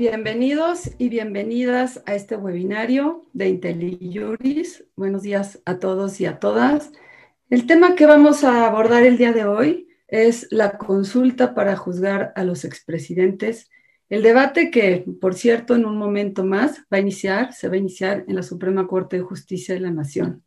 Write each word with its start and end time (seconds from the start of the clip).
Bienvenidos 0.00 0.92
y 0.96 1.10
bienvenidas 1.10 2.02
a 2.06 2.14
este 2.14 2.34
webinario 2.34 3.26
de 3.34 3.50
IntelliJuris. 3.50 4.86
Buenos 4.96 5.20
días 5.20 5.60
a 5.66 5.78
todos 5.78 6.22
y 6.22 6.24
a 6.24 6.38
todas. 6.38 6.90
El 7.50 7.66
tema 7.66 7.94
que 7.96 8.06
vamos 8.06 8.42
a 8.42 8.66
abordar 8.66 9.02
el 9.02 9.18
día 9.18 9.34
de 9.34 9.44
hoy 9.44 9.88
es 10.08 10.46
la 10.50 10.78
consulta 10.78 11.54
para 11.54 11.76
juzgar 11.76 12.32
a 12.34 12.44
los 12.44 12.64
expresidentes. 12.64 13.68
El 14.08 14.22
debate 14.22 14.70
que, 14.70 15.04
por 15.20 15.34
cierto, 15.34 15.74
en 15.74 15.84
un 15.84 15.98
momento 15.98 16.46
más 16.46 16.78
va 16.90 16.96
a 16.96 17.00
iniciar, 17.00 17.52
se 17.52 17.68
va 17.68 17.74
a 17.74 17.80
iniciar 17.80 18.24
en 18.26 18.36
la 18.36 18.42
Suprema 18.42 18.86
Corte 18.86 19.18
de 19.18 19.22
Justicia 19.22 19.74
de 19.74 19.80
la 19.80 19.90
Nación. 19.90 20.42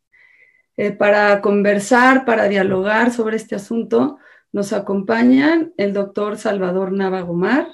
Eh, 0.78 0.94
para 0.94 1.42
conversar, 1.42 2.26
para 2.26 2.48
dialogar 2.48 3.12
sobre 3.12 3.36
este 3.36 3.54
asunto, 3.54 4.18
nos 4.52 4.74
acompañan 4.74 5.76
el 5.78 5.94
doctor 5.94 6.40
Salvador 6.40 6.92
Nava 6.92 7.22
Gomar, 7.22 7.68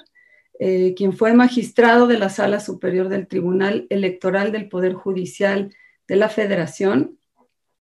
eh, 0.62 0.92
quien 0.94 1.14
fue 1.14 1.32
magistrado 1.32 2.06
de 2.06 2.18
la 2.18 2.28
Sala 2.28 2.60
Superior 2.60 3.08
del 3.08 3.26
Tribunal 3.26 3.86
Electoral 3.88 4.52
del 4.52 4.68
Poder 4.68 4.92
Judicial 4.92 5.74
de 6.06 6.16
la 6.16 6.28
Federación. 6.28 7.18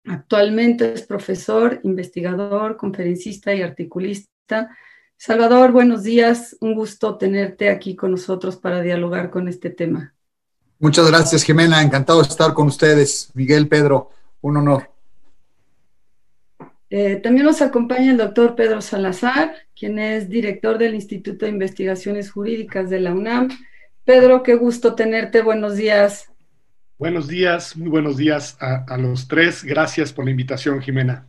Actualmente 0.05 0.93
es 0.93 1.01
profesor, 1.01 1.81
investigador, 1.83 2.77
conferencista 2.77 3.53
y 3.53 3.63
articulista. 3.63 4.69
Salvador, 5.17 5.73
buenos 5.73 6.03
días. 6.03 6.55
Un 6.61 6.73
gusto 6.73 7.17
tenerte 7.17 7.69
aquí 7.69 7.97
con 7.97 8.11
nosotros 8.11 8.55
para 8.55 8.81
dialogar 8.81 9.29
con 9.29 9.49
este 9.49 9.71
tema. 9.71 10.13
Muchas 10.79 11.05
gracias, 11.11 11.43
Jimena. 11.43 11.81
Encantado 11.81 12.21
de 12.21 12.29
estar 12.29 12.53
con 12.53 12.67
ustedes. 12.67 13.29
Miguel, 13.33 13.67
Pedro, 13.67 14.11
un 14.39 14.55
honor. 14.55 14.89
Eh, 16.89 17.17
también 17.17 17.45
nos 17.45 17.61
acompaña 17.61 18.11
el 18.11 18.17
doctor 18.17 18.55
Pedro 18.55 18.81
Salazar, 18.81 19.53
quien 19.77 19.99
es 19.99 20.27
director 20.27 20.77
del 20.77 20.95
Instituto 20.95 21.45
de 21.45 21.51
Investigaciones 21.51 22.31
Jurídicas 22.31 22.89
de 22.89 22.99
la 22.99 23.13
UNAM. 23.13 23.49
Pedro, 24.05 24.41
qué 24.41 24.55
gusto 24.55 24.95
tenerte. 24.95 25.43
Buenos 25.43 25.75
días. 25.75 26.31
Buenos 26.97 27.27
días, 27.27 27.77
muy 27.77 27.89
buenos 27.89 28.17
días 28.17 28.57
a, 28.59 28.97
los 28.97 29.27
tres. 29.27 29.63
Gracias 29.63 30.11
por 30.11 30.25
la 30.25 30.31
invitación, 30.31 30.81
Jimena. 30.81 31.27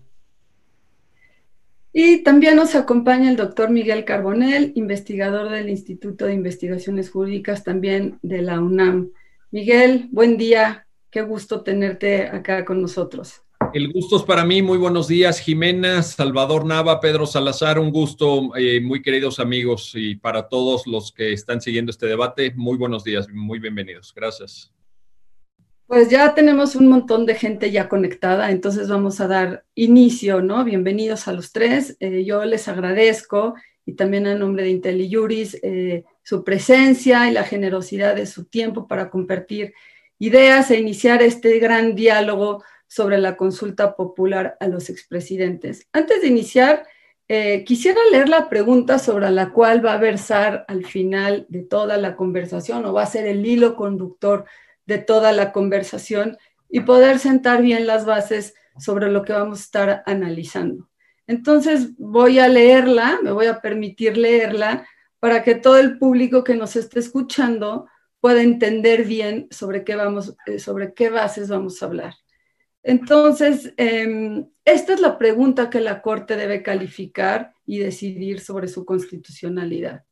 Y 1.93 2.23
también 2.23 2.57
nos 2.57 2.75
acompaña 2.75 3.31
el 3.31 3.37
doctor 3.37 3.71
Miguel 3.71 4.05
Carbonel, 4.05 4.73
investigador 4.75 5.51
del 5.51 5.69
Instituto 5.69 6.25
de 6.25 6.35
Investigaciones 6.35 7.11
Jurídicas 7.11 7.63
también 7.63 8.19
de 8.23 8.43
la 8.43 8.61
UNAM. 8.61 9.11
Miguel, 9.51 10.09
buen 10.11 10.39
día. 10.39 10.87
Qué 11.11 11.23
gusto 11.23 11.63
tenerte 11.63 12.29
acá 12.29 12.65
con 12.65 12.81
nosotros. 12.81 13.43
El 13.73 13.93
gusto 13.93 14.17
es 14.17 14.23
para 14.25 14.45
mí. 14.45 14.63
Muy 14.63 14.79
buenos 14.79 15.07
días, 15.07 15.39
Jimena, 15.39 16.03
Salvador 16.03 16.65
Nava, 16.65 16.99
Pedro 16.99 17.25
Salazar. 17.25 17.79
Un 17.79 17.93
gusto, 17.93 18.51
eh, 18.57 18.81
muy 18.81 19.01
queridos 19.01 19.39
amigos, 19.39 19.93
y 19.95 20.17
para 20.17 20.49
todos 20.49 20.89
los 20.89 21.13
que 21.13 21.33
están 21.33 21.61
siguiendo 21.61 21.91
este 21.91 22.07
debate, 22.07 22.53
muy 22.57 22.77
buenos 22.77 23.05
días, 23.05 23.29
muy 23.29 23.61
bienvenidos. 23.61 24.13
Gracias. 24.15 24.73
Pues 25.87 26.09
ya 26.09 26.35
tenemos 26.35 26.75
un 26.75 26.89
montón 26.89 27.27
de 27.27 27.37
gente 27.37 27.71
ya 27.71 27.89
conectada, 27.89 28.51
entonces 28.51 28.89
vamos 28.89 29.21
a 29.21 29.29
dar 29.29 29.65
inicio, 29.77 30.43
¿no? 30.43 30.65
Bienvenidos 30.65 31.29
a 31.29 31.33
los 31.33 31.53
tres. 31.53 31.97
Eh, 32.01 32.25
yo 32.25 32.45
les 32.45 32.67
agradezco 32.67 33.55
y 33.87 33.93
también 33.93 34.27
a 34.27 34.35
nombre 34.35 34.65
de 34.65 34.71
IntelliJuris 34.71 35.59
eh, 35.63 36.05
su 36.23 36.43
presencia 36.43 37.29
y 37.29 37.33
la 37.33 37.45
generosidad 37.45 38.17
de 38.17 38.27
su 38.27 38.47
tiempo 38.47 38.89
para 38.89 39.11
compartir 39.11 39.75
ideas 40.19 40.71
e 40.71 40.79
iniciar 40.79 41.23
este 41.23 41.59
gran 41.61 41.95
diálogo 41.95 42.63
sobre 42.91 43.19
la 43.19 43.37
consulta 43.37 43.95
popular 43.95 44.57
a 44.59 44.67
los 44.67 44.91
expresidentes. 44.91 45.87
Antes 45.93 46.23
de 46.23 46.27
iniciar, 46.27 46.89
eh, 47.29 47.63
quisiera 47.65 48.01
leer 48.11 48.29
la 48.29 48.49
pregunta 48.49 48.99
sobre 48.99 49.31
la 49.31 49.53
cual 49.53 49.87
va 49.87 49.93
a 49.93 49.99
versar 49.99 50.65
al 50.67 50.85
final 50.85 51.47
de 51.49 51.63
toda 51.63 51.97
la 51.99 52.17
conversación 52.17 52.85
o 52.85 52.93
va 52.93 53.05
a 53.05 53.07
ser 53.07 53.29
el 53.29 53.47
hilo 53.47 53.77
conductor 53.77 54.45
de 54.87 54.99
toda 54.99 55.31
la 55.31 55.53
conversación 55.53 56.37
y 56.69 56.81
poder 56.81 57.21
sentar 57.21 57.63
bien 57.63 57.87
las 57.87 58.07
bases 58.07 58.55
sobre 58.77 59.09
lo 59.09 59.23
que 59.23 59.35
vamos 59.35 59.61
a 59.61 59.63
estar 59.63 60.03
analizando. 60.07 60.91
Entonces 61.29 61.97
voy 61.97 62.41
a 62.41 62.49
leerla, 62.49 63.21
me 63.23 63.31
voy 63.31 63.47
a 63.47 63.61
permitir 63.61 64.17
leerla 64.17 64.85
para 65.21 65.45
que 65.45 65.55
todo 65.55 65.79
el 65.79 65.97
público 65.97 66.43
que 66.43 66.57
nos 66.57 66.75
esté 66.75 66.99
escuchando 66.99 67.87
pueda 68.19 68.43
entender 68.43 69.05
bien 69.05 69.47
sobre 69.53 69.85
qué, 69.85 69.95
vamos, 69.95 70.35
eh, 70.47 70.59
sobre 70.59 70.93
qué 70.93 71.09
bases 71.09 71.49
vamos 71.49 71.81
a 71.81 71.87
hablar. 71.87 72.15
Entonces, 72.83 73.75
em, 73.77 74.49
esta 74.65 74.95
es 74.95 75.01
la 75.01 75.19
pregunta 75.19 75.71
que 75.71 75.81
la 75.81 76.03
Corte 76.03 76.37
debe 76.37 76.63
calificar 76.63 77.55
y 77.67 77.79
decidir 77.79 78.41
sobre 78.41 78.69
su 78.69 78.85
constitucionalidad. 78.85 80.05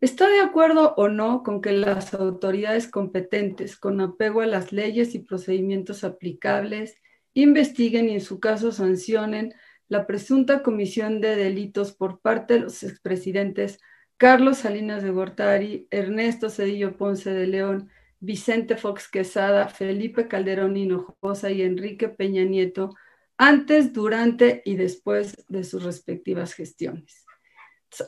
¿Está 0.00 0.28
de 0.28 0.40
acuerdo 0.40 0.94
o 0.96 1.08
no 1.08 1.42
con 1.42 1.62
que 1.62 1.72
las 1.72 2.12
autoridades 2.12 2.86
competentes, 2.88 3.76
con 3.76 4.00
apego 4.00 4.42
a 4.42 4.46
las 4.46 4.72
leyes 4.72 5.14
y 5.14 5.20
procedimientos 5.20 6.04
aplicables, 6.04 6.96
investiguen 7.32 8.10
y 8.10 8.14
en 8.14 8.20
su 8.20 8.38
caso 8.38 8.72
sancionen 8.72 9.54
la 9.88 10.06
presunta 10.06 10.62
comisión 10.62 11.20
de 11.20 11.36
delitos 11.36 11.92
por 11.92 12.20
parte 12.20 12.54
de 12.54 12.60
los 12.60 12.82
expresidentes 12.82 13.78
Carlos 14.18 14.58
Salinas 14.58 15.02
de 15.02 15.10
Gortari, 15.10 15.88
Ernesto 15.90 16.50
Cedillo 16.50 16.96
Ponce 16.96 17.30
de 17.30 17.46
León, 17.46 17.90
Vicente 18.26 18.76
Fox 18.76 19.08
Quesada, 19.08 19.68
Felipe 19.68 20.26
Calderón 20.26 20.76
Hinojosa 20.76 21.50
y 21.50 21.62
Enrique 21.62 22.08
Peña 22.08 22.44
Nieto 22.44 22.90
antes, 23.38 23.92
durante 23.92 24.62
y 24.64 24.76
después 24.76 25.44
de 25.48 25.62
sus 25.62 25.84
respectivas 25.84 26.54
gestiones. 26.54 27.24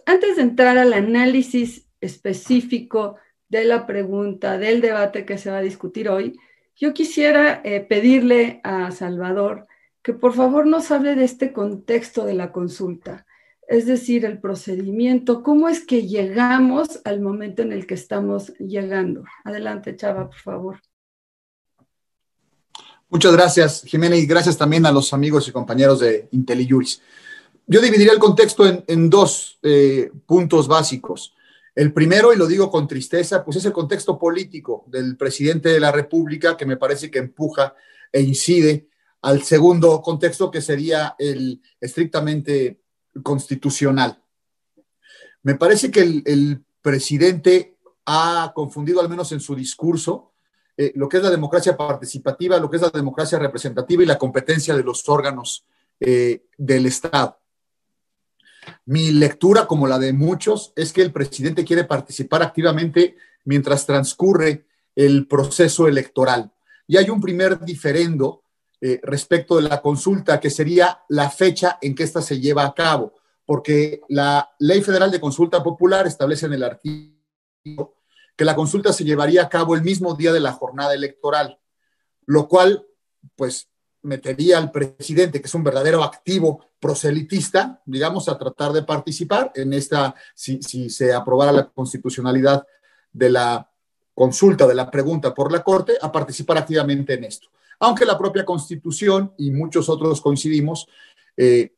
Antes 0.06 0.36
de 0.36 0.42
entrar 0.42 0.76
al 0.76 0.92
análisis 0.92 1.86
específico 2.00 3.16
de 3.48 3.64
la 3.64 3.86
pregunta, 3.86 4.58
del 4.58 4.80
debate 4.80 5.24
que 5.24 5.38
se 5.38 5.50
va 5.50 5.58
a 5.58 5.62
discutir 5.62 6.08
hoy, 6.08 6.38
yo 6.74 6.94
quisiera 6.94 7.60
eh, 7.64 7.80
pedirle 7.80 8.60
a 8.64 8.90
Salvador 8.90 9.66
que 10.02 10.14
por 10.14 10.32
favor 10.34 10.66
nos 10.66 10.90
hable 10.90 11.14
de 11.14 11.24
este 11.24 11.52
contexto 11.52 12.24
de 12.24 12.34
la 12.34 12.50
consulta 12.50 13.26
es 13.68 13.84
decir, 13.84 14.24
el 14.24 14.40
procedimiento, 14.40 15.42
cómo 15.42 15.68
es 15.68 15.84
que 15.84 16.06
llegamos 16.06 17.00
al 17.04 17.20
momento 17.20 17.60
en 17.60 17.72
el 17.72 17.86
que 17.86 17.94
estamos 17.94 18.54
llegando. 18.58 19.24
Adelante, 19.44 19.94
Chava, 19.94 20.26
por 20.26 20.38
favor. 20.38 20.80
Muchas 23.10 23.32
gracias, 23.32 23.82
Jimena, 23.84 24.16
y 24.16 24.24
gracias 24.24 24.56
también 24.56 24.86
a 24.86 24.92
los 24.92 25.12
amigos 25.12 25.46
y 25.48 25.52
compañeros 25.52 26.00
de 26.00 26.28
IntelliJuris. 26.30 27.02
Yo 27.66 27.82
dividiría 27.82 28.12
el 28.12 28.18
contexto 28.18 28.64
en, 28.86 29.10
dos 29.10 29.58
eh, 29.62 30.10
puntos 30.24 30.66
básicos. 30.66 31.34
El 31.74 31.92
primero, 31.92 32.32
y 32.32 32.36
lo 32.36 32.46
digo 32.46 32.70
con 32.70 32.88
tristeza, 32.88 33.44
pues 33.44 33.58
es 33.58 33.66
el 33.66 33.72
contexto 33.72 34.18
político 34.18 34.84
del 34.88 35.18
presidente 35.18 35.68
de 35.68 35.80
la 35.80 35.92
República 35.92 36.56
que 36.56 36.64
me 36.64 36.78
parece 36.78 37.10
que 37.10 37.18
empuja 37.18 37.74
e 38.10 38.22
incide 38.22 38.88
al 39.20 39.42
segundo 39.42 40.00
contexto 40.00 40.50
que 40.50 40.62
sería 40.62 41.14
el 41.18 41.60
estrictamente 41.80 42.80
constitucional. 43.22 44.22
Me 45.42 45.54
parece 45.54 45.90
que 45.90 46.00
el, 46.00 46.64
presidente 46.80 47.76
ha 48.06 48.52
confundido, 48.54 49.00
al 49.00 49.08
menos 49.08 49.32
en 49.32 49.40
su 49.40 49.54
discurso, 49.54 50.32
eh, 50.76 50.92
lo 50.94 51.08
que 51.08 51.18
es 51.18 51.22
la 51.22 51.30
democracia 51.30 51.76
participativa, 51.76 52.58
lo 52.58 52.70
que 52.70 52.76
es 52.76 52.82
la 52.82 52.90
democracia 52.90 53.38
representativa 53.38 54.02
y 54.02 54.06
la 54.06 54.16
competencia 54.16 54.74
de 54.74 54.84
los 54.84 55.06
órganos 55.08 55.66
eh, 56.00 56.44
del 56.56 56.86
Estado. 56.86 57.38
Mi 58.86 59.10
lectura, 59.10 59.66
como 59.66 59.86
la 59.86 59.98
de 59.98 60.12
muchos, 60.12 60.72
es 60.76 60.92
que 60.92 61.02
el 61.02 61.12
presidente 61.12 61.64
quiere 61.64 61.84
participar 61.84 62.42
activamente 62.42 63.16
mientras 63.44 63.84
transcurre 63.84 64.66
el 64.94 65.26
proceso 65.26 65.88
electoral. 65.88 66.52
Y 66.86 66.96
hay 66.96 67.10
un 67.10 67.20
primer 67.20 67.60
diferendo 67.60 68.42
eh, 68.80 69.00
respecto 69.02 69.56
de 69.56 69.62
la 69.62 69.82
consulta, 69.82 70.38
que 70.38 70.50
sería 70.50 71.02
la 71.08 71.30
fecha 71.30 71.78
en 71.80 71.96
que 71.96 72.04
ésta 72.04 72.22
se 72.22 72.38
lleva 72.38 72.64
a 72.64 72.74
cabo, 72.74 73.12
porque 73.44 74.02
la 74.08 74.50
Ley 74.60 74.82
Federal 74.82 75.10
de 75.10 75.18
Consulta 75.18 75.64
Popular 75.64 76.06
establece 76.06 76.46
en 76.46 76.52
el 76.52 76.62
artículo 76.62 77.96
que 78.36 78.44
la 78.44 78.54
consulta 78.54 78.92
se 78.92 79.02
llevaría 79.02 79.42
a 79.42 79.48
cabo 79.48 79.74
el 79.74 79.82
mismo 79.82 80.14
día 80.14 80.32
de 80.32 80.38
la 80.38 80.52
jornada 80.52 80.94
electoral, 80.94 81.58
lo 82.26 82.46
cual, 82.46 82.86
pues, 83.34 83.68
metería 84.02 84.58
al 84.58 84.70
presidente, 84.70 85.40
que 85.40 85.48
es 85.48 85.54
un 85.56 85.64
verdadero 85.64 86.04
activo 86.04 86.64
proselitista, 86.78 87.82
digamos, 87.84 88.28
a 88.28 88.38
tratar 88.38 88.70
de 88.72 88.84
participar 88.84 89.50
en 89.56 89.72
esta, 89.72 90.14
si, 90.36 90.62
si 90.62 90.88
se 90.88 91.12
aprobara 91.12 91.50
la 91.50 91.68
constitucionalidad 91.68 92.64
de 93.12 93.30
la 93.30 93.68
consulta, 94.14 94.68
de 94.68 94.76
la 94.76 94.88
pregunta 94.88 95.34
por 95.34 95.50
la 95.50 95.64
Corte, 95.64 95.94
a 96.00 96.12
participar 96.12 96.58
activamente 96.58 97.14
en 97.14 97.24
esto 97.24 97.48
aunque 97.80 98.04
la 98.04 98.18
propia 98.18 98.44
Constitución 98.44 99.32
y 99.38 99.50
muchos 99.50 99.88
otros 99.88 100.20
coincidimos 100.20 100.88
eh, 101.36 101.74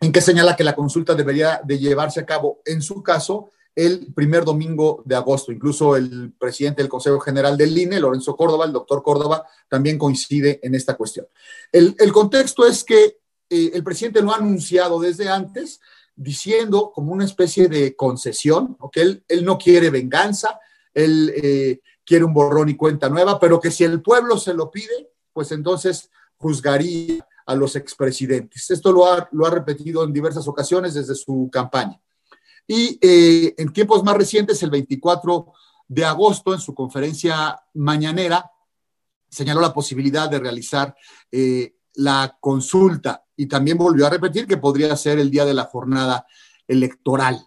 en 0.00 0.12
que 0.12 0.20
señala 0.20 0.56
que 0.56 0.64
la 0.64 0.74
consulta 0.74 1.14
debería 1.14 1.60
de 1.64 1.78
llevarse 1.78 2.20
a 2.20 2.26
cabo, 2.26 2.60
en 2.64 2.82
su 2.82 3.02
caso, 3.02 3.50
el 3.74 4.12
primer 4.12 4.44
domingo 4.44 5.02
de 5.04 5.14
agosto. 5.14 5.52
Incluso 5.52 5.94
el 5.96 6.32
presidente 6.32 6.82
del 6.82 6.88
Consejo 6.88 7.20
General 7.20 7.56
del 7.56 7.76
INE, 7.76 8.00
Lorenzo 8.00 8.36
Córdoba, 8.36 8.64
el 8.64 8.72
doctor 8.72 9.02
Córdoba, 9.02 9.46
también 9.68 9.98
coincide 9.98 10.58
en 10.62 10.74
esta 10.74 10.96
cuestión. 10.96 11.26
El, 11.70 11.94
contexto 12.12 12.66
es 12.66 12.82
que 12.82 13.18
eh, 13.48 13.70
el 13.74 13.84
presidente 13.84 14.20
lo 14.20 14.32
ha 14.32 14.36
anunciado 14.36 14.98
desde 14.98 15.28
antes, 15.28 15.80
diciendo 16.16 16.90
como 16.92 17.12
una 17.12 17.24
especie 17.24 17.68
de 17.68 17.94
concesión, 17.94 18.76
que 18.90 19.00
él, 19.02 19.44
no 19.44 19.58
quiere 19.58 19.90
venganza, 19.90 20.58
él 20.92 21.32
eh, 21.36 21.80
quiere 22.04 22.24
un 22.24 22.34
borrón 22.34 22.68
y 22.68 22.76
cuenta 22.76 23.08
nueva, 23.08 23.38
pero 23.38 23.60
que 23.60 23.70
si 23.70 23.84
el 23.84 24.02
pueblo 24.02 24.38
se 24.38 24.54
lo 24.54 24.72
pide, 24.72 25.10
pues 25.38 25.52
entonces 25.52 26.10
juzgaría 26.36 27.24
a 27.46 27.54
los 27.54 27.76
expresidentes. 27.76 28.72
Esto 28.72 28.90
lo 28.90 29.06
ha, 29.06 29.28
lo 29.30 29.46
ha 29.46 29.50
repetido 29.50 30.02
en 30.02 30.12
diversas 30.12 30.48
ocasiones 30.48 30.94
desde 30.94 31.14
su 31.14 31.48
campaña. 31.52 32.00
Y 32.66 32.98
eh, 33.00 33.54
en 33.56 33.72
tiempos 33.72 34.02
más 34.02 34.16
recientes, 34.16 34.60
el 34.64 34.70
24 34.70 35.52
de 35.86 36.04
agosto, 36.04 36.52
en 36.52 36.58
su 36.58 36.74
conferencia 36.74 37.56
mañanera, 37.74 38.50
señaló 39.28 39.60
la 39.60 39.72
posibilidad 39.72 40.28
de 40.28 40.40
realizar 40.40 40.96
eh, 41.30 41.76
la 41.94 42.36
consulta 42.40 43.22
y 43.36 43.46
también 43.46 43.78
volvió 43.78 44.08
a 44.08 44.10
repetir 44.10 44.44
que 44.48 44.56
podría 44.56 44.96
ser 44.96 45.20
el 45.20 45.30
día 45.30 45.44
de 45.44 45.54
la 45.54 45.66
jornada 45.66 46.26
electoral. 46.66 47.46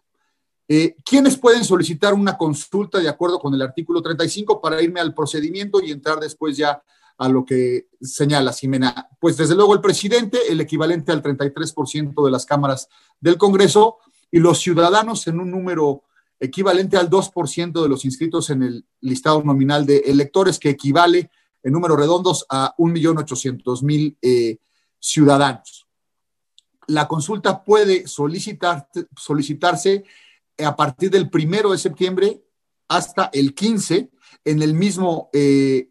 Eh, 0.70 0.96
¿Quiénes 1.04 1.36
pueden 1.36 1.66
solicitar 1.66 2.14
una 2.14 2.38
consulta 2.38 3.00
de 3.00 3.10
acuerdo 3.10 3.38
con 3.38 3.54
el 3.54 3.62
artículo 3.62 4.02
35 4.02 4.62
para 4.62 4.82
irme 4.82 5.02
al 5.02 5.14
procedimiento 5.14 5.82
y 5.82 5.92
entrar 5.92 6.22
después 6.22 6.56
ya 6.56 6.82
a 7.22 7.30
lo 7.30 7.46
que 7.46 7.88
señala 8.02 8.52
Ximena? 8.52 9.08
Pues 9.20 9.38
desde 9.38 9.54
luego 9.54 9.76
el 9.76 9.80
presidente, 9.80 10.40
el 10.50 10.60
equivalente 10.60 11.12
al 11.12 11.22
33% 11.22 12.26
de 12.26 12.32
las 12.32 12.48
cámaras 12.48 12.90
del 13.20 13.38
Congreso 13.38 13.98
y 14.32 14.40
los 14.40 14.60
ciudadanos 14.60 15.28
en 15.28 15.40
un 15.40 15.52
número 15.52 16.02
equivalente 16.40 16.98
al 16.98 17.12
2% 17.12 17.84
de 17.84 17.90
los 17.90 18.06
inscritos 18.06 18.50
en 18.50 18.64
el 18.64 18.86
listado 19.02 19.44
nominal 19.44 19.86
de 19.86 20.00
electores, 20.00 20.58
que 20.58 20.72
equivale 20.72 21.30
en 21.62 21.74
números 21.74 22.00
redondos 22.00 22.44
a 22.50 22.74
1.800.000 22.80 24.18
eh, 24.20 24.58
ciudadanos. 24.98 25.86
La 26.88 27.08
consulta 27.08 27.64
puede 27.64 28.08
solicitar, 28.08 28.90
solicitarse 29.16 30.06
a 30.58 30.76
partir 30.76 31.12
del 31.12 31.30
primero 31.30 31.72
de 31.72 31.78
septiembre 31.78 32.42
hasta 32.88 33.30
el 33.32 33.54
15 33.54 34.10
en 34.44 34.62
el 34.64 34.74
mismo 34.74 35.30
eh, 35.34 35.91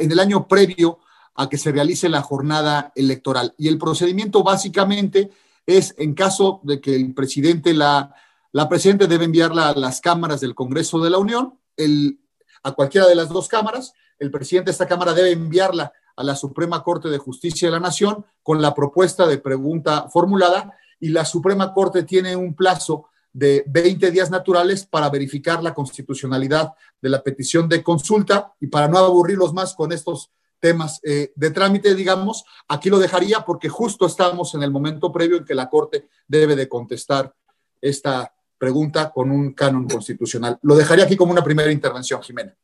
en 0.00 0.12
el 0.12 0.18
año 0.18 0.46
previo 0.46 0.98
a 1.34 1.48
que 1.48 1.58
se 1.58 1.72
realice 1.72 2.08
la 2.08 2.22
jornada 2.22 2.92
electoral. 2.94 3.54
Y 3.56 3.68
el 3.68 3.78
procedimiento 3.78 4.42
básicamente 4.42 5.30
es 5.66 5.94
en 5.98 6.14
caso 6.14 6.60
de 6.64 6.80
que 6.80 6.94
el 6.94 7.14
presidente, 7.14 7.72
la, 7.72 8.14
la 8.52 8.68
presidente 8.68 9.06
debe 9.06 9.24
enviarla 9.24 9.70
a 9.70 9.74
las 9.74 10.00
cámaras 10.00 10.40
del 10.40 10.54
Congreso 10.54 10.98
de 10.98 11.10
la 11.10 11.18
Unión, 11.18 11.58
el, 11.76 12.20
a 12.62 12.72
cualquiera 12.72 13.06
de 13.06 13.14
las 13.14 13.28
dos 13.28 13.48
cámaras, 13.48 13.94
el 14.18 14.30
presidente 14.30 14.66
de 14.66 14.72
esta 14.72 14.86
cámara 14.86 15.14
debe 15.14 15.32
enviarla 15.32 15.92
a 16.16 16.24
la 16.24 16.36
Suprema 16.36 16.82
Corte 16.82 17.08
de 17.08 17.18
Justicia 17.18 17.68
de 17.68 17.72
la 17.72 17.80
Nación 17.80 18.24
con 18.42 18.60
la 18.60 18.74
propuesta 18.74 19.26
de 19.26 19.38
pregunta 19.38 20.08
formulada 20.10 20.76
y 20.98 21.08
la 21.08 21.24
Suprema 21.24 21.72
Corte 21.72 22.02
tiene 22.02 22.36
un 22.36 22.54
plazo 22.54 23.08
de 23.32 23.64
20 23.66 24.10
días 24.10 24.30
naturales 24.30 24.86
para 24.86 25.08
verificar 25.08 25.62
la 25.62 25.74
constitucionalidad 25.74 26.72
de 27.00 27.08
la 27.08 27.22
petición 27.22 27.68
de 27.68 27.82
consulta 27.82 28.54
y 28.60 28.66
para 28.66 28.88
no 28.88 28.98
aburrirlos 28.98 29.52
más 29.52 29.74
con 29.74 29.92
estos 29.92 30.30
temas 30.58 31.00
eh, 31.04 31.32
de 31.34 31.50
trámite, 31.50 31.94
digamos, 31.94 32.44
aquí 32.68 32.90
lo 32.90 32.98
dejaría 32.98 33.40
porque 33.40 33.68
justo 33.68 34.06
estamos 34.06 34.54
en 34.54 34.62
el 34.62 34.70
momento 34.70 35.10
previo 35.10 35.38
en 35.38 35.44
que 35.44 35.54
la 35.54 35.68
Corte 35.68 36.08
debe 36.28 36.54
de 36.54 36.68
contestar 36.68 37.34
esta 37.80 38.32
pregunta 38.58 39.10
con 39.10 39.30
un 39.30 39.54
canon 39.54 39.88
constitucional. 39.88 40.58
Lo 40.62 40.76
dejaría 40.76 41.04
aquí 41.04 41.16
como 41.16 41.32
una 41.32 41.42
primera 41.42 41.72
intervención, 41.72 42.22
Jimena. 42.22 42.54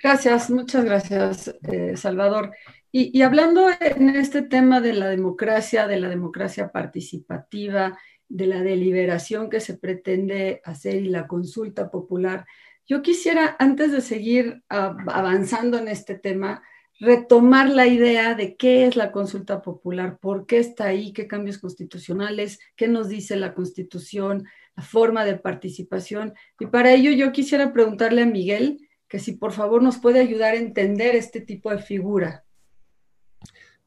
Gracias, 0.00 0.48
muchas 0.50 0.84
gracias, 0.84 1.54
eh, 1.64 1.96
Salvador. 1.96 2.52
Y, 2.92 3.16
y, 3.16 3.22
hablando 3.22 3.68
en 3.80 4.10
este 4.10 4.42
tema 4.42 4.80
de 4.80 4.94
la 4.94 5.08
democracia, 5.08 5.86
de 5.86 5.98
la 5.98 6.08
democracia 6.08 6.72
participativa, 6.72 7.98
de 8.30 8.46
la 8.46 8.62
deliberación 8.62 9.50
que 9.50 9.60
se 9.60 9.76
pretende 9.76 10.62
hacer 10.64 10.96
y 10.96 11.10
la 11.10 11.26
consulta 11.26 11.90
popular, 11.90 12.46
yo 12.86 13.02
quisiera, 13.02 13.56
antes 13.58 13.92
de 13.92 14.00
seguir 14.00 14.62
avanzando 14.68 15.78
en 15.78 15.88
este 15.88 16.14
tema, 16.14 16.62
retomar 16.98 17.70
la 17.70 17.86
idea 17.86 18.34
de 18.34 18.56
qué 18.56 18.86
es 18.86 18.96
la 18.96 19.12
consulta 19.12 19.62
popular, 19.62 20.18
por 20.18 20.46
qué 20.46 20.58
está 20.58 20.86
ahí, 20.86 21.12
qué 21.12 21.26
cambios 21.26 21.58
constitucionales, 21.58 22.58
qué 22.76 22.88
nos 22.88 23.08
dice 23.08 23.36
la 23.36 23.54
constitución, 23.54 24.46
la 24.76 24.82
forma 24.82 25.24
de 25.24 25.38
participación. 25.38 26.34
Y 26.58 26.66
para 26.66 26.92
ello 26.92 27.10
yo 27.10 27.32
quisiera 27.32 27.72
preguntarle 27.72 28.22
a 28.22 28.26
Miguel 28.26 28.88
que 29.08 29.18
si 29.18 29.32
por 29.32 29.52
favor 29.52 29.82
nos 29.82 29.98
puede 29.98 30.20
ayudar 30.20 30.54
a 30.54 30.58
entender 30.58 31.16
este 31.16 31.40
tipo 31.40 31.70
de 31.70 31.78
figura. 31.78 32.44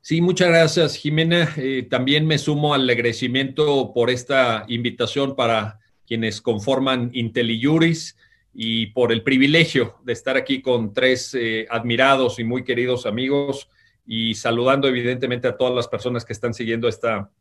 Sí, 0.05 0.19
muchas 0.19 0.49
gracias, 0.49 0.97
Jimena. 0.97 1.53
Eh, 1.55 1.87
también 1.89 2.27
me 2.27 2.37
sumo 2.37 2.73
al 2.73 2.89
agradecimiento 2.89 3.93
por 3.93 4.09
esta 4.09 4.65
invitación 4.67 5.33
para 5.33 5.79
quienes 6.05 6.41
conforman 6.41 7.09
IntelliJuris 7.13 8.17
y 8.53 8.87
por 8.87 9.13
el 9.13 9.23
privilegio 9.23 9.95
de 10.03 10.11
estar 10.11 10.35
aquí 10.35 10.61
con 10.61 10.91
tres 10.91 11.33
eh, 11.35 11.67
admirados 11.69 12.37
y 12.37 12.43
muy 12.43 12.65
queridos 12.65 13.05
amigos 13.05 13.69
y 14.05 14.35
saludando 14.35 14.89
evidentemente 14.89 15.47
a 15.47 15.55
todas 15.55 15.73
las 15.73 15.87
personas 15.87 16.25
que 16.25 16.33
están 16.33 16.53
siguiendo 16.53 16.89
esta 16.89 17.31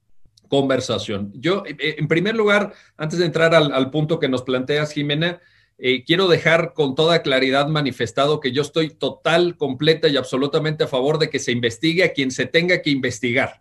conversación. 0.47 1.33
Yo, 1.35 1.65
eh, 1.67 1.97
en 1.99 2.07
primer 2.07 2.37
lugar, 2.37 2.73
antes 2.97 3.19
de 3.19 3.27
entrar 3.27 3.57
al, 3.57 3.91
punto 3.91 4.21
que 4.21 4.29
nos 4.29 4.43
planteas, 4.43 4.93
Jimena, 4.93 5.41
eh, 5.85 6.05
quiero 6.05 6.29
dejar 6.29 6.73
con 6.73 6.95
toda 6.95 7.23
claridad 7.23 7.67
manifestado 7.69 8.41
que 8.41 8.53
yo 8.53 8.63
estoy 8.63 8.91
total, 8.91 9.57
completa 9.57 10.09
y 10.09 10.17
absolutamente 10.17 10.85
a 10.85 10.89
favor 10.89 11.19
de 11.19 11.29
que 11.29 11.39
se 11.39 11.53
investigue 11.53 12.05
a 12.05 12.13
quien 12.13 12.31
se 12.31 12.47
tenga 12.47 12.81
que 12.81 12.91
investigar. 12.91 13.61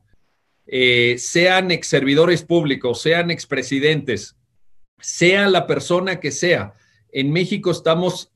sean 1.17 1.71
ex 1.71 1.87
servidores 1.87 2.43
públicos, 2.43 3.01
sean 3.01 3.31
expresidentes, 3.31 4.37
sea 4.99 5.49
la 5.49 5.67
persona 5.67 6.19
que 6.19 6.31
sea, 6.31 6.75
en 7.11 7.31
México 7.31 7.71
estamos 7.71 8.31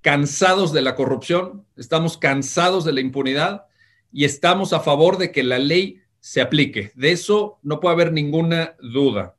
cansados 0.00 0.72
de 0.72 0.82
la 0.82 0.94
corrupción, 0.94 1.64
estamos 1.76 2.18
cansados 2.18 2.84
de 2.84 2.92
la 2.92 3.00
impunidad 3.00 3.66
y 4.12 4.24
estamos 4.24 4.72
a 4.72 4.80
favor 4.80 5.16
de 5.16 5.30
que 5.30 5.42
la 5.42 5.58
ley 5.58 6.00
se 6.20 6.40
aplique. 6.40 6.92
De 6.94 7.12
eso 7.12 7.58
no 7.62 7.80
puede 7.80 7.94
haber 7.94 8.12
ninguna 8.12 8.76
duda. 8.80 9.36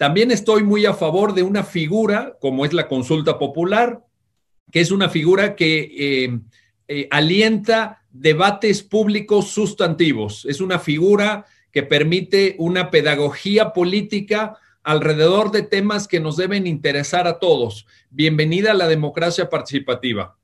También 0.00 0.30
estoy 0.30 0.62
muy 0.62 0.86
a 0.86 0.94
favor 0.94 1.34
de 1.34 1.42
una 1.42 1.62
figura 1.62 2.38
como 2.40 2.64
es 2.64 2.72
la 2.72 2.88
consulta 2.88 3.38
popular, 3.38 4.02
que 4.72 4.80
es 4.80 4.92
una 4.92 5.10
figura 5.10 5.54
que 5.54 5.80
eh, 6.24 6.40
eh, 6.88 7.06
alienta 7.10 8.02
debates 8.10 8.82
públicos 8.82 9.50
sustantivos. 9.50 10.46
Es 10.46 10.62
una 10.62 10.78
figura 10.78 11.44
que 11.70 11.82
permite 11.82 12.56
una 12.58 12.90
pedagogía 12.90 13.74
política 13.74 14.56
alrededor 14.82 15.50
de 15.50 15.64
temas 15.64 16.08
que 16.08 16.18
nos 16.18 16.38
deben 16.38 16.66
interesar 16.66 17.26
a 17.26 17.38
todos. 17.38 17.86
Bienvenida 18.08 18.70
a 18.70 18.74
la 18.74 18.88
democracia 18.88 19.50
participativa. 19.50 20.38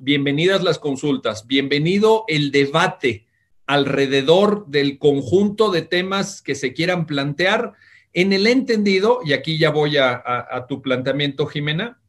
Bienvenidas 0.00 0.62
las 0.62 0.78
consultas. 0.78 1.46
Bienvenido 1.46 2.24
el 2.26 2.50
debate 2.50 3.26
alrededor 3.66 4.66
del 4.68 4.98
conjunto 4.98 5.70
de 5.70 5.82
temas 5.82 6.40
que 6.40 6.54
se 6.54 6.72
quieran 6.72 7.04
plantear 7.04 7.74
en 8.14 8.32
el 8.32 8.46
entendido, 8.46 9.20
y 9.24 9.32
aquí 9.32 9.58
ya 9.58 9.70
voy 9.70 9.96
a, 9.98 10.64
tu 10.68 10.80
planteamiento, 10.80 11.46
Jimena, 11.46 12.00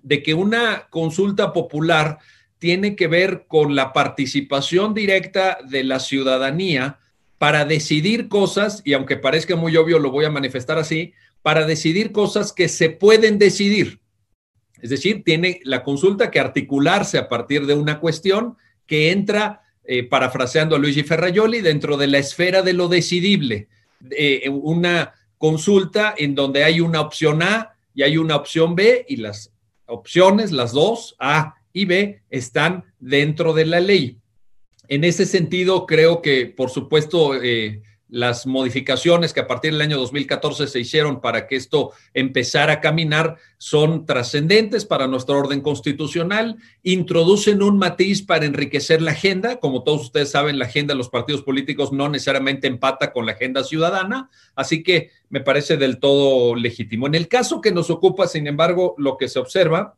de 0.00 0.22
que 0.22 0.32
una 0.32 0.86
consulta 0.90 1.52
popular 1.52 2.18
tiene 2.58 2.94
que 2.94 3.08
ver 3.08 3.46
con 3.48 3.74
la 3.74 3.92
participación 3.92 4.94
directa 4.94 5.58
de 5.68 5.82
la 5.82 5.98
ciudadanía 5.98 7.00
para 7.38 7.64
decidir 7.64 8.28
cosas, 8.28 8.80
y 8.84 8.92
aunque 8.92 9.16
parezca 9.16 9.56
muy 9.56 9.76
obvio, 9.76 9.98
lo 9.98 10.12
voy 10.12 10.24
a 10.24 10.30
manifestar 10.30 10.78
así, 10.78 11.14
para 11.42 11.66
decidir 11.66 12.12
cosas 12.12 12.52
que 12.52 12.68
se 12.68 12.90
pueden 12.90 13.38
decidir. 13.38 14.00
Es 14.80 14.90
decir, 14.90 15.24
tiene 15.24 15.60
la 15.64 15.82
consulta 15.82 16.30
que 16.30 16.38
articularse 16.38 17.18
a 17.18 17.28
partir 17.28 17.66
de 17.66 17.74
una 17.74 17.98
cuestión 17.98 18.56
que 18.86 19.10
entra, 19.10 19.62
eh, 19.84 20.04
parafraseando 20.04 20.76
a 20.76 20.78
Luigi 20.78 21.02
Ferraioli, 21.02 21.60
dentro 21.60 21.96
de 21.96 22.06
la 22.06 22.18
esfera 22.18 22.62
de 22.62 22.72
lo 22.72 22.88
decidible. 22.88 23.68
Eh, 24.10 24.48
una 24.48 25.14
consulta 25.40 26.14
en 26.18 26.34
donde 26.34 26.64
hay 26.64 26.80
una 26.80 27.00
opción 27.00 27.42
A 27.42 27.74
y 27.94 28.02
hay 28.02 28.18
una 28.18 28.36
opción 28.36 28.76
B 28.76 29.06
y 29.08 29.16
las 29.16 29.50
opciones, 29.86 30.52
las 30.52 30.72
dos, 30.72 31.16
A 31.18 31.54
y 31.72 31.86
B, 31.86 32.20
están 32.28 32.84
dentro 32.98 33.54
de 33.54 33.64
la 33.64 33.80
ley. 33.80 34.18
En 34.86 35.02
ese 35.02 35.24
sentido, 35.24 35.86
creo 35.86 36.20
que, 36.20 36.44
por 36.44 36.68
supuesto, 36.68 37.42
eh, 37.42 37.80
las 38.10 38.46
modificaciones 38.46 39.32
que 39.32 39.40
a 39.40 39.46
partir 39.46 39.72
del 39.72 39.80
año 39.80 39.98
2014 39.98 40.66
se 40.66 40.80
hicieron 40.80 41.20
para 41.20 41.46
que 41.46 41.56
esto 41.56 41.92
empezara 42.12 42.74
a 42.74 42.80
caminar 42.80 43.36
son 43.58 44.04
trascendentes 44.04 44.84
para 44.84 45.06
nuestro 45.06 45.38
orden 45.38 45.60
constitucional, 45.60 46.56
introducen 46.82 47.62
un 47.62 47.78
matiz 47.78 48.22
para 48.22 48.46
enriquecer 48.46 49.00
la 49.00 49.12
agenda. 49.12 49.60
Como 49.60 49.82
todos 49.82 50.02
ustedes 50.02 50.30
saben, 50.30 50.58
la 50.58 50.66
agenda 50.66 50.94
de 50.94 50.98
los 50.98 51.08
partidos 51.08 51.42
políticos 51.42 51.92
no 51.92 52.08
necesariamente 52.08 52.66
empata 52.66 53.12
con 53.12 53.26
la 53.26 53.32
agenda 53.32 53.64
ciudadana, 53.64 54.30
así 54.54 54.82
que 54.82 55.10
me 55.28 55.40
parece 55.40 55.76
del 55.76 55.98
todo 55.98 56.54
legítimo. 56.54 57.06
En 57.06 57.14
el 57.14 57.28
caso 57.28 57.60
que 57.60 57.72
nos 57.72 57.90
ocupa, 57.90 58.26
sin 58.26 58.46
embargo, 58.46 58.94
lo 58.98 59.16
que 59.16 59.28
se 59.28 59.38
observa, 59.38 59.94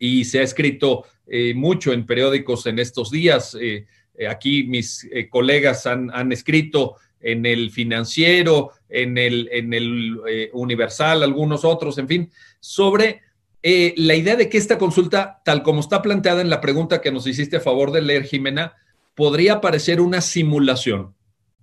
y 0.00 0.24
se 0.24 0.40
ha 0.40 0.42
escrito 0.42 1.04
eh, 1.26 1.54
mucho 1.54 1.92
en 1.92 2.06
periódicos 2.06 2.66
en 2.66 2.80
estos 2.80 3.12
días, 3.12 3.56
eh, 3.60 3.86
eh, 4.14 4.26
aquí 4.26 4.64
mis 4.64 5.08
colegas 5.28 5.86
han, 5.86 6.32
escrito 6.32 6.96
en 7.20 7.46
el 7.46 7.70
financiero, 7.70 8.70
en 8.88 9.18
el, 9.18 9.48
en 9.52 9.72
el 9.72 10.20
eh, 10.28 10.50
universal, 10.52 11.22
algunos 11.22 11.64
otros, 11.64 11.98
en 11.98 12.08
fin, 12.08 12.30
sobre 12.60 13.22
eh, 13.62 13.94
la 13.96 14.14
idea 14.14 14.36
de 14.36 14.48
que 14.48 14.58
esta 14.58 14.78
consulta, 14.78 15.40
tal 15.44 15.62
como 15.62 15.80
está 15.80 16.00
planteada 16.00 16.40
en 16.40 16.50
la 16.50 16.60
pregunta 16.60 17.00
que 17.00 17.12
nos 17.12 17.26
hiciste 17.26 17.58
a 17.58 17.60
favor 17.60 17.92
de 17.92 18.02
leer, 18.02 18.24
Jimena, 18.24 18.74
podría 19.14 19.60
parecer 19.60 20.00
una 20.00 20.22
simulación, 20.22 21.14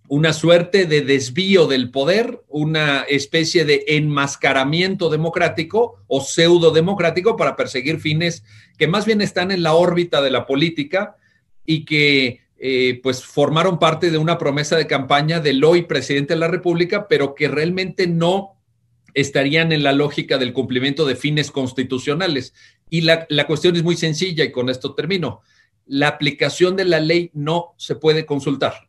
una 0.08 0.32
suerte 0.32 0.86
de 0.86 1.02
desvío 1.02 1.66
del 1.66 1.90
poder, 1.90 2.42
una 2.48 3.02
especie 3.02 3.66
de 3.66 3.84
enmascaramiento 3.88 5.10
democrático 5.10 6.04
o 6.08 6.22
pseudo 6.22 6.72
democrático 6.72 7.36
para 7.36 7.56
perseguir 7.56 8.00
fines 8.00 8.44
que 8.78 8.88
más 8.88 9.06
bien 9.06 9.22
están 9.22 9.52
en 9.52 9.64
la 9.64 9.74
órbita 9.74 10.22
de 10.22 10.30
la 10.30 10.46
política 10.46 11.18
y 11.66 11.84
que 11.84 12.42
eh, 12.60 13.00
pues 13.04 13.24
formaron 13.24 13.80
parte 13.80 14.12
de 14.12 14.18
una 14.18 14.38
promesa 14.38 14.76
de 14.76 14.88
campaña 14.88 15.40
del 15.40 15.64
hoy 15.64 15.84
presidente 15.84 16.34
de 16.34 16.40
la 16.40 16.48
República, 16.48 17.08
pero 17.08 17.36
que 17.36 17.48
realmente 17.48 18.08
no 18.08 18.56
estarían 19.14 19.72
en 19.72 19.84
la 19.84 19.94
lógica 19.94 20.38
del 20.38 20.54
cumplimiento 20.54 21.06
de 21.06 21.16
fines 21.16 21.52
constitucionales. 21.52 22.54
Y 22.90 23.02
la, 23.02 23.26
la 23.30 23.48
cuestión 23.48 23.76
es 23.76 23.84
muy 23.84 23.96
sencilla 23.96 24.44
y 24.44 24.52
con 24.52 24.70
esto 24.70 24.94
termino. 24.94 25.42
La 25.86 26.08
aplicación 26.08 26.76
de 26.76 26.86
la 26.86 27.00
ley 27.00 27.32
no 27.34 27.74
se 27.78 27.96
puede 27.96 28.26
consultar 28.26 28.88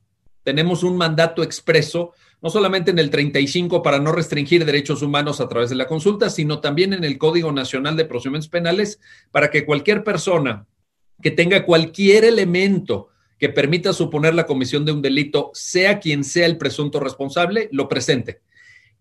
tenemos 0.49 0.83
un 0.83 0.97
mandato 0.97 1.43
expreso, 1.43 2.15
no 2.41 2.49
solamente 2.49 2.91
en 2.91 2.99
el 2.99 3.11
35 3.11 3.83
para 3.83 3.99
no 3.99 4.13
restringir 4.13 4.65
derechos 4.65 5.03
humanos 5.03 5.43
a 5.43 5.49
través 5.51 5.69
de 5.69 5.77
la 5.77 5.87
consulta, 5.87 6.31
sino 6.31 6.61
también 6.61 6.95
en 6.95 7.05
el 7.05 7.19
Código 7.19 7.53
Nacional 7.53 7.99
de 7.99 8.07
Procedimientos 8.07 8.49
Penales 8.49 8.99
para 9.31 9.51
que 9.51 9.67
cualquier 9.67 10.05
persona 10.05 10.67
que 11.21 11.31
tenga 11.31 11.67
cualquier 11.67 12.25
elemento 12.25 13.09
que 13.39 13.49
permita 13.49 13.93
suponer 13.93 14.35
la 14.35 14.47
comisión 14.47 14.85
de 14.85 14.93
un 14.93 15.03
delito, 15.03 15.51
sea 15.55 16.01
quien 16.01 16.25
sea 16.25 16.47
el 16.47 16.59
presunto 16.59 17.01
responsable, 17.01 17.69
lo 17.73 17.89
presente. 17.89 18.41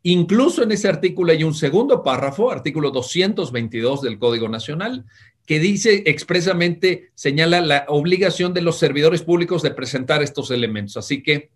Incluso 0.04 0.64
en 0.64 0.72
ese 0.72 0.88
artículo 0.88 1.32
hay 1.32 1.44
un 1.44 1.54
segundo 1.54 2.04
párrafo, 2.04 2.52
artículo 2.52 2.92
222 2.92 4.02
del 4.04 4.20
Código 4.20 4.48
Nacional, 4.48 5.06
que 5.46 5.60
dice 5.60 6.04
expresamente, 6.06 7.10
señala 7.16 7.62
la 7.62 7.86
obligación 7.88 8.54
de 8.54 8.62
los 8.62 8.78
servidores 8.78 9.24
públicos 9.24 9.64
de 9.64 9.72
presentar 9.72 10.22
estos 10.22 10.52
elementos. 10.52 10.98
Así 10.98 11.24
que 11.24 11.50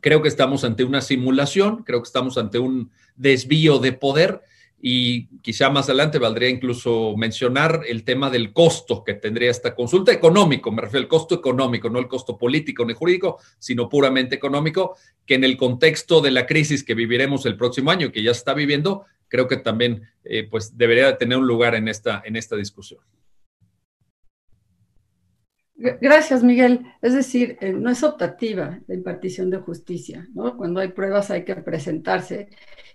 creo 0.00 0.22
que 0.22 0.28
estamos 0.28 0.62
ante 0.62 0.84
una 0.84 1.00
simulación, 1.00 1.82
creo 1.84 2.00
que 2.00 2.06
estamos 2.06 2.38
ante 2.38 2.58
un 2.58 2.90
desvío 3.16 3.78
de 3.78 3.92
poder 3.92 4.40
y 4.82 5.26
quizá 5.40 5.68
más 5.68 5.88
adelante 5.88 6.18
valdría 6.18 6.48
incluso 6.48 7.14
mencionar 7.16 7.82
el 7.86 8.02
tema 8.02 8.30
del 8.30 8.52
costo 8.52 9.04
que 9.04 9.14
tendría 9.14 9.50
esta 9.50 9.74
consulta 9.74 10.12
económico, 10.12 10.72
me 10.72 10.82
refiero 10.82 11.02
al 11.02 11.08
costo 11.08 11.34
económico, 11.34 11.90
no 11.90 11.98
el 11.98 12.08
costo 12.08 12.38
político 12.38 12.84
ni 12.84 12.94
jurídico, 12.94 13.38
sino 13.58 13.88
puramente 13.88 14.34
económico, 14.34 14.96
que 15.26 15.34
en 15.34 15.44
el 15.44 15.56
contexto 15.56 16.20
de 16.20 16.30
la 16.30 16.46
crisis 16.46 16.82
que 16.82 16.94
viviremos 16.94 17.44
el 17.44 17.56
próximo 17.56 17.90
año, 17.90 18.10
que 18.10 18.22
ya 18.22 18.32
se 18.32 18.38
está 18.38 18.54
viviendo, 18.54 19.04
creo 19.28 19.46
que 19.46 19.58
también 19.58 20.08
eh, 20.24 20.48
pues 20.50 20.76
debería 20.76 21.16
tener 21.18 21.38
un 21.38 21.46
lugar 21.46 21.74
en 21.74 21.88
esta, 21.88 22.22
en 22.24 22.36
esta 22.36 22.56
discusión. 22.56 23.00
Gracias, 25.80 26.42
Miguel. 26.42 26.84
Es 27.00 27.14
decir, 27.14 27.56
eh, 27.62 27.72
no 27.72 27.88
es 27.90 28.02
optativa 28.02 28.80
la 28.86 28.94
impartición 28.94 29.48
de 29.48 29.58
justicia, 29.58 30.28
¿no? 30.34 30.54
Cuando 30.58 30.80
hay 30.80 30.88
pruebas 30.88 31.30
hay 31.30 31.44
que 31.44 31.56
presentarse. 31.56 32.48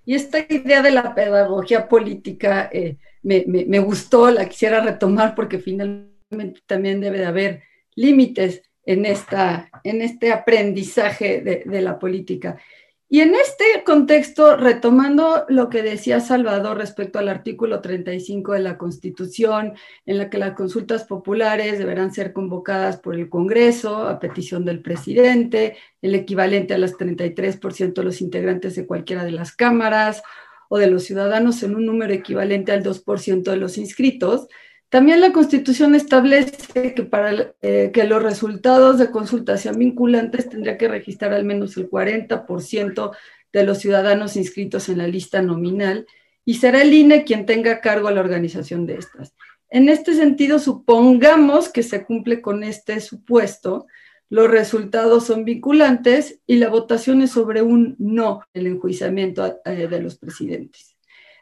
Y 0.05 0.13
esta 0.13 0.37
idea 0.47 0.83
de 0.83 0.91
la 0.91 1.15
pedagogía 1.15 1.87
política 1.87 2.69
eh, 2.71 2.97
me, 3.23 3.79
gustó, 3.79 4.29
la 4.29 4.47
quisiera 4.47 4.81
retomar 4.81 5.33
porque 5.33 5.57
finalmente 5.57 6.61
también 6.67 7.01
debe 7.01 7.17
de 7.17 7.25
haber 7.25 7.63
límites 7.95 8.61
en, 8.85 9.05
esta, 9.07 9.67
en 9.83 10.03
este 10.03 10.31
aprendizaje 10.31 11.41
de 11.41 11.81
la 11.81 11.97
política. 11.97 12.57
Y 13.07 13.21
en 13.21 13.35
este 13.35 13.63
contexto, 13.85 14.57
retomando 14.57 15.45
lo 15.47 15.69
que 15.69 15.83
decía 15.83 16.19
Salvador 16.19 16.77
respecto 16.77 17.19
al 17.19 17.29
artículo 17.29 17.79
35 17.79 18.53
de 18.53 18.59
la 18.59 18.77
Constitución, 18.79 19.73
en 20.07 20.17
la 20.17 20.31
que 20.31 20.39
las 20.39 20.55
consultas 20.55 21.03
populares 21.03 21.77
deberán 21.77 22.11
ser 22.11 22.33
convocadas 22.33 22.97
por 22.97 23.15
el 23.15 23.29
Congreso 23.29 24.07
a 24.07 24.19
petición 24.19 24.65
del 24.65 24.81
presidente, 24.81 25.77
el 26.01 26.15
equivalente 26.15 26.73
a 26.73 26.79
las 26.79 26.93
33% 26.93 27.93
de 27.93 28.03
los 28.03 28.21
integrantes 28.21 28.75
de 28.75 28.87
cualquiera 28.87 29.23
de 29.23 29.31
las 29.31 29.55
cámaras 29.55 30.23
o 30.67 30.79
de 30.79 30.87
los 30.87 31.03
ciudadanos 31.03 31.61
en 31.61 31.75
un 31.75 31.85
número 31.85 32.11
equivalente 32.11 32.71
al 32.71 32.83
2% 32.83 33.43
de 33.43 33.57
los 33.57 33.77
inscritos, 33.77 34.47
también 34.95 35.19
la 35.19 35.33
Constitución 35.33 35.93
establece 35.93 36.93
que 36.93 37.03
para 37.03 37.53
eh, 37.61 37.91
que 37.93 38.05
los 38.05 38.23
resultados 38.23 38.97
de 38.97 39.11
consulta 39.11 39.57
sean 39.57 39.77
vinculantes 39.77 40.47
tendría 40.47 40.77
que 40.77 40.87
registrar 40.87 41.33
al 41.33 41.43
menos 41.43 41.75
el 41.75 41.89
40% 41.89 43.11
de 43.51 43.63
los 43.65 43.79
ciudadanos 43.79 44.37
inscritos 44.37 44.87
en 44.87 44.99
la 44.99 45.07
lista 45.07 45.41
nominal 45.41 46.07
y 46.45 46.53
será 46.53 46.81
el 46.81 46.93
INE 46.93 47.25
quien 47.25 47.45
tenga 47.45 47.81
cargo 47.81 48.07
a 48.07 48.13
la 48.13 48.21
organización 48.21 48.85
de 48.85 48.95
estas. 48.95 49.33
En 49.69 49.89
este 49.89 50.13
sentido, 50.13 50.59
supongamos 50.59 51.67
que 51.67 51.83
se 51.83 52.05
cumple 52.05 52.39
con 52.41 52.63
este 52.63 53.01
supuesto, 53.01 53.87
los 54.29 54.49
resultados 54.49 55.25
son 55.25 55.43
vinculantes 55.43 56.39
y 56.47 56.55
la 56.55 56.69
votación 56.69 57.21
es 57.21 57.31
sobre 57.31 57.61
un 57.61 57.97
no, 57.99 58.43
el 58.53 58.65
enjuiciamiento 58.65 59.59
eh, 59.65 59.89
de 59.89 60.01
los 60.01 60.15
presidentes. 60.17 60.95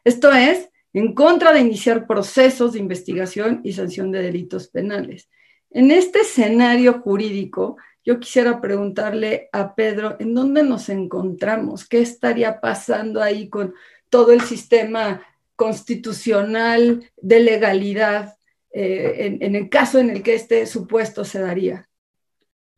Esto 0.04 0.32
es, 0.32 0.72
en 0.94 1.14
contra 1.14 1.52
de 1.52 1.60
iniciar 1.60 2.08
procesos 2.08 2.74
de 2.74 2.80
investigación 2.80 3.62
y 3.64 3.74
sanción 3.74 4.12
de 4.12 4.22
delitos 4.22 4.68
penales. 4.68 5.30
En 5.72 5.90
este 5.90 6.20
escenario 6.20 7.02
jurídico, 7.02 7.78
yo 8.06 8.20
quisiera 8.20 8.62
preguntarle 8.62 9.50
a 9.52 9.74
Pedro, 9.76 10.18
¿en 10.20 10.36
dónde 10.36 10.62
nos 10.64 10.90
encontramos? 10.90 11.88
¿Qué 11.88 12.02
estaría 12.02 12.60
pasando 12.60 13.22
ahí 13.22 13.50
con 13.50 13.74
todo 14.10 14.32
el 14.32 14.42
sistema 14.42 15.26
constitucional 15.56 17.10
de 17.20 17.40
legalidad 17.40 18.36
eh, 18.72 19.38
en, 19.40 19.56
el 19.56 19.70
caso 19.70 20.00
en 20.00 20.10
el 20.10 20.24
que 20.24 20.36
este 20.36 20.66
supuesto 20.66 21.24
se 21.24 21.40
daría? 21.40 21.88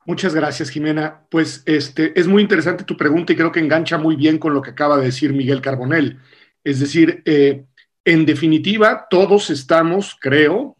Muchas 0.05 0.35
gracias, 0.35 0.69
Jimena. 0.69 1.25
Pues 1.31 1.63
este, 1.65 2.17
es 2.19 2.27
muy 2.27 2.43
interesante 2.43 2.83
tu 2.83 2.95
pregunta 2.95 3.33
y 3.33 3.35
creo 3.35 3.51
que 3.51 3.59
engancha 3.59 3.97
muy 3.97 4.15
bien 4.15 4.37
con 4.37 4.53
lo 4.53 4.61
que 4.61 4.71
acaba 4.71 4.97
de 4.97 5.05
decir 5.05 5.33
Miguel 5.33 5.61
Carbonell. 5.61 6.19
Es 6.63 6.79
decir, 6.79 7.23
eh, 7.25 7.65
en 8.05 8.25
definitiva, 8.25 9.07
todos 9.09 9.49
estamos, 9.49 10.15
creo, 10.21 10.77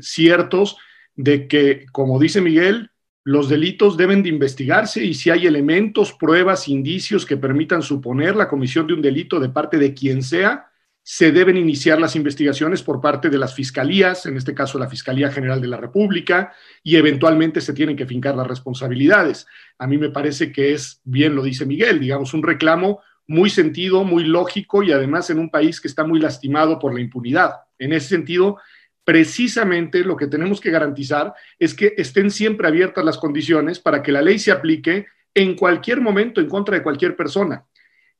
ciertos 0.00 0.76
de 1.14 1.48
que, 1.48 1.86
como 1.90 2.18
dice 2.20 2.40
Miguel, 2.40 2.90
los 3.24 3.48
delitos 3.48 3.96
deben 3.96 4.22
de 4.22 4.28
investigarse 4.28 5.04
y 5.04 5.14
si 5.14 5.30
hay 5.30 5.46
elementos, 5.46 6.12
pruebas, 6.12 6.68
indicios 6.68 7.26
que 7.26 7.36
permitan 7.36 7.82
suponer 7.82 8.36
la 8.36 8.48
comisión 8.48 8.86
de 8.86 8.94
un 8.94 9.02
delito 9.02 9.40
de 9.40 9.48
parte 9.48 9.78
de 9.78 9.94
quien 9.94 10.22
sea, 10.22 10.70
se 11.02 11.32
deben 11.32 11.56
iniciar 11.56 12.00
las 12.00 12.16
investigaciones 12.16 12.82
por 12.82 13.00
parte 13.00 13.30
de 13.30 13.38
las 13.38 13.54
fiscalías, 13.54 14.26
en 14.26 14.36
este 14.36 14.54
caso 14.54 14.78
la 14.78 14.88
Fiscalía 14.88 15.30
General 15.30 15.60
de 15.60 15.68
la 15.68 15.76
República, 15.76 16.52
y 16.82 16.96
eventualmente 16.96 17.60
se 17.60 17.72
tienen 17.72 17.96
que 17.96 18.06
fincar 18.06 18.36
las 18.36 18.46
responsabilidades. 18.46 19.46
A 19.78 19.86
mí 19.86 19.98
me 19.98 20.10
parece 20.10 20.52
que 20.52 20.72
es, 20.72 21.00
bien 21.04 21.34
lo 21.34 21.42
dice 21.42 21.64
Miguel, 21.64 22.00
digamos, 22.00 22.34
un 22.34 22.42
reclamo 22.42 23.00
muy 23.26 23.50
sentido, 23.50 24.04
muy 24.04 24.24
lógico 24.24 24.82
y 24.82 24.92
además 24.92 25.30
en 25.30 25.38
un 25.38 25.50
país 25.50 25.80
que 25.80 25.88
está 25.88 26.04
muy 26.04 26.20
lastimado 26.20 26.78
por 26.78 26.94
la 26.94 27.00
impunidad. 27.00 27.52
En 27.78 27.92
ese 27.92 28.08
sentido, 28.08 28.58
precisamente 29.04 30.00
lo 30.00 30.16
que 30.16 30.26
tenemos 30.26 30.60
que 30.60 30.70
garantizar 30.70 31.34
es 31.58 31.74
que 31.74 31.94
estén 31.96 32.30
siempre 32.30 32.68
abiertas 32.68 33.04
las 33.04 33.18
condiciones 33.18 33.80
para 33.80 34.02
que 34.02 34.12
la 34.12 34.22
ley 34.22 34.38
se 34.38 34.52
aplique 34.52 35.06
en 35.34 35.54
cualquier 35.54 36.00
momento 36.00 36.40
en 36.40 36.48
contra 36.48 36.76
de 36.76 36.82
cualquier 36.82 37.16
persona. 37.16 37.64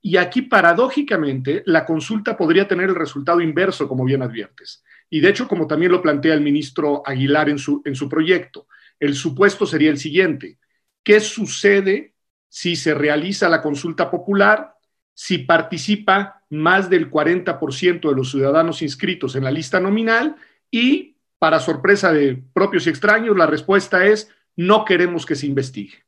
Y 0.02 0.18
aquí, 0.18 0.42
paradójicamente, 0.42 1.62
la 1.66 1.84
consulta 1.84 2.36
podría 2.36 2.68
tener 2.68 2.90
el 2.90 2.94
resultado 2.94 3.40
inverso, 3.40 3.88
como 3.88 4.04
bien 4.04 4.22
adviertes. 4.22 4.84
Y 5.10 5.20
de 5.20 5.30
hecho, 5.30 5.48
como 5.48 5.66
también 5.66 5.90
lo 5.90 6.02
plantea 6.02 6.34
el 6.34 6.40
ministro 6.40 7.02
Aguilar 7.04 7.48
en 7.48 7.58
su, 7.58 7.82
en 7.84 7.96
su 7.96 8.08
proyecto, 8.08 8.68
el 9.00 9.14
supuesto 9.14 9.66
sería 9.66 9.90
el 9.90 9.98
siguiente. 9.98 10.58
¿Qué 11.02 11.20
sucede 11.20 12.14
si 12.48 12.76
se 12.76 12.94
realiza 12.94 13.48
la 13.48 13.62
consulta 13.62 14.10
popular 14.10 14.75
si 15.16 15.38
participa 15.38 16.42
más 16.50 16.90
del 16.90 17.11
40% 17.11 18.11
de 18.11 18.14
los 18.14 18.30
ciudadanos 18.30 18.82
inscritos 18.82 19.35
en 19.35 19.44
la 19.44 19.50
lista 19.50 19.80
nominal 19.80 20.37
y, 20.70 21.16
para 21.38 21.58
sorpresa 21.58 22.12
de 22.12 22.42
propios 22.52 22.87
y 22.87 22.90
extraños, 22.90 23.35
la 23.35 23.46
respuesta 23.46 24.04
es 24.04 24.30
no 24.56 24.85
queremos 24.85 25.25
que 25.25 25.35
se 25.35 25.46
investigue. 25.46 26.04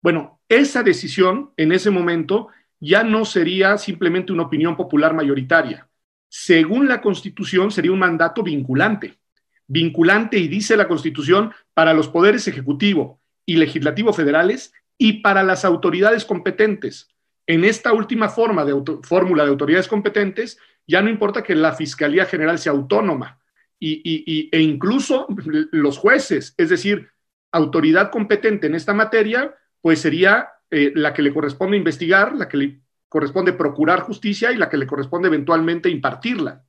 Bueno, 0.00 0.40
esa 0.48 0.84
decisión 0.84 1.50
en 1.56 1.72
ese 1.72 1.90
momento 1.90 2.48
ya 2.78 3.02
no 3.02 3.24
sería 3.24 3.78
simplemente 3.78 4.32
una 4.32 4.44
opinión 4.44 4.76
popular 4.76 5.12
mayoritaria. 5.12 5.88
Según 6.28 6.86
la 6.86 7.00
Constitución, 7.00 7.72
sería 7.72 7.92
un 7.92 7.98
mandato 7.98 8.44
vinculante. 8.44 9.18
Vinculante, 9.66 10.38
y 10.38 10.46
dice 10.46 10.76
la 10.76 10.86
Constitución, 10.86 11.52
para 11.74 11.94
los 11.94 12.06
poderes 12.06 12.46
ejecutivo 12.46 13.20
y 13.44 13.56
legislativo 13.56 14.12
federales 14.12 14.72
y 14.98 15.14
para 15.14 15.42
las 15.42 15.64
autoridades 15.64 16.24
competentes, 16.24 17.11
en 17.52 17.64
esta 17.64 17.92
última 17.92 18.28
forma 18.28 18.64
de 18.64 18.74
fórmula 19.02 19.44
de 19.44 19.50
autoridades 19.50 19.88
competentes, 19.88 20.58
ya 20.86 21.02
no 21.02 21.10
importa 21.10 21.42
que 21.42 21.54
la 21.54 21.72
Fiscalía 21.72 22.24
General 22.24 22.58
sea 22.58 22.72
autónoma 22.72 23.38
y, 23.78 24.48
e 24.52 24.60
incluso 24.60 25.26
los 25.72 25.98
jueces, 25.98 26.54
es 26.56 26.68
decir, 26.68 27.10
autoridad 27.50 28.10
competente 28.10 28.68
en 28.68 28.74
esta 28.74 28.94
materia, 28.94 29.54
pues 29.80 30.00
sería 30.00 30.48
eh, 30.70 30.92
la 30.94 31.12
que 31.12 31.22
le 31.22 31.34
corresponde 31.34 31.76
investigar, 31.76 32.34
la 32.34 32.48
que 32.48 32.56
le 32.56 32.80
corresponde 33.08 33.52
procurar 33.52 34.00
justicia 34.00 34.52
y 34.52 34.56
la 34.56 34.70
que 34.70 34.78
le 34.78 34.86
corresponde 34.86 35.28
eventualmente 35.28 35.90
impartirla. 35.90 36.64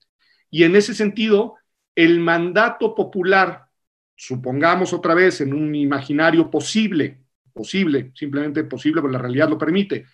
Y 0.49 0.63
en 0.63 0.75
ese 0.75 0.93
sentido, 0.93 1.55
el 1.95 2.19
mandato 2.19 2.95
popular, 2.95 3.67
supongamos 4.15 4.91
otra 4.91 5.13
vez 5.13 5.39
en 5.41 5.53
un 5.53 5.73
imaginario 5.75 6.49
posible, 6.49 7.21
posible, 7.53 8.11
simplemente 8.15 8.63
posible, 8.63 9.01
porque 9.01 9.13
la 9.13 9.21
realidad 9.21 9.49
lo 9.49 9.57
permite, 9.57 10.05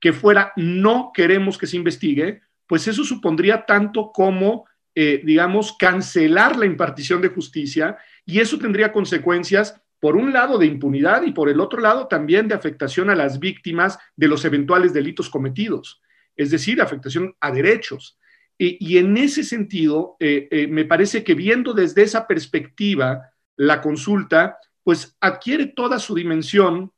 que 0.00 0.12
fuera 0.12 0.52
no 0.56 1.10
queremos 1.14 1.58
que 1.58 1.66
se 1.66 1.76
investigue, 1.76 2.42
pues 2.66 2.88
eso 2.88 3.04
supondría 3.04 3.64
tanto 3.64 4.10
como, 4.12 4.66
eh, 4.94 5.22
digamos, 5.24 5.76
cancelar 5.78 6.56
la 6.56 6.66
impartición 6.66 7.20
de 7.22 7.28
justicia 7.28 7.96
y 8.24 8.40
eso 8.40 8.58
tendría 8.58 8.92
consecuencias, 8.92 9.80
por 10.00 10.16
un 10.16 10.32
lado, 10.32 10.58
de 10.58 10.66
impunidad 10.66 11.22
y 11.22 11.32
por 11.32 11.48
el 11.48 11.60
otro 11.60 11.80
lado 11.80 12.06
también 12.08 12.48
de 12.48 12.54
afectación 12.54 13.08
a 13.08 13.14
las 13.14 13.38
víctimas 13.38 13.98
de 14.16 14.28
los 14.28 14.44
eventuales 14.44 14.92
delitos 14.92 15.30
cometidos, 15.30 16.02
es 16.36 16.50
decir, 16.50 16.80
afectación 16.80 17.34
a 17.40 17.50
derechos. 17.50 18.18
Y, 18.58 18.96
en 18.96 19.18
ese 19.18 19.44
sentido, 19.44 20.16
eh, 20.18 20.48
eh, 20.50 20.66
me 20.66 20.86
parece 20.86 21.22
que 21.22 21.34
viendo 21.34 21.74
desde 21.74 22.02
esa 22.02 22.26
perspectiva 22.26 23.30
la 23.54 23.82
consulta, 23.82 24.56
pues 24.82 25.14
adquiere 25.20 25.66
toda 25.66 25.98
su 25.98 26.14
dimensión 26.14 26.90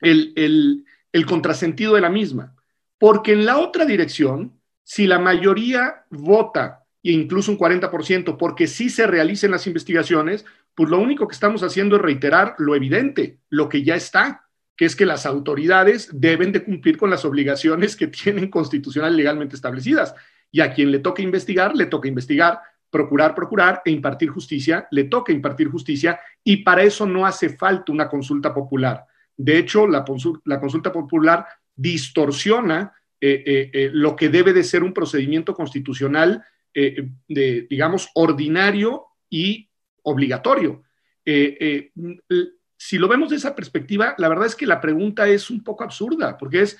el, 0.00 0.32
el 0.34 0.84
contrasentido 1.26 1.94
de 1.94 2.00
la 2.00 2.10
misma. 2.10 2.56
Porque 2.98 3.32
en 3.32 3.46
la 3.46 3.58
otra 3.58 3.84
dirección, 3.84 4.60
si 4.82 5.06
la 5.06 5.18
mayoría 5.18 6.04
vota, 6.10 6.84
e 7.02 7.12
incluso 7.12 7.52
un 7.52 7.58
40%, 7.58 8.36
porque 8.36 8.66
sí 8.66 8.90
se 8.90 9.06
realicen 9.06 9.50
las 9.50 9.66
investigaciones, 9.66 10.44
pues 10.74 10.90
lo 10.90 10.98
único 10.98 11.28
que 11.28 11.34
estamos 11.34 11.62
haciendo 11.62 11.96
es 11.96 12.02
reiterar 12.02 12.56
lo 12.58 12.74
evidente, 12.74 13.38
lo 13.48 13.68
que 13.68 13.84
ya 13.84 13.94
está, 13.94 14.48
que 14.76 14.86
es 14.86 14.96
que 14.96 15.06
las 15.06 15.24
autoridades 15.24 16.08
deben 16.12 16.50
de 16.50 16.64
cumplir 16.64 16.96
con 16.96 17.10
las 17.10 17.24
obligaciones 17.24 17.94
que 17.94 18.08
tienen 18.08 18.48
constitucional 18.48 19.14
y 19.14 19.18
legalmente 19.18 19.54
establecidas. 19.54 20.14
Y 20.50 20.60
a 20.60 20.72
quien 20.72 20.90
le 20.90 20.98
toca 20.98 21.22
investigar, 21.22 21.76
le 21.76 21.86
toca 21.86 22.08
investigar, 22.08 22.60
procurar, 22.90 23.34
procurar 23.34 23.82
e 23.84 23.90
impartir 23.90 24.30
justicia, 24.30 24.88
le 24.90 25.04
toca 25.04 25.32
impartir 25.32 25.68
justicia 25.68 26.20
y 26.42 26.58
para 26.58 26.82
eso 26.82 27.06
no 27.06 27.26
hace 27.26 27.50
falta 27.50 27.92
una 27.92 28.08
consulta 28.08 28.54
popular. 28.54 29.04
De 29.36 29.58
hecho, 29.58 29.86
la, 29.86 30.04
consulta 30.04 30.92
popular 30.92 31.46
distorsiona 31.74 32.92
eh, 33.20 33.42
eh, 33.46 33.70
eh, 33.72 33.90
lo 33.92 34.14
que 34.14 34.28
debe 34.28 34.52
de 34.52 34.64
ser 34.64 34.82
un 34.82 34.92
procedimiento 34.92 35.54
constitucional, 35.54 36.44
de, 36.74 37.68
digamos, 37.70 38.10
ordinario 38.14 39.06
y 39.30 39.70
obligatorio. 40.02 40.82
si 41.24 42.98
lo 42.98 43.06
vemos 43.06 43.30
de 43.30 43.36
esa 43.36 43.54
perspectiva, 43.54 44.16
la 44.18 44.28
verdad 44.28 44.46
es 44.46 44.56
que 44.56 44.66
la 44.66 44.80
pregunta 44.80 45.28
es 45.28 45.50
un 45.50 45.62
poco 45.62 45.84
absurda, 45.84 46.36
porque 46.36 46.62
es, 46.62 46.76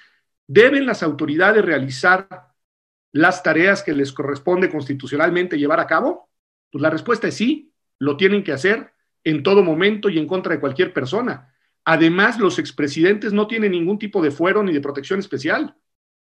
¿deben 0.49 0.85
las 0.85 1.05
autoridades 1.05 1.65
realizar 1.65 2.27
las 3.13 3.45
tareas 3.45 3.85
que 3.85 3.93
les 3.93 4.13
corresponde 4.13 4.69
constitucionalmente 4.69 5.59
llevar 5.59 5.79
a 5.79 5.87
cabo? 5.87 6.29
Pues 6.73 6.83
la 6.83 6.91
respuesta 6.91 7.29
es 7.29 7.37
sí, 7.37 7.73
lo 8.01 8.17
tienen 8.17 8.43
que 8.43 8.51
hacer 8.51 8.93
en 9.23 9.45
todo 9.45 9.63
momento 9.63 10.09
y 10.09 10.19
en 10.19 10.27
contra 10.27 10.55
de 10.55 10.61
cualquier 10.61 10.93
persona. 10.93 11.54
Además, 11.85 12.39
los 12.39 12.59
expresidentes 12.59 13.33
no 13.33 13.47
tienen 13.47 13.73
ningún 13.73 13.99
tipo 13.99 14.23
de 14.23 14.31
fuero 14.31 14.63
ni 14.63 14.73
de 14.73 14.81
protección 14.81 15.19
especial. 15.21 15.77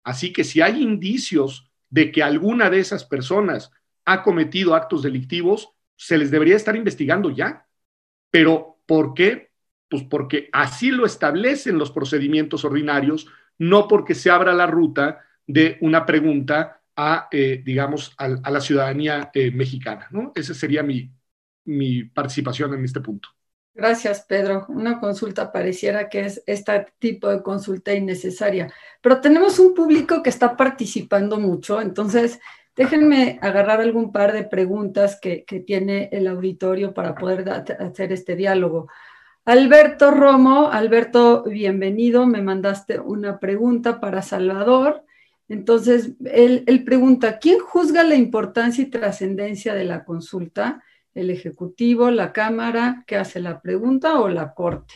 Así 0.02 0.32
que 0.32 0.44
si 0.44 0.60
hay 0.60 0.82
indicios 0.82 1.70
de 1.90 2.10
que 2.10 2.22
alguna 2.22 2.70
de 2.70 2.80
esas 2.80 3.04
personas 3.04 3.70
ha 4.06 4.22
cometido 4.22 4.74
actos 4.74 5.02
delictivos, 5.02 5.70
se 5.96 6.16
les 6.16 6.30
debería 6.30 6.56
estar 6.56 6.76
investigando 6.76 7.30
ya. 7.30 7.66
Pero, 8.30 8.78
¿por 8.86 9.12
qué? 9.12 9.50
Pues 9.88 10.04
porque 10.04 10.48
así 10.52 10.90
lo 10.90 11.04
establecen 11.04 11.78
los 11.78 11.90
procedimientos 11.90 12.64
ordinarios, 12.64 13.26
no 13.58 13.88
porque 13.88 14.14
se 14.14 14.30
abra 14.30 14.54
la 14.54 14.66
ruta 14.66 15.20
de 15.46 15.76
una 15.80 16.06
pregunta 16.06 16.80
a, 16.96 17.28
eh, 17.30 17.62
digamos, 17.64 18.14
a, 18.16 18.28
la 18.28 18.60
ciudadanía 18.60 19.30
eh, 19.34 19.50
mexicana. 19.50 20.06
¿no? 20.10 20.32
Esa 20.34 20.54
sería 20.54 20.82
mi, 20.82 21.10
mi 21.64 22.04
participación 22.04 22.74
en 22.74 22.84
este 22.84 23.00
punto. 23.00 23.28
Gracias, 23.74 24.24
Pedro. 24.28 24.66
Una 24.68 24.98
consulta 24.98 25.52
pareciera 25.52 26.08
que 26.08 26.20
es 26.20 26.42
este 26.46 26.86
tipo 26.98 27.28
de 27.28 27.42
consulta 27.42 27.94
innecesaria, 27.94 28.72
pero 29.00 29.20
tenemos 29.20 29.58
un 29.58 29.74
público 29.74 30.22
que 30.22 30.30
está 30.30 30.56
participando 30.56 31.38
mucho, 31.38 31.80
entonces 31.80 32.40
déjenme 32.74 33.38
agarrar 33.42 33.80
algún 33.80 34.10
par 34.12 34.32
de 34.32 34.44
preguntas 34.44 35.18
que, 35.20 35.44
tiene 35.66 36.08
el 36.12 36.26
auditorio 36.26 36.92
para 36.94 37.14
poder 37.14 37.48
hacer 37.48 38.12
este 38.12 38.34
diálogo. 38.34 38.88
Alberto 39.44 40.10
Romo, 40.10 40.70
Alberto, 40.70 41.44
bienvenido, 41.44 42.26
me 42.26 42.42
mandaste 42.42 42.98
una 42.98 43.38
pregunta 43.38 44.00
para 44.00 44.22
Salvador. 44.22 45.04
Entonces, 45.48 46.12
él, 46.24 46.64
él 46.66 46.84
pregunta, 46.84 47.38
¿quién 47.38 47.58
juzga 47.60 48.02
la 48.04 48.14
importancia 48.14 48.82
y 48.82 48.90
trascendencia 48.90 49.74
de 49.74 49.84
la 49.84 50.04
consulta? 50.04 50.82
El 51.14 51.30
Ejecutivo, 51.30 52.10
la 52.10 52.32
Cámara, 52.32 53.04
que 53.06 53.16
hace 53.16 53.40
la 53.40 53.60
pregunta 53.60 54.20
o 54.20 54.28
la 54.28 54.54
Corte. 54.54 54.94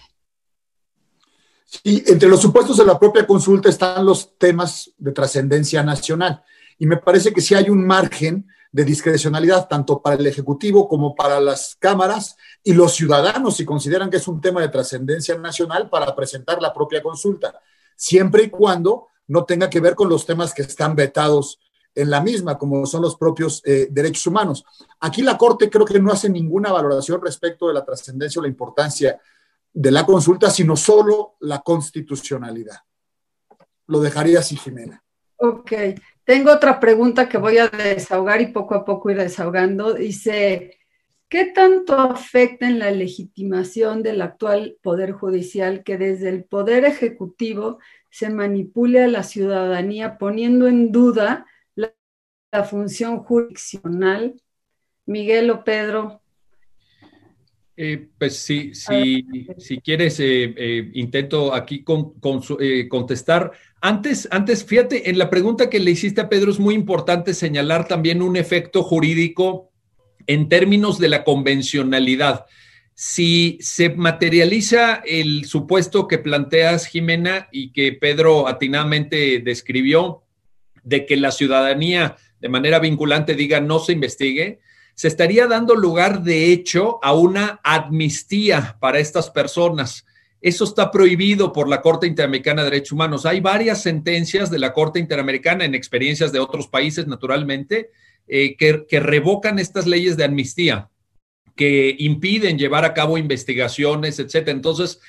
Sí, 1.65 2.05
entre 2.07 2.29
los 2.29 2.41
supuestos 2.41 2.77
de 2.77 2.85
la 2.85 2.99
propia 2.99 3.27
consulta 3.27 3.69
están 3.69 4.05
los 4.05 4.39
temas 4.39 4.93
de 4.97 5.13
trascendencia 5.13 5.83
nacional. 5.83 6.43
Y 6.79 6.87
me 6.87 6.99
parece 6.99 7.33
que 7.33 7.41
sí 7.41 7.55
hay 7.55 7.69
un 7.71 7.87
margen 7.87 8.47
de 8.71 8.85
discrecionalidad 8.85 9.69
tanto 9.69 10.03
para 10.03 10.17
el 10.17 10.27
Ejecutivo 10.27 10.89
como 10.89 11.15
para 11.15 11.41
las 11.41 11.77
cámaras 11.79 12.37
y 12.63 12.73
los 12.73 12.95
ciudadanos 12.95 13.57
si 13.57 13.65
consideran 13.65 14.11
que 14.11 14.17
es 14.17 14.27
un 14.27 14.41
tema 14.41 14.61
de 14.61 14.69
trascendencia 14.69 15.39
nacional 15.39 15.89
para 15.89 16.15
presentar 16.15 16.61
la 16.61 16.75
propia 16.75 17.01
consulta, 17.01 17.61
siempre 17.95 18.45
y 18.45 18.51
cuando 18.51 19.09
no 19.29 19.45
tenga 19.45 19.71
que 19.71 19.81
ver 19.81 19.95
con 19.95 20.09
los 20.09 20.27
temas 20.27 20.53
que 20.53 20.63
están 20.63 20.97
vetados 20.97 21.61
en 21.95 22.11
la 22.11 22.21
misma, 22.21 22.59
como 22.59 22.85
son 22.87 23.03
los 23.03 23.17
propios 23.17 23.63
eh, 23.65 23.89
derechos 23.91 24.27
humanos. 24.27 24.65
Aquí 25.01 25.23
la 25.23 25.39
Corte 25.39 25.71
creo 25.71 25.85
que 25.85 26.01
no 26.01 26.11
hace 26.11 26.29
ninguna 26.29 26.73
valoración 26.73 27.21
respecto 27.23 27.69
de 27.69 27.75
la 27.75 27.85
trascendencia 27.85 28.41
o 28.41 28.43
la 28.43 28.49
importancia 28.49 29.21
de 29.73 29.91
la 29.91 30.05
consulta, 30.05 30.51
sino 30.51 30.77
solo 30.77 31.35
la 31.41 31.61
constitucionalidad. 31.61 32.79
Lo 33.87 34.01
dejaría 34.01 34.39
así, 34.39 34.57
Jimena. 34.57 35.03
Ok, 35.37 35.73
tengo 36.25 36.53
otra 36.53 36.81
pregunta 36.81 37.29
que 37.29 37.39
voy 37.39 37.59
a 37.59 37.69
desahogar 37.69 38.41
y 38.41 38.47
poco 38.47 38.75
a 38.75 38.85
poco 38.85 39.11
ir 39.11 39.19
desahogando. 39.19 39.93
Dice, 39.93 40.79
¿qué 41.29 41.47
tanto 41.47 41.99
afecta 41.99 42.67
en 42.67 42.79
la 42.79 42.91
legitimación 42.91 44.03
del 44.03 44.23
actual 44.23 44.79
Poder 44.81 45.13
Judicial 45.13 45.83
que 45.83 45.99
desde 45.99 46.29
el 46.29 46.45
Poder 46.45 46.85
Ejecutivo 46.85 47.79
se 48.11 48.31
manipule 48.31 49.03
a 49.03 49.09
la 49.09 49.25
ciudadanía 49.25 50.19
poniendo 50.19 50.69
en 50.69 50.93
duda 50.93 51.47
la 52.55 52.63
función 52.63 53.19
jurisdiccional. 53.25 54.35
Miguel 55.07 55.51
o 55.51 55.65
Pedro. 55.65 56.23
Eh, 57.77 58.09
pues 58.17 58.39
sí, 58.39 58.73
si 58.73 59.81
quieres, 59.81 60.21
eh, 60.21 60.55
eh, 60.57 60.91
intento 60.95 61.53
aquí 61.53 61.83
con, 61.83 62.15
contestar. 62.89 63.51
Antes, 63.81 64.29
antes, 64.31 64.65
fíjate, 64.65 65.11
en 65.11 65.19
la 65.19 65.29
pregunta 65.29 65.69
que 65.69 65.81
le 65.81 65.91
hiciste 65.91 66.21
a 66.21 66.29
Pedro 66.29 66.53
es 66.53 66.61
muy 66.61 66.75
importante 66.75 67.35
señalar 67.35 67.89
también 67.89 68.23
un 68.23 68.37
efecto 68.37 68.85
jurídico 68.85 69.73
en 70.29 70.49
términos 70.49 70.99
de 71.01 71.09
la 71.09 71.25
convencionalidad. 71.25 72.47
Si 72.95 73.59
se 73.61 73.91
materializa 73.91 75.03
el 75.05 75.45
supuesto 75.45 76.07
que 76.07 76.19
planteas, 76.19 76.87
Jimena, 76.87 77.49
y 77.51 77.73
que 77.73 77.93
Pedro 77.93 78.47
atinadamente 78.47 79.41
describió, 79.41 80.23
de 80.85 81.07
que 81.07 81.17
la 81.17 81.33
ciudadanía 81.33 82.17
de 82.41 82.49
manera 82.49 82.79
vinculante 82.79 83.35
diga 83.35 83.61
no 83.61 83.79
se 83.79 83.93
investigue, 83.93 84.61
se 84.95 85.09
estaría 85.09 85.47
dando 85.47 85.75
lugar, 85.75 86.23
de 86.23 86.53
hecho, 86.53 86.99
a 87.03 87.13
una 87.15 87.61
amnistía 87.65 88.77
para 88.81 89.01
estas 89.01 89.31
personas. 89.31 90.07
Eso 90.41 90.65
está 90.65 90.91
prohibido 90.91 91.53
por 91.53 91.69
la 91.69 91.81
Corte 91.81 92.07
Interamericana 92.07 92.63
de 92.63 92.71
Derechos 92.71 92.93
Humanos. 92.93 93.27
Hay 93.27 93.41
varias 93.41 93.83
sentencias 93.83 94.51
de 94.51 94.59
la 94.59 94.73
Corte 94.73 95.01
Interamericana 95.01 95.65
en 95.65 95.75
experiencias 95.75 96.33
de 96.33 96.39
otros 96.39 96.69
países, 96.69 97.07
naturalmente, 97.07 97.91
eh, 98.29 98.57
que, 98.57 99.01
revocan 99.01 99.59
estas 99.59 99.87
leyes 99.87 100.17
de 100.17 100.25
amnistía, 100.25 100.91
que 101.57 101.97
impiden 101.99 102.59
llevar 102.59 102.85
a 102.85 102.95
cabo 102.95 103.19
investigaciones, 103.19 104.19
etc. 104.19 104.49
Entonces, 104.49 105.01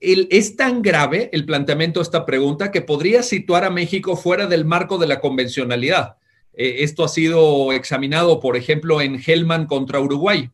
es 0.00 0.56
tan 0.56 0.80
grave 0.80 1.28
el 1.32 1.44
planteamiento 1.44 2.00
de 2.00 2.04
esta 2.04 2.24
pregunta 2.24 2.70
que 2.70 2.82
podría 2.82 3.22
situar 3.22 3.64
a 3.64 3.70
México 3.70 4.16
fuera 4.16 4.46
del 4.46 4.64
marco 4.64 4.98
de 4.98 5.06
la 5.06 5.20
convencionalidad. 5.20 6.16
Eh, 6.56 6.76
esto 6.80 7.04
ha 7.04 7.08
sido 7.08 7.72
examinado, 7.72 8.40
por 8.40 8.56
ejemplo, 8.56 9.00
en 9.00 9.20
Hellman 9.24 9.66
contra 9.66 10.00
Uruguay, 10.00 10.50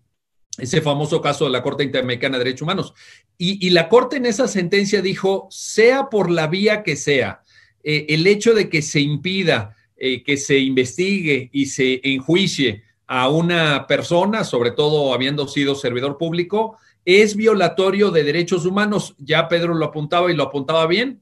ese 0.58 0.80
famoso 0.80 1.20
caso 1.20 1.44
de 1.44 1.50
la 1.50 1.62
Corte 1.62 1.84
Interamericana 1.84 2.38
de 2.38 2.44
Derechos 2.44 2.62
Humanos. 2.62 2.94
Y, 3.38 3.70
la 3.70 3.88
Corte 3.88 4.16
en 4.16 4.26
esa 4.26 4.48
sentencia 4.48 5.00
dijo, 5.00 5.48
sea 5.50 6.10
por 6.10 6.30
la 6.30 6.46
vía 6.46 6.82
que 6.82 6.96
sea, 6.96 7.42
eh, 7.82 8.06
el 8.10 8.26
hecho 8.26 8.52
de 8.54 8.68
que 8.68 8.82
se 8.82 9.00
impida 9.00 9.76
eh, 10.02 10.22
que 10.22 10.38
se 10.38 10.58
investigue 10.58 11.50
y 11.52 11.66
se 11.66 12.00
enjuicie 12.02 12.84
a 13.06 13.28
una 13.28 13.86
persona, 13.86 14.44
sobre 14.44 14.70
todo 14.70 15.12
habiendo 15.12 15.46
sido 15.46 15.74
servidor 15.74 16.16
público, 16.16 16.78
es 17.04 17.36
violatorio 17.36 18.10
de 18.10 18.24
derechos 18.24 18.64
humanos. 18.64 19.14
Ya 19.18 19.46
Pedro 19.46 19.74
lo 19.74 19.84
apuntaba 19.84 20.32
y 20.32 20.34
lo 20.34 20.44
apuntaba 20.44 20.86
bien. 20.86 21.20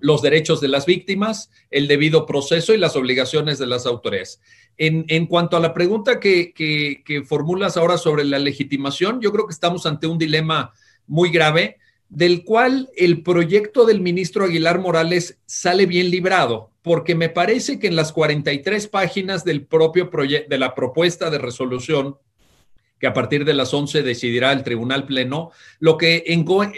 Los 0.00 0.22
derechos 0.22 0.60
de 0.60 0.68
las 0.68 0.86
víctimas, 0.86 1.50
el 1.70 1.88
debido 1.88 2.26
proceso 2.26 2.74
y 2.74 2.78
las 2.78 2.96
obligaciones 2.96 3.58
de 3.58 3.66
las 3.66 3.86
autoridades. 3.86 4.40
En, 4.76 5.26
cuanto 5.26 5.56
a 5.56 5.60
la 5.60 5.74
pregunta 5.74 6.20
que, 6.20 6.52
que, 6.54 7.22
formulas 7.24 7.76
ahora 7.76 7.98
sobre 7.98 8.24
la 8.24 8.38
legitimación, 8.38 9.20
yo 9.20 9.32
creo 9.32 9.46
que 9.46 9.52
estamos 9.52 9.86
ante 9.86 10.06
un 10.06 10.18
dilema 10.18 10.72
muy 11.06 11.30
grave, 11.30 11.78
del 12.08 12.44
cual 12.44 12.88
el 12.96 13.22
proyecto 13.22 13.84
del 13.84 14.00
ministro 14.00 14.44
Aguilar 14.44 14.78
Morales 14.78 15.38
sale 15.46 15.86
bien 15.86 16.10
librado, 16.10 16.70
porque 16.82 17.14
me 17.14 17.28
parece 17.28 17.78
que 17.78 17.88
en 17.88 17.96
las 17.96 18.12
43 18.12 18.86
páginas 18.86 19.44
del 19.44 19.66
propio 19.66 20.10
de 20.48 20.58
la 20.58 20.74
propuesta 20.74 21.28
de 21.28 21.38
resolución, 21.38 22.16
que 22.98 23.06
a 23.06 23.12
partir 23.12 23.44
de 23.44 23.54
las 23.54 23.72
11 23.72 24.02
decidirá 24.02 24.52
el 24.52 24.64
Tribunal 24.64 25.06
Pleno, 25.06 25.50
lo 25.78 25.96
que, 25.96 26.24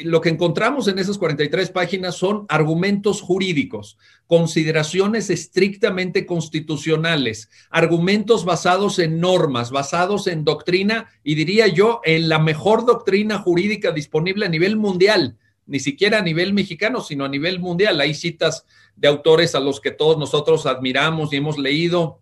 lo 0.04 0.20
que 0.20 0.28
encontramos 0.28 0.86
en 0.88 0.98
esas 0.98 1.18
43 1.18 1.70
páginas 1.70 2.16
son 2.16 2.44
argumentos 2.48 3.22
jurídicos, 3.22 3.96
consideraciones 4.26 5.30
estrictamente 5.30 6.26
constitucionales, 6.26 7.48
argumentos 7.70 8.44
basados 8.44 8.98
en 8.98 9.20
normas, 9.20 9.70
basados 9.70 10.26
en 10.26 10.44
doctrina 10.44 11.08
y 11.24 11.34
diría 11.34 11.66
yo 11.66 12.00
en 12.04 12.28
la 12.28 12.38
mejor 12.38 12.84
doctrina 12.84 13.38
jurídica 13.38 13.92
disponible 13.92 14.46
a 14.46 14.50
nivel 14.50 14.76
mundial, 14.76 15.36
ni 15.66 15.80
siquiera 15.80 16.18
a 16.18 16.22
nivel 16.22 16.52
mexicano, 16.52 17.00
sino 17.00 17.24
a 17.24 17.28
nivel 17.28 17.60
mundial. 17.60 18.00
Hay 18.00 18.14
citas 18.14 18.66
de 18.96 19.08
autores 19.08 19.54
a 19.54 19.60
los 19.60 19.80
que 19.80 19.90
todos 19.90 20.18
nosotros 20.18 20.66
admiramos 20.66 21.32
y 21.32 21.36
hemos 21.36 21.58
leído 21.58 22.20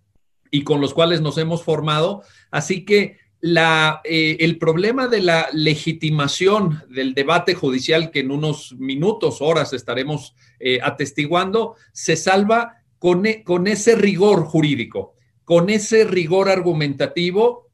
y 0.51 0.65
con 0.65 0.81
los 0.81 0.95
cuales 0.95 1.21
nos 1.21 1.39
hemos 1.39 1.63
formado. 1.63 2.23
Así 2.51 2.85
que 2.85 3.19
eh, 3.41 4.37
el 4.41 4.59
problema 4.59 5.07
de 5.07 5.21
la 5.21 5.49
legitimación 5.53 6.83
del 6.89 7.15
debate 7.15 7.55
judicial 7.55 8.11
que 8.11 8.21
en 8.21 8.31
unos 8.31 8.75
minutos, 8.79 9.41
horas 9.41 9.73
estaremos 9.73 10.35
eh, 10.59 10.81
atestiguando, 10.83 11.77
se 11.93 12.17
salva 12.17 12.83
con, 12.99 13.27
e, 13.27 13.45
con 13.45 13.69
ese 13.69 13.95
rigor 13.95 14.45
jurídico, 14.45 15.15
con 15.45 15.71
ese 15.71 16.05
rigor 16.05 16.49
argumentativo 16.49 17.69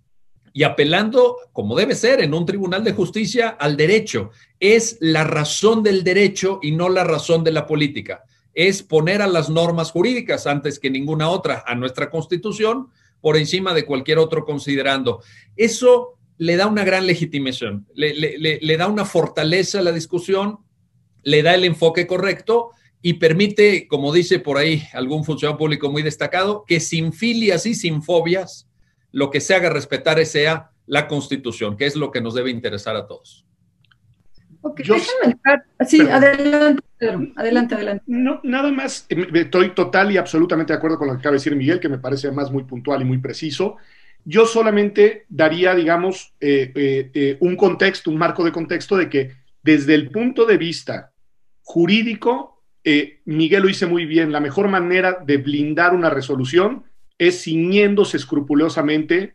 y 0.52 0.62
apelando, 0.62 1.38
como 1.52 1.74
debe 1.74 1.94
ser 1.94 2.20
en 2.20 2.34
un 2.34 2.46
tribunal 2.46 2.84
de 2.84 2.92
justicia, 2.92 3.48
al 3.48 3.76
derecho. 3.76 4.30
Es 4.60 4.98
la 5.00 5.24
razón 5.24 5.82
del 5.82 6.04
derecho 6.04 6.60
y 6.62 6.72
no 6.72 6.88
la 6.88 7.04
razón 7.04 7.42
de 7.42 7.52
la 7.52 7.66
política. 7.66 8.22
Es 8.52 8.82
poner 8.82 9.22
a 9.22 9.26
las 9.26 9.50
normas 9.50 9.90
jurídicas 9.90 10.46
antes 10.46 10.78
que 10.78 10.90
ninguna 10.90 11.28
otra 11.28 11.64
a 11.66 11.74
nuestra 11.74 12.08
constitución 12.10 12.90
por 13.24 13.38
encima 13.38 13.72
de 13.72 13.86
cualquier 13.86 14.18
otro 14.18 14.44
considerando. 14.44 15.22
Eso 15.56 16.18
le 16.36 16.56
da 16.56 16.66
una 16.66 16.84
gran 16.84 17.06
legitimación, 17.06 17.88
le, 17.94 18.76
da 18.76 18.86
una 18.86 19.06
fortaleza 19.06 19.78
a 19.78 19.82
la 19.82 19.92
discusión, 19.92 20.58
le 21.22 21.42
da 21.42 21.54
el 21.54 21.64
enfoque 21.64 22.06
correcto 22.06 22.72
y 23.00 23.14
permite, 23.14 23.88
como 23.88 24.12
dice 24.12 24.40
por 24.40 24.58
ahí 24.58 24.82
algún 24.92 25.24
funcionario 25.24 25.56
público 25.56 25.90
muy 25.90 26.02
destacado, 26.02 26.64
que 26.66 26.80
sin 26.80 27.14
filias 27.14 27.64
y 27.64 27.74
sin 27.74 28.02
fobias, 28.02 28.68
lo 29.10 29.30
que 29.30 29.40
se 29.40 29.54
haga 29.54 29.70
respetar 29.70 30.22
sea 30.26 30.72
la 30.84 31.08
constitución, 31.08 31.78
que 31.78 31.86
es 31.86 31.96
lo 31.96 32.10
que 32.10 32.20
nos 32.20 32.34
debe 32.34 32.50
interesar 32.50 32.94
a 32.94 33.06
todos. 33.06 33.46
Sí, 35.86 36.00
adelante, 36.00 36.82
adelante, 37.36 37.74
adelante. 37.74 38.04
No, 38.06 38.40
nada 38.42 38.72
más, 38.72 39.06
eh, 39.08 39.26
estoy 39.34 39.74
total 39.74 40.10
y 40.12 40.16
absolutamente 40.16 40.72
de 40.72 40.78
acuerdo 40.78 40.98
con 40.98 41.08
lo 41.08 41.14
que 41.14 41.20
acaba 41.20 41.32
de 41.32 41.38
decir 41.38 41.54
Miguel, 41.54 41.80
que 41.80 41.88
me 41.88 41.98
parece 41.98 42.28
además 42.28 42.50
muy 42.50 42.64
puntual 42.64 43.02
y 43.02 43.04
muy 43.04 43.18
preciso. 43.18 43.76
Yo 44.24 44.46
solamente 44.46 45.26
daría, 45.28 45.74
digamos, 45.74 46.32
eh, 46.40 47.10
eh, 47.14 47.36
un 47.40 47.56
contexto, 47.56 48.10
un 48.10 48.16
marco 48.16 48.42
de 48.44 48.52
contexto 48.52 48.96
de 48.96 49.10
que 49.10 49.32
desde 49.62 49.94
el 49.94 50.10
punto 50.10 50.46
de 50.46 50.56
vista 50.56 51.12
jurídico, 51.62 52.62
Miguel 53.24 53.62
lo 53.62 53.68
dice 53.68 53.86
muy 53.86 54.04
bien, 54.04 54.32
la 54.32 54.40
mejor 54.40 54.68
manera 54.68 55.18
de 55.24 55.38
blindar 55.38 55.94
una 55.94 56.10
resolución 56.10 56.84
es 57.18 57.42
ciñéndose 57.42 58.16
escrupulosamente 58.16 59.34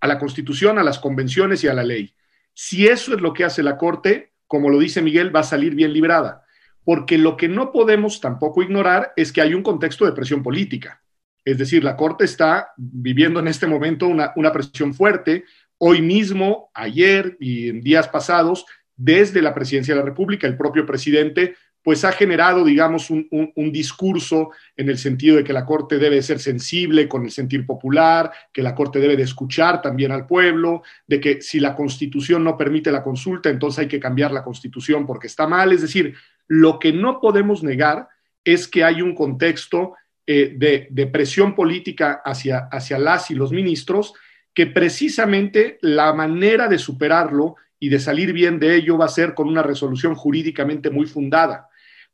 a 0.00 0.06
la 0.06 0.18
Constitución, 0.18 0.78
a 0.78 0.82
las 0.82 0.98
convenciones 0.98 1.62
y 1.64 1.68
a 1.68 1.74
la 1.74 1.84
ley. 1.84 2.14
Si 2.54 2.86
eso 2.86 3.14
es 3.14 3.20
lo 3.20 3.32
que 3.32 3.44
hace 3.44 3.62
la 3.62 3.76
Corte, 3.76 4.29
como 4.50 4.68
lo 4.68 4.80
dice 4.80 5.00
Miguel, 5.00 5.34
va 5.34 5.40
a 5.40 5.44
salir 5.44 5.76
bien 5.76 5.92
librada. 5.92 6.44
Porque 6.82 7.18
lo 7.18 7.36
que 7.36 7.46
no 7.46 7.70
podemos 7.70 8.20
tampoco 8.20 8.64
ignorar 8.64 9.12
es 9.14 9.32
que 9.32 9.40
hay 9.40 9.54
un 9.54 9.62
contexto 9.62 10.04
de 10.04 10.12
presión 10.12 10.42
política. 10.42 11.00
Es 11.44 11.56
decir, 11.56 11.84
la 11.84 11.96
Corte 11.96 12.24
está 12.24 12.72
viviendo 12.76 13.38
en 13.38 13.46
este 13.46 13.68
momento 13.68 14.08
una, 14.08 14.52
presión 14.52 14.92
fuerte. 14.92 15.44
Hoy 15.78 16.02
mismo, 16.02 16.68
ayer 16.74 17.36
y 17.38 17.68
en 17.68 17.80
días 17.80 18.08
pasados, 18.08 18.66
desde 18.96 19.40
la 19.40 19.54
presidencia 19.54 19.94
de 19.94 20.00
la 20.00 20.06
República, 20.06 20.48
el 20.48 20.56
propio 20.56 20.84
presidente 20.84 21.54
pues 21.82 22.04
ha 22.04 22.12
generado, 22.12 22.64
digamos, 22.64 23.08
un, 23.10 23.72
discurso 23.72 24.50
en 24.76 24.90
el 24.90 24.98
sentido 24.98 25.36
de 25.36 25.44
que 25.44 25.52
la 25.52 25.64
Corte 25.64 25.98
debe 25.98 26.20
ser 26.20 26.38
sensible 26.38 27.08
con 27.08 27.24
el 27.24 27.30
sentir 27.30 27.64
popular, 27.64 28.30
que 28.52 28.62
la 28.62 28.74
Corte 28.74 28.98
debe 28.98 29.16
de 29.16 29.22
escuchar 29.22 29.80
también 29.80 30.12
al 30.12 30.26
pueblo, 30.26 30.82
de 31.06 31.20
que 31.20 31.40
si 31.40 31.58
la 31.58 31.74
Constitución 31.74 32.44
no 32.44 32.56
permite 32.56 32.92
la 32.92 33.02
consulta, 33.02 33.48
entonces 33.48 33.80
hay 33.80 33.88
que 33.88 34.00
cambiar 34.00 34.32
la 34.32 34.44
Constitución 34.44 35.06
porque 35.06 35.28
está 35.28 35.46
mal. 35.46 35.72
Es 35.72 35.80
decir, 35.80 36.14
lo 36.48 36.78
que 36.78 36.92
no 36.92 37.18
podemos 37.20 37.62
negar 37.62 38.08
es 38.44 38.68
que 38.68 38.84
hay 38.84 39.00
un 39.00 39.14
contexto 39.14 39.94
eh, 40.26 40.54
de, 40.90 41.06
presión 41.06 41.54
política 41.54 42.20
hacia, 42.24 42.68
hacia 42.70 42.98
las 42.98 43.30
y 43.30 43.34
los 43.34 43.52
ministros, 43.52 44.12
que 44.52 44.66
precisamente 44.66 45.78
la 45.80 46.12
manera 46.12 46.68
de 46.68 46.78
superarlo 46.78 47.56
y 47.78 47.88
de 47.88 47.98
salir 47.98 48.32
bien 48.32 48.60
de 48.60 48.76
ello 48.76 48.98
va 48.98 49.06
a 49.06 49.08
ser 49.08 49.34
con 49.34 49.48
una 49.48 49.62
resolución 49.62 50.14
jurídicamente 50.14 50.90
muy 50.90 51.06
fundada. 51.06 51.69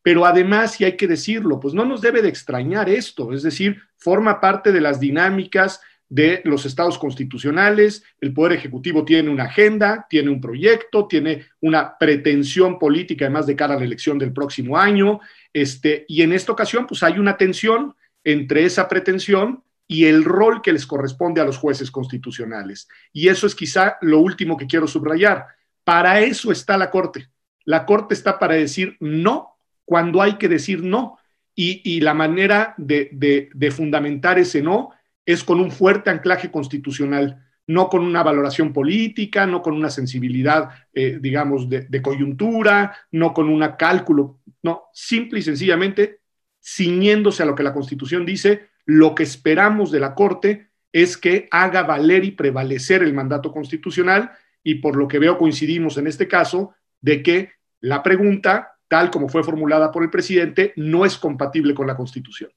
Pero 0.06 0.24
además, 0.24 0.80
y 0.80 0.84
hay 0.84 0.96
que 0.96 1.08
decirlo, 1.08 1.58
pues 1.58 1.74
no 1.74 1.84
nos 1.84 2.00
debe 2.00 2.22
de 2.22 2.28
extrañar 2.28 2.88
esto, 2.88 3.32
es 3.32 3.42
decir, 3.42 3.82
forma 3.96 4.40
parte 4.40 4.70
de 4.70 4.80
las 4.80 5.00
dinámicas 5.00 5.80
de 6.08 6.42
los 6.44 6.64
estados 6.64 6.96
constitucionales, 6.96 8.04
el 8.20 8.32
Poder 8.32 8.52
Ejecutivo 8.52 9.04
tiene 9.04 9.30
una 9.30 9.46
agenda, 9.46 10.06
tiene 10.08 10.30
un 10.30 10.40
proyecto, 10.40 11.08
tiene 11.08 11.46
una 11.60 11.98
pretensión 11.98 12.78
política, 12.78 13.24
además 13.24 13.48
de 13.48 13.56
cara 13.56 13.74
a 13.74 13.78
la 13.78 13.84
elección 13.84 14.16
del 14.16 14.32
próximo 14.32 14.78
año, 14.78 15.18
este, 15.52 16.04
y 16.06 16.22
en 16.22 16.32
esta 16.32 16.52
ocasión, 16.52 16.86
pues 16.86 17.02
hay 17.02 17.18
una 17.18 17.36
tensión 17.36 17.96
entre 18.22 18.64
esa 18.64 18.86
pretensión 18.86 19.64
y 19.88 20.04
el 20.04 20.22
rol 20.22 20.62
que 20.62 20.72
les 20.72 20.86
corresponde 20.86 21.40
a 21.40 21.44
los 21.44 21.58
jueces 21.58 21.90
constitucionales. 21.90 22.86
Y 23.12 23.26
eso 23.26 23.48
es 23.48 23.56
quizá 23.56 23.96
lo 24.02 24.20
último 24.20 24.56
que 24.56 24.68
quiero 24.68 24.86
subrayar. 24.86 25.46
Para 25.82 26.20
eso 26.20 26.52
está 26.52 26.78
la 26.78 26.92
Corte. 26.92 27.28
La 27.64 27.84
Corte 27.84 28.14
está 28.14 28.38
para 28.38 28.54
decir 28.54 28.96
no 29.00 29.55
cuando 29.86 30.20
hay 30.20 30.34
que 30.34 30.48
decir 30.48 30.82
no. 30.82 31.18
Y, 31.58 32.00
la 32.00 32.12
manera 32.12 32.74
de, 32.76 33.72
fundamentar 33.74 34.38
ese 34.38 34.60
no 34.60 34.90
es 35.24 35.42
con 35.42 35.58
un 35.58 35.70
fuerte 35.70 36.10
anclaje 36.10 36.50
constitucional, 36.50 37.46
no 37.66 37.88
con 37.88 38.02
una 38.02 38.22
valoración 38.22 38.74
política, 38.74 39.46
no 39.46 39.62
con 39.62 39.72
una 39.72 39.88
sensibilidad, 39.88 40.68
eh, 40.92 41.18
digamos, 41.18 41.70
de, 41.70 41.86
de, 41.88 42.02
coyuntura, 42.02 42.94
no 43.10 43.32
con 43.32 43.48
un 43.48 43.66
cálculo, 43.78 44.40
no, 44.62 44.82
simple 44.92 45.38
y 45.38 45.42
sencillamente 45.42 46.20
ciñéndose 46.62 47.42
a 47.42 47.46
lo 47.46 47.54
que 47.54 47.62
la 47.62 47.72
Constitución 47.72 48.26
dice, 48.26 48.68
lo 48.84 49.14
que 49.14 49.22
esperamos 49.22 49.90
de 49.90 50.00
la 50.00 50.14
Corte 50.14 50.68
es 50.92 51.16
que 51.16 51.48
haga 51.50 51.82
valer 51.82 52.24
y 52.24 52.32
prevalecer 52.32 53.02
el 53.02 53.14
mandato 53.14 53.52
constitucional 53.52 54.32
y 54.62 54.76
por 54.76 54.96
lo 54.96 55.06
que 55.06 55.18
veo 55.18 55.38
coincidimos 55.38 55.98
en 55.98 56.06
este 56.06 56.26
caso 56.26 56.74
de 57.00 57.22
que 57.22 57.52
la 57.80 58.02
pregunta 58.02 58.75
tal 58.88 59.10
como 59.10 59.28
fue 59.28 59.42
formulada 59.42 59.90
por 59.90 60.02
el 60.02 60.10
presidente, 60.10 60.72
no 60.76 61.04
es 61.04 61.16
compatible 61.16 61.74
con 61.74 61.86
la 61.86 61.96
Constitución. 61.96 62.50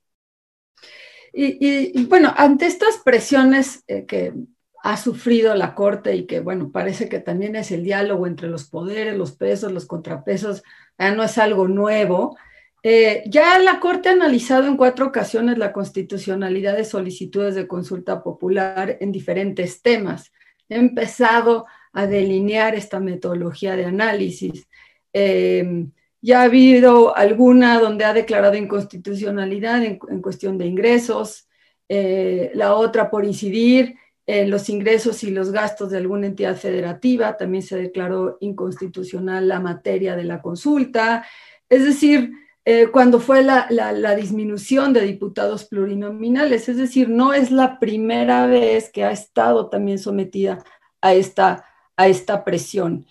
Y, 1.32 2.06
bueno, 2.06 2.34
ante 2.36 2.66
estas 2.66 2.98
presiones 2.98 3.84
eh, 3.88 4.06
que 4.06 4.34
ha 4.82 4.98
sufrido 4.98 5.56
la 5.56 5.76
Corte 5.76 6.16
y 6.16 6.26
que, 6.26 6.40
bueno, 6.40 6.72
parece 6.72 7.10
que 7.10 7.20
también 7.20 7.56
es 7.56 7.72
el 7.72 7.84
diálogo 7.84 8.26
entre 8.26 8.48
los 8.48 8.66
poderes, 8.66 9.18
los 9.18 9.34
pesos, 9.34 9.72
los 9.72 9.86
contrapesos, 9.86 10.64
no 10.98 11.24
es 11.24 11.38
algo 11.38 11.68
nuevo. 11.68 12.38
Eh, 12.82 13.24
ya 13.28 13.60
la 13.60 13.80
Corte 13.80 14.10
ha 14.10 14.14
analizado 14.14 14.68
en 14.68 14.78
cuatro 14.78 15.08
ocasiones 15.08 15.58
la 15.58 15.74
constitucionalidad 15.74 16.78
de 16.78 16.86
solicitudes 16.86 17.56
de 17.56 17.68
consulta 17.68 18.24
popular 18.24 18.98
en 19.02 19.12
diferentes 19.12 19.82
temas. 19.82 20.32
Ha 20.70 20.76
empezado 20.76 21.66
a 21.92 22.08
delinear 22.08 22.76
esta 22.76 23.00
metodología 23.00 23.76
de 23.76 23.86
análisis. 23.86 24.68
Eh, 25.12 25.88
ya 26.22 26.42
ha 26.42 26.44
habido 26.44 27.16
alguna 27.16 27.80
donde 27.80 28.06
ha 28.06 28.14
declarado 28.14 28.56
inconstitucionalidad 28.56 29.84
en, 29.84 29.98
cuestión 30.22 30.58
de 30.58 30.66
ingresos, 30.66 31.48
eh, 31.88 32.52
la 32.54 32.76
otra 32.76 33.10
por 33.10 33.26
incidir 33.26 33.96
en 34.28 34.52
los 34.52 34.70
ingresos 34.70 35.24
y 35.24 35.32
los 35.32 35.52
gastos 35.52 35.90
de 35.90 35.98
alguna 35.98 36.28
entidad 36.28 36.56
federativa, 36.56 37.36
también 37.36 37.64
se 37.64 37.78
declaró 37.78 38.38
inconstitucional 38.42 39.48
la 39.48 39.60
materia 39.60 40.16
de 40.16 40.24
la 40.24 40.40
consulta. 40.40 41.26
Es 41.68 41.84
decir, 41.84 42.32
eh, 42.64 42.90
cuando 42.92 43.20
fue 43.20 43.42
la, 43.42 43.66
la, 43.72 44.16
disminución 44.16 44.94
de 44.94 45.02
diputados 45.02 45.66
plurinominales, 45.66 46.70
es 46.70 46.78
decir, 46.78 47.10
no 47.10 47.34
es 47.34 47.50
la 47.50 47.80
primera 47.80 48.46
vez 48.46 48.92
que 48.92 49.04
ha 49.04 49.12
estado 49.12 49.70
también 49.70 49.98
sometida 49.98 50.64
a 51.02 51.16
esta, 51.16 51.66
a 51.98 52.08
esta 52.08 52.44
presión. 52.44 53.08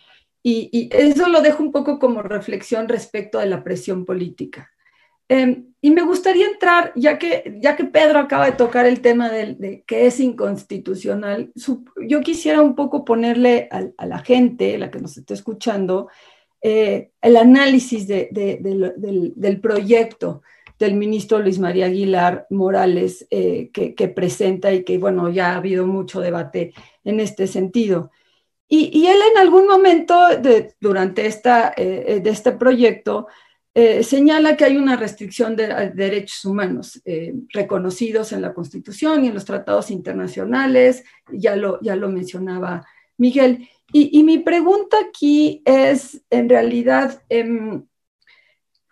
Y, 0.51 0.89
eso 0.93 1.29
lo 1.29 1.43
dejo 1.43 1.63
un 1.63 1.73
poco 1.73 1.99
como 1.99 2.23
reflexión 2.23 2.89
respecto 2.89 3.39
de 3.39 3.47
la 3.47 3.63
presión 3.63 4.07
política. 4.07 4.71
Em, 5.29 5.75
y 5.83 5.91
me 5.91 6.01
gustaría 6.01 6.47
entrar, 6.47 6.91
ya 6.97 7.19
que, 7.19 7.59
ya 7.61 7.77
que 7.77 7.85
Pedro 7.85 8.19
acaba 8.19 8.47
de 8.47 8.53
tocar 8.53 8.87
el 8.87 9.03
tema 9.03 9.29
de, 9.29 9.85
que 9.87 10.07
es 10.07 10.21
inconstitucional, 10.21 11.53
yo 12.07 12.21
quisiera 12.23 12.63
un 12.63 12.75
poco 12.75 13.05
ponerle 13.05 13.69
a, 13.71 14.07
la 14.07 14.21
gente, 14.21 14.79
la 14.79 14.91
que 14.91 15.01
nos 15.01 15.19
está 15.19 15.35
escuchando, 15.35 16.09
eh, 16.63 17.11
el 17.21 17.37
análisis 17.37 18.09
del, 18.09 19.61
proyecto 19.61 20.43
del 20.79 20.95
ministro 20.95 21.41
Luis 21.41 21.59
María 21.59 21.87
Aguilar 21.87 22.47
Morales 22.49 23.27
eh, 23.31 23.71
que, 23.71 24.09
presenta 24.09 24.73
y 24.73 24.83
que, 24.83 24.97
bueno, 24.97 25.29
ya 25.29 25.53
ha 25.53 25.57
habido 25.57 25.87
mucho 25.87 26.21
debate 26.23 26.73
en 27.05 27.21
este 27.21 27.47
sentido. 27.47 28.11
Y, 28.71 29.07
él 29.07 29.19
en 29.33 29.39
algún 29.39 29.67
momento 29.67 30.15
durante 30.79 31.27
esta, 31.27 31.73
eh, 31.75 32.21
de 32.23 32.31
este 32.31 32.53
proyecto 32.53 33.29
eh, 33.81 34.03
señala 34.03 34.57
que 34.57 34.65
hay 34.65 34.77
una 34.77 34.97
restricción 34.97 35.55
de, 35.55 35.93
derechos 35.95 36.45
humanos 36.45 37.01
eh, 37.05 37.33
reconocidos 37.51 38.33
en 38.33 38.43
la 38.43 38.53
Constitución 38.53 39.25
y 39.25 39.29
en 39.29 39.35
los 39.35 39.45
tratados 39.45 39.93
internacionales, 39.93 41.05
ya 41.31 41.55
lo, 41.55 41.81
ya 41.81 41.95
lo 41.95 42.09
mencionaba 42.09 42.85
Miguel. 43.19 43.69
Y, 43.93 44.25
mi 44.25 44.41
pregunta 44.41 44.97
aquí 45.09 45.63
es, 45.65 46.21
en 46.29 46.49
realidad, 46.49 47.23
em, 47.29 47.87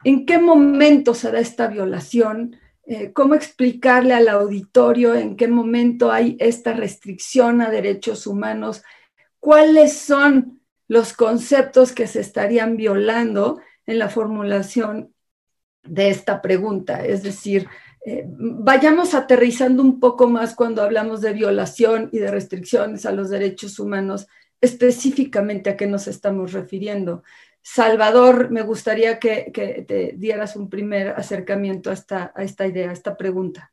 ¿en 0.05 0.25
qué 0.25 0.39
momento 0.39 1.15
se 1.15 1.33
da 1.33 1.41
esta 1.41 1.67
violación? 1.67 2.57
Eh, 2.87 3.12
¿Cómo 3.12 3.35
explicarle 3.35 4.15
al 4.15 4.29
auditorio 4.29 5.17
en 5.17 5.35
qué 5.35 5.49
momento 5.49 6.12
hay 6.12 6.37
esta 6.39 6.73
restricción 6.73 7.61
a 7.61 7.71
derechos 7.71 8.29
humanos? 8.29 8.85
¿Cuáles 9.47 9.97
son 9.97 10.61
los 10.89 11.13
conceptos 11.13 11.93
que 11.93 12.09
se 12.09 12.19
estarían 12.21 12.77
violando? 12.77 13.61
en 13.87 13.99
la 13.99 14.09
formulación 14.09 15.15
de 15.83 16.11
esta 16.11 16.43
pregunta. 16.43 17.05
Es 17.05 17.23
decir, 17.23 17.69
eh, 18.05 18.25
vayamos 18.29 19.15
aterrizando 19.15 19.83
un 19.83 20.01
poco 20.01 20.29
más 20.29 20.55
cuando 20.55 20.83
hablamos 20.83 21.21
de 21.21 21.33
violación 21.33 22.11
y 22.13 22.19
de 22.19 22.31
restricciones 22.31 23.07
a 23.07 23.13
los 23.13 23.31
derechos 23.31 23.79
humanos, 23.79 24.27
específicamente 24.61 25.71
a 25.71 25.77
qué 25.77 25.87
nos 25.87 26.09
estamos 26.09 26.53
refiriendo. 26.53 27.23
Salvador, 27.63 28.51
me 28.51 28.63
gustaría 28.63 29.19
que, 29.19 29.53
te 29.87 30.15
dieras 30.17 30.57
un 30.57 30.69
primer 30.69 31.09
acercamiento 31.11 31.91
a 31.91 31.95
esta, 31.95 32.33
a 32.35 32.43
esta 32.43 32.67
idea, 32.67 32.91
a 32.91 32.93
esta 32.93 33.17
pregunta. 33.17 33.73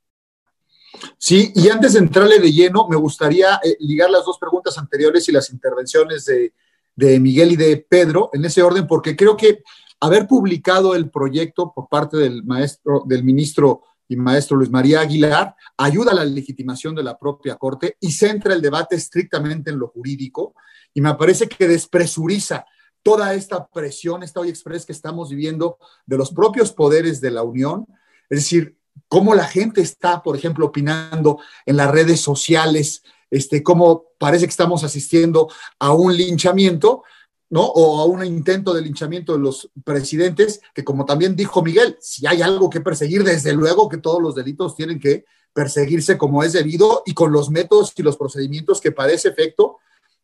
Sí, 1.17 1.51
y 1.55 1.69
antes 1.69 1.93
de 1.93 1.99
entrarle 1.99 2.39
de 2.39 2.51
lleno, 2.51 2.87
me 2.87 2.95
gustaría 2.95 3.59
eh, 3.63 3.75
ligar 3.79 4.09
las 4.09 4.25
dos 4.25 4.37
preguntas 4.37 4.77
anteriores 4.77 5.27
y 5.27 5.31
las 5.31 5.49
intervenciones 5.51 6.25
de, 6.25 6.53
de 6.95 7.19
Miguel 7.19 7.53
y 7.53 7.55
de 7.55 7.77
Pedro 7.77 8.29
en 8.33 8.45
ese 8.45 8.61
orden, 8.61 8.87
porque 8.87 9.15
creo 9.15 9.35
que 9.35 9.63
haber 9.99 10.27
publicado 10.27 10.95
el 10.95 11.09
proyecto 11.09 11.71
por 11.73 11.87
parte 11.87 12.17
del 12.17 12.43
maestro, 12.43 13.03
del 13.05 13.23
ministro 13.23 13.83
y 14.07 14.15
maestro 14.15 14.57
Luis 14.57 14.69
María 14.69 14.99
Aguilar, 14.99 15.55
ayuda 15.77 16.11
a 16.11 16.15
la 16.15 16.25
legitimación 16.25 16.93
de 16.93 17.03
la 17.03 17.17
propia 17.17 17.55
Corte 17.55 17.97
y 17.99 18.11
centra 18.11 18.53
el 18.53 18.61
debate 18.61 18.95
estrictamente 18.95 19.71
en 19.71 19.79
lo 19.79 19.87
jurídico 19.87 20.55
y 20.93 21.01
me 21.01 21.13
parece 21.15 21.47
que 21.47 21.67
despresuriza 21.67 22.65
toda 23.01 23.33
esta 23.33 23.67
presión, 23.67 24.23
esta 24.23 24.39
hoy 24.39 24.49
express 24.49 24.85
que 24.85 24.93
estamos 24.93 25.29
viviendo 25.29 25.77
de 26.05 26.17
los 26.17 26.31
propios 26.31 26.71
poderes 26.71 27.19
de 27.19 27.31
la 27.31 27.43
Unión, 27.43 27.85
es 28.29 28.39
decir, 28.39 28.77
cómo 29.07 29.35
la 29.35 29.45
gente 29.45 29.81
está, 29.81 30.23
por 30.23 30.35
ejemplo, 30.35 30.65
opinando 30.65 31.39
en 31.65 31.77
las 31.77 31.91
redes 31.91 32.19
sociales, 32.19 33.03
este, 33.29 33.63
cómo 33.63 34.05
parece 34.17 34.45
que 34.45 34.51
estamos 34.51 34.83
asistiendo 34.83 35.49
a 35.79 35.93
un 35.93 36.15
linchamiento, 36.15 37.03
¿no? 37.49 37.61
O 37.63 37.99
a 37.99 38.05
un 38.05 38.25
intento 38.25 38.73
de 38.73 38.81
linchamiento 38.81 39.33
de 39.33 39.39
los 39.39 39.69
presidentes, 39.83 40.61
que 40.73 40.83
como 40.83 41.05
también 41.05 41.35
dijo 41.35 41.61
Miguel, 41.61 41.97
si 41.99 42.25
hay 42.25 42.41
algo 42.41 42.69
que 42.69 42.81
perseguir, 42.81 43.23
desde 43.23 43.53
luego 43.53 43.89
que 43.89 43.97
todos 43.97 44.21
los 44.21 44.35
delitos 44.35 44.75
tienen 44.75 44.99
que 44.99 45.25
perseguirse 45.53 46.17
como 46.17 46.43
es 46.43 46.53
debido 46.53 47.03
y 47.05 47.13
con 47.13 47.31
los 47.31 47.49
métodos 47.49 47.93
y 47.95 48.01
los 48.01 48.17
procedimientos 48.17 48.81
que 48.81 48.91
para 48.91 49.11
ese 49.11 49.29
efecto 49.29 49.77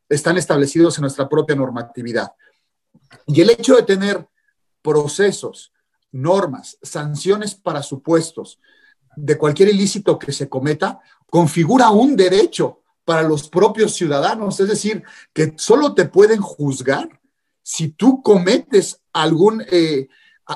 están 0.09 0.37
establecidos 0.37 0.97
en 0.97 1.03
nuestra 1.03 1.29
propia 1.29 1.55
normatividad. 1.55 2.31
Y 3.27 3.41
el 3.41 3.51
hecho 3.51 3.75
de 3.75 3.83
tener 3.83 4.27
procesos, 4.81 5.71
normas, 6.11 6.77
sanciones 6.81 7.55
para 7.55 7.83
supuestos 7.83 8.59
de 9.15 9.37
cualquier 9.37 9.69
ilícito 9.69 10.17
que 10.17 10.31
se 10.31 10.49
cometa, 10.49 10.99
configura 11.27 11.89
un 11.89 12.15
derecho 12.15 12.81
para 13.05 13.23
los 13.23 13.49
propios 13.49 13.93
ciudadanos, 13.93 14.59
es 14.59 14.67
decir, 14.67 15.03
que 15.33 15.53
solo 15.57 15.93
te 15.93 16.05
pueden 16.05 16.41
juzgar 16.41 17.19
si 17.61 17.89
tú 17.89 18.21
cometes 18.21 19.01
algún, 19.13 19.63
eh, 19.71 20.07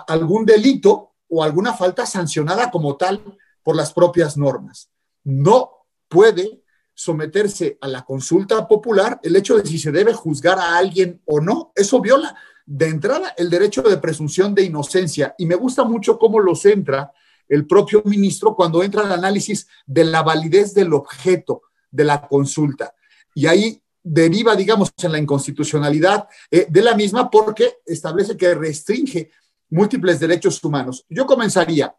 algún 0.08 0.46
delito 0.46 1.13
o 1.28 1.44
alguna 1.44 1.74
falta 1.74 2.06
sancionada 2.06 2.72
como 2.72 2.96
tal 2.96 3.38
por 3.63 3.76
las 3.76 3.94
propias 3.94 4.38
normas. 4.38 4.89
No 5.24 5.86
puede 6.08 6.62
someterse 6.94 7.78
a 7.82 7.88
la 7.88 8.04
consulta 8.04 8.68
popular 8.68 9.20
el 9.24 9.36
hecho 9.36 9.58
de 9.58 9.66
si 9.66 9.80
se 9.80 9.92
debe 9.92 10.14
juzgar 10.14 10.60
a 10.60 10.78
alguien 10.78 11.22
o 11.26 11.40
no. 11.40 11.72
Eso 11.76 12.00
viola 12.02 12.36
de 12.66 12.88
entrada 12.88 13.34
el 13.38 13.50
derecho 13.50 13.82
de 13.82 13.98
presunción 13.98 14.54
de 14.56 14.64
inocencia. 14.64 15.36
Y 15.38 15.46
me 15.46 15.56
gusta 15.56 15.84
mucho 15.84 16.18
cómo 16.18 16.40
lo 16.40 16.56
centra 16.56 17.12
el 17.48 17.68
propio 17.68 18.02
ministro 18.06 18.56
cuando 18.56 18.84
entra 18.84 19.02
al 19.02 19.12
análisis 19.12 19.68
de 19.86 20.06
la 20.06 20.24
validez 20.24 20.74
del 20.74 20.94
objeto 20.94 21.64
de 21.92 22.04
la 22.04 22.28
consulta. 22.28 22.96
Y 23.36 23.48
ahí 23.48 23.82
deriva, 24.02 24.56
digamos, 24.56 24.92
en 25.02 25.12
la 25.12 25.18
inconstitucionalidad 25.18 26.28
eh, 26.52 26.68
de 26.70 26.82
la 26.82 26.96
misma 26.96 27.30
porque 27.30 27.78
establece 27.86 28.36
que 28.38 28.54
restringe 28.54 29.32
múltiples 29.70 30.20
derechos 30.20 30.64
humanos. 30.64 31.06
Yo 31.10 31.26
comenzaría, 31.26 31.96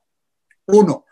uno, 0.66 1.04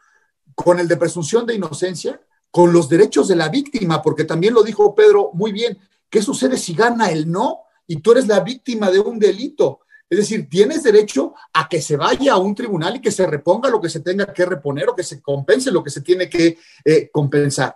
con 0.54 0.78
el 0.78 0.88
de 0.88 0.96
presunción 0.96 1.46
de 1.46 1.54
inocencia, 1.54 2.20
con 2.52 2.72
los 2.72 2.88
derechos 2.88 3.28
de 3.28 3.34
la 3.34 3.48
víctima, 3.48 4.02
porque 4.02 4.24
también 4.24 4.52
lo 4.52 4.62
dijo 4.62 4.94
Pedro 4.94 5.30
muy 5.32 5.52
bien, 5.52 5.78
¿qué 6.10 6.20
sucede 6.20 6.58
si 6.58 6.74
gana 6.74 7.10
el 7.10 7.28
no 7.28 7.62
y 7.86 7.96
tú 7.96 8.12
eres 8.12 8.28
la 8.28 8.40
víctima 8.40 8.90
de 8.90 9.00
un 9.00 9.18
delito? 9.18 9.80
Es 10.08 10.18
decir, 10.18 10.46
tienes 10.50 10.82
derecho 10.82 11.32
a 11.54 11.66
que 11.66 11.80
se 11.80 11.96
vaya 11.96 12.34
a 12.34 12.38
un 12.38 12.54
tribunal 12.54 12.96
y 12.96 13.00
que 13.00 13.10
se 13.10 13.26
reponga 13.26 13.70
lo 13.70 13.80
que 13.80 13.88
se 13.88 14.00
tenga 14.00 14.30
que 14.30 14.44
reponer 14.44 14.90
o 14.90 14.94
que 14.94 15.02
se 15.02 15.22
compense 15.22 15.70
lo 15.70 15.82
que 15.82 15.88
se 15.88 16.02
tiene 16.02 16.28
que 16.28 16.58
eh, 16.84 17.08
compensar. 17.10 17.74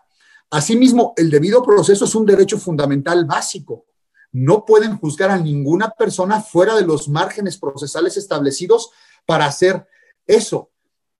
Asimismo, 0.50 1.14
el 1.16 1.30
debido 1.30 1.62
proceso 1.62 2.04
es 2.04 2.14
un 2.14 2.26
derecho 2.26 2.58
fundamental 2.58 3.24
básico. 3.24 3.86
No 4.32 4.66
pueden 4.66 4.98
juzgar 4.98 5.30
a 5.30 5.38
ninguna 5.38 5.88
persona 5.88 6.42
fuera 6.42 6.76
de 6.76 6.82
los 6.82 7.08
márgenes 7.08 7.56
procesales 7.56 8.18
establecidos 8.18 8.90
para 9.24 9.46
hacer 9.46 9.86
eso. 10.26 10.70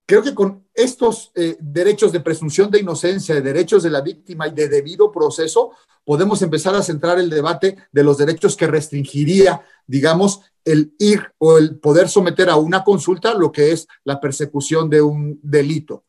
Creo 0.07 0.23
que 0.23 0.33
con 0.33 0.65
estos 0.73 1.33
eh, 1.35 1.57
derechos 1.59 2.13
de 2.13 2.21
presunción 2.21 2.71
de 2.71 2.79
inocencia, 2.79 3.35
de 3.35 3.41
derechos 3.41 3.83
de 3.83 3.89
la 3.89 3.99
víctima 3.99 4.47
y 4.47 4.51
de 4.51 4.69
debido 4.69 5.11
proceso, 5.11 5.71
podemos 6.05 6.41
empezar 6.41 6.73
a 6.75 6.81
centrar 6.81 7.19
el 7.19 7.29
debate 7.29 7.75
de 7.91 8.03
los 8.03 8.17
derechos 8.17 8.55
que 8.55 8.67
restringiría, 8.67 9.65
digamos, 9.85 10.39
el 10.63 10.93
ir 10.97 11.21
o 11.39 11.57
el 11.57 11.77
poder 11.79 12.07
someter 12.07 12.49
a 12.49 12.55
una 12.55 12.85
consulta 12.85 13.33
lo 13.33 13.51
que 13.51 13.73
es 13.73 13.85
la 14.05 14.21
persecución 14.21 14.89
de 14.89 15.01
un 15.01 15.41
delito. 15.43 16.05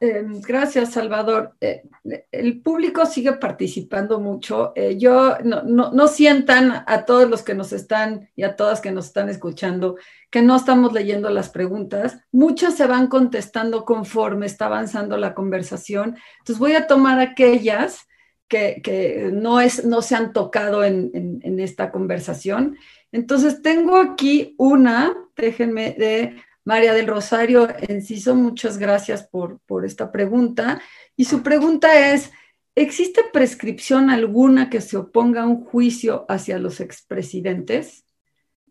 Em, 0.00 0.40
gracias, 0.40 0.92
Salvador. 0.92 1.54
Eh, 1.60 1.82
el 2.30 2.60
público 2.60 3.06
sigue 3.06 3.32
participando 3.34 4.20
mucho. 4.20 4.72
Eh, 4.74 4.96
yo 4.98 5.36
no, 5.42 6.08
sientan 6.08 6.84
a 6.86 7.04
todos 7.04 7.28
los 7.28 7.42
que 7.42 7.54
nos 7.54 7.72
están 7.72 8.28
y 8.36 8.42
a 8.42 8.56
todas 8.56 8.80
que 8.80 8.92
nos 8.92 9.06
están 9.06 9.28
escuchando 9.28 9.96
que 10.30 10.42
no 10.42 10.56
estamos 10.56 10.92
leyendo 10.92 11.30
las 11.30 11.48
preguntas. 11.48 12.18
Muchas 12.32 12.74
se 12.74 12.86
van 12.86 13.06
contestando 13.06 13.84
conforme 13.84 14.46
está 14.46 14.66
avanzando 14.66 15.16
la 15.16 15.34
conversación. 15.34 16.16
Entonces 16.38 16.58
voy 16.58 16.72
a 16.72 16.86
tomar 16.86 17.20
aquellas 17.20 18.06
que, 18.48 19.30
no, 19.32 19.60
es, 19.60 19.84
no 19.84 20.02
se 20.02 20.14
han 20.14 20.32
tocado 20.32 20.84
en 20.84 21.58
esta 21.58 21.90
conversación. 21.90 22.76
Entonces 23.12 23.62
tengo 23.62 23.96
aquí 23.96 24.54
una, 24.58 25.16
déjenme, 25.36 25.92
de 25.92 26.36
María 26.66 26.94
del 26.94 27.06
Rosario 27.06 27.68
Enciso, 27.88 28.34
muchas 28.34 28.76
gracias 28.76 29.22
por, 29.22 29.60
por 29.60 29.84
esta 29.84 30.10
pregunta. 30.10 30.82
Y 31.16 31.24
su 31.24 31.44
pregunta 31.44 32.12
es, 32.12 32.32
¿existe 32.74 33.22
prescripción 33.32 34.10
alguna 34.10 34.68
que 34.68 34.80
se 34.80 34.96
oponga 34.96 35.42
a 35.42 35.46
un 35.46 35.64
juicio 35.64 36.26
hacia 36.28 36.58
los 36.58 36.80
expresidentes? 36.80 38.04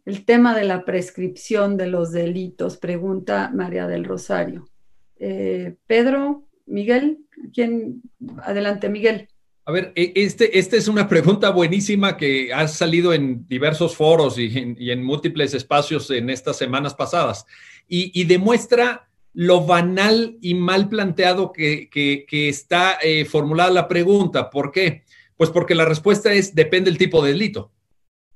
El 0.04 0.26
tema 0.26 0.54
de 0.58 0.66
la 0.66 0.84
prescripción 0.84 1.78
de 1.78 1.88
los 1.88 2.12
delitos, 2.12 2.76
pregunta 2.76 3.50
María 3.54 3.88
del 3.88 4.04
Rosario. 4.04 4.68
Eh, 5.16 5.78
Pedro, 5.88 6.50
Miguel, 6.66 7.26
¿quién? 7.54 8.02
Adelante, 8.44 8.90
Miguel. 8.90 9.30
A 9.68 9.72
ver, 9.72 9.92
e, 9.96 10.14
este, 10.16 10.60
esta 10.60 10.78
es 10.78 10.88
una 10.88 11.10
pregunta 11.10 11.50
buenísima 11.50 12.18
que 12.18 12.54
ha 12.54 12.68
salido 12.68 13.14
en 13.14 13.48
diversos 13.48 13.96
foros 13.96 14.38
y 14.38 14.52
en, 14.56 15.04
múltiples 15.04 15.56
espacios 15.56 16.10
en 16.12 16.30
estas 16.30 16.58
semanas 16.58 16.94
pasadas 16.94 17.46
y, 17.88 18.24
demuestra 18.26 19.10
lo 19.34 19.66
banal 19.66 20.38
y 20.42 20.54
mal 20.54 20.88
planteado 20.88 21.52
que, 21.52 21.90
está 22.32 22.98
eh, 23.02 23.26
formulada 23.26 23.72
la 23.72 23.88
pregunta. 23.88 24.50
¿Por 24.50 24.72
qué? 24.72 25.04
Pues 25.36 25.50
porque 25.50 25.76
la 25.76 25.86
respuesta 25.86 26.32
es 26.32 26.56
depende 26.56 26.90
del 26.90 26.98
tipo 26.98 27.24
de 27.24 27.34
delito. 27.34 27.72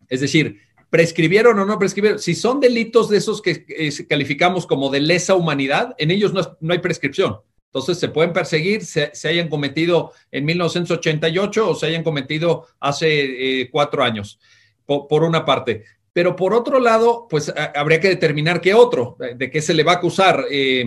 Es 0.09 0.21
decir, 0.21 0.59
prescribieron 0.89 1.57
o 1.59 1.65
no 1.65 1.77
prescribieron. 1.77 2.19
Si 2.19 2.33
son 2.33 2.59
delitos 2.59 3.07
de 3.09 3.17
esos 3.17 3.41
que 3.41 3.65
calificamos 4.07 4.65
como 4.65 4.89
de 4.89 4.99
lesa 4.99 5.35
humanidad, 5.35 5.95
en 5.99 6.11
ellos 6.11 6.33
no, 6.33 6.73
hay 6.73 6.79
prescripción. 6.79 7.37
Entonces 7.69 7.99
se 7.99 8.07
pueden 8.07 8.33
perseguir, 8.33 8.83
se, 8.83 9.11
hayan 9.27 9.47
cometido 9.47 10.11
en 10.31 10.43
1988 10.43 11.69
o 11.69 11.75
se 11.75 11.85
hayan 11.85 12.03
cometido 12.03 12.65
hace 12.79 13.61
eh, 13.61 13.69
cuatro 13.69 14.03
años, 14.03 14.39
por, 14.85 15.23
una 15.23 15.45
parte. 15.45 15.83
Pero 16.11 16.35
por 16.35 16.55
otro 16.55 16.79
lado, 16.79 17.27
pues 17.29 17.53
habría 17.75 17.99
que 17.99 18.09
determinar 18.09 18.59
qué 18.59 18.73
otro, 18.73 19.17
de 19.35 19.51
qué 19.51 19.61
se 19.61 19.75
le 19.75 19.83
va 19.83 19.93
a 19.93 19.95
acusar. 19.95 20.45
Eh, 20.49 20.85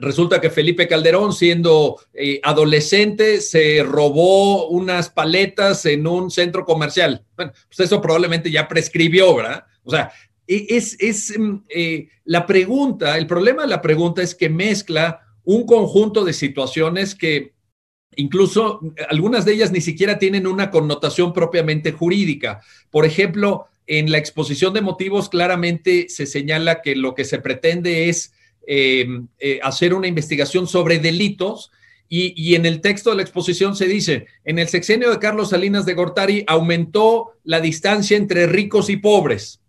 Resulta 0.00 0.40
que 0.40 0.48
Felipe 0.48 0.86
Calderón, 0.86 1.32
siendo 1.32 1.96
eh, 2.14 2.40
adolescente, 2.44 3.40
se 3.40 3.82
robó 3.82 4.68
unas 4.68 5.10
paletas 5.10 5.84
en 5.86 6.06
un 6.06 6.30
centro 6.30 6.64
comercial. 6.64 7.24
Bueno, 7.36 7.52
pues 7.66 7.80
eso 7.80 8.00
probablemente 8.00 8.48
ya 8.48 8.68
prescribió, 8.68 9.34
¿verdad? 9.34 9.64
O 9.82 9.90
sea, 9.90 10.12
e, 10.46 10.66
es, 10.70 10.96
es 11.00 11.36
mm, 11.36 11.56
la 12.26 12.46
pregunta, 12.46 13.18
el 13.18 13.26
problema 13.26 13.62
de 13.62 13.68
la 13.68 13.82
pregunta 13.82 14.22
es 14.22 14.36
que 14.36 14.48
mezcla 14.48 15.27
un 15.48 15.66
conjunto 15.66 16.24
de 16.24 16.32
situaciones 16.32 17.14
que 17.14 17.52
incluso 18.16 18.80
algunas 19.08 19.44
de 19.44 19.52
ellas 19.52 19.72
ni 19.72 19.80
siquiera 19.80 20.18
tienen 20.18 20.46
una 20.46 20.70
connotación 20.70 21.32
propiamente 21.32 21.92
jurídica. 21.92 22.60
Por 22.90 23.04
ejemplo, 23.04 23.66
en 23.86 24.10
la 24.10 24.18
exposición 24.18 24.74
de 24.74 24.82
motivos 24.82 25.28
claramente 25.28 26.08
se 26.08 26.26
señala 26.26 26.82
que 26.82 26.96
lo 26.96 27.14
que 27.14 27.24
se 27.24 27.38
pretende 27.38 28.08
es 28.08 28.32
Em, 28.70 29.28
eh, 29.38 29.60
hacer 29.62 29.94
una 29.94 30.08
investigación 30.08 30.66
sobre 30.66 30.98
delitos. 30.98 31.72
Y, 32.10 32.54
en 32.54 32.66
el 32.66 32.82
texto 32.82 33.10
de 33.10 33.16
la 33.16 33.22
exposición 33.22 33.76
se 33.76 33.86
dice, 33.86 34.26
en 34.44 34.58
el 34.58 34.68
sexenio 34.68 35.10
de 35.10 35.18
Carlos 35.18 35.50
Salinas 35.50 35.86
de 35.86 35.94
Gortari 35.94 36.44
aumentó 36.46 37.32
la 37.44 37.60
distancia 37.60 38.16
entre 38.16 38.46
ricos 38.46 38.88
y 38.88 38.96
pobres, 38.96 39.60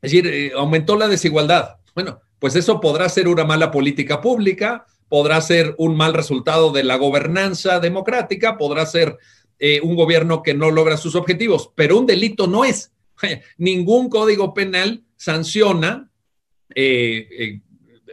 es 0.00 0.12
decir, 0.12 0.26
eh, 0.28 0.52
aumentó 0.54 0.96
la 0.96 1.08
desigualdad. 1.08 1.78
Bueno, 1.94 2.20
pues 2.38 2.54
eso 2.54 2.80
podrá 2.80 3.08
ser 3.08 3.26
una 3.26 3.44
mala 3.44 3.72
política 3.72 4.20
pública, 4.20 4.86
podrá 5.10 5.40
ser 5.42 5.74
un 5.76 5.96
mal 5.96 6.14
resultado 6.14 6.70
de 6.70 6.84
la 6.84 6.96
gobernanza 6.96 7.80
democrática, 7.80 8.56
podrá 8.56 8.86
ser 8.86 9.18
eh, 9.58 9.80
un 9.82 9.96
gobierno 9.96 10.42
que 10.42 10.54
no 10.54 10.70
logra 10.70 10.96
sus 10.96 11.16
objetivos, 11.16 11.70
pero 11.74 11.98
un 11.98 12.06
delito 12.06 12.46
no 12.46 12.64
es. 12.64 12.92
Ningún 13.58 14.08
código 14.08 14.54
penal 14.54 15.04
sanciona 15.16 16.10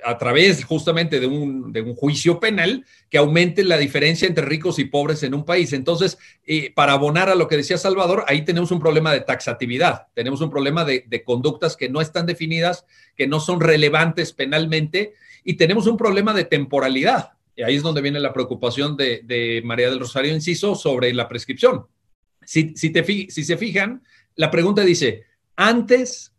a 0.03 0.17
través 0.17 0.63
justamente 0.63 1.19
de 1.19 1.27
un, 1.27 1.73
juicio 1.95 2.39
penal 2.39 2.85
que 3.09 3.17
aumente 3.17 3.63
la 3.63 3.77
diferencia 3.77 4.27
entre 4.27 4.45
ricos 4.45 4.79
y 4.79 4.85
pobres 4.85 5.23
en 5.23 5.33
un 5.33 5.45
país. 5.45 5.73
Entonces, 5.73 6.17
eh, 6.45 6.71
para 6.73 6.93
abonar 6.93 7.29
a 7.29 7.35
lo 7.35 7.47
que 7.47 7.57
decía 7.57 7.77
Salvador, 7.77 8.23
ahí 8.27 8.43
tenemos 8.43 8.71
un 8.71 8.79
problema 8.79 9.11
de 9.11 9.21
taxatividad, 9.21 10.07
tenemos 10.13 10.41
un 10.41 10.49
problema 10.49 10.85
de, 10.85 11.23
conductas 11.25 11.75
que 11.75 11.89
no 11.89 12.01
están 12.01 12.25
definidas, 12.25 12.85
que 13.15 13.27
no 13.27 13.39
son 13.39 13.59
relevantes 13.59 14.33
penalmente, 14.33 15.13
y 15.43 15.55
tenemos 15.55 15.87
un 15.87 15.97
problema 15.97 16.33
de 16.33 16.45
temporalidad. 16.45 17.31
Y 17.55 17.63
ahí 17.63 17.75
es 17.75 17.83
donde 17.83 18.01
viene 18.01 18.19
la 18.19 18.33
preocupación 18.33 18.95
de, 18.97 19.61
María 19.63 19.89
del 19.89 19.99
Rosario 19.99 20.33
Inciso 20.33 20.75
sobre 20.75 21.13
la 21.13 21.27
prescripción. 21.27 21.87
Si, 22.43 22.75
si, 22.75 22.91
si 23.29 23.43
se 23.43 23.57
fijan, 23.57 24.03
la 24.35 24.51
pregunta 24.51 24.83
dice, 24.83 25.25
antes, 25.55 26.33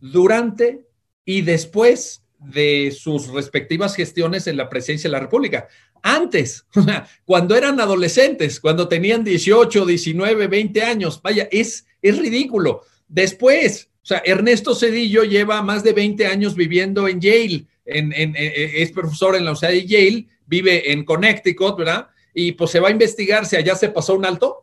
durante 0.00 0.86
y 1.24 1.42
después 1.42 2.22
de 2.44 2.90
sus 2.96 3.28
respectivas 3.28 3.94
gestiones 3.94 4.46
en 4.46 4.56
la 4.56 4.68
presidencia 4.68 5.08
de 5.08 5.12
la 5.12 5.20
República. 5.20 5.68
Antes, 6.02 6.66
cuando 7.24 7.54
eran 7.54 7.80
adolescentes, 7.80 8.60
cuando 8.60 8.88
tenían 8.88 9.24
18, 9.24 9.86
19, 9.86 10.46
20 10.46 10.82
años, 10.82 11.20
vaya, 11.22 11.48
es, 11.50 11.86
es 12.00 12.18
ridículo. 12.18 12.82
Después, 13.08 13.88
o 14.02 14.06
sea, 14.06 14.22
Ernesto 14.24 14.74
Cedillo 14.74 15.22
lleva 15.24 15.62
más 15.62 15.84
de 15.84 15.92
20 15.92 16.26
años 16.26 16.54
viviendo 16.54 17.06
en 17.06 17.20
Yale, 17.20 17.66
en, 17.84 18.12
es 18.36 18.92
profesor 18.92 19.36
en 19.36 19.44
la 19.44 19.52
Universidad 19.52 19.70
de 19.70 19.86
Yale, 19.86 20.26
vive 20.46 20.92
en 20.92 21.04
Connecticut, 21.04 21.76
¿verdad? 21.76 22.08
Y 22.34 22.52
pues 22.52 22.70
se 22.70 22.80
va 22.80 22.88
a 22.88 22.92
investigar 22.92 23.46
si 23.46 23.56
allá 23.56 23.74
se 23.74 23.90
pasó 23.90 24.14
un 24.14 24.24
alto 24.24 24.61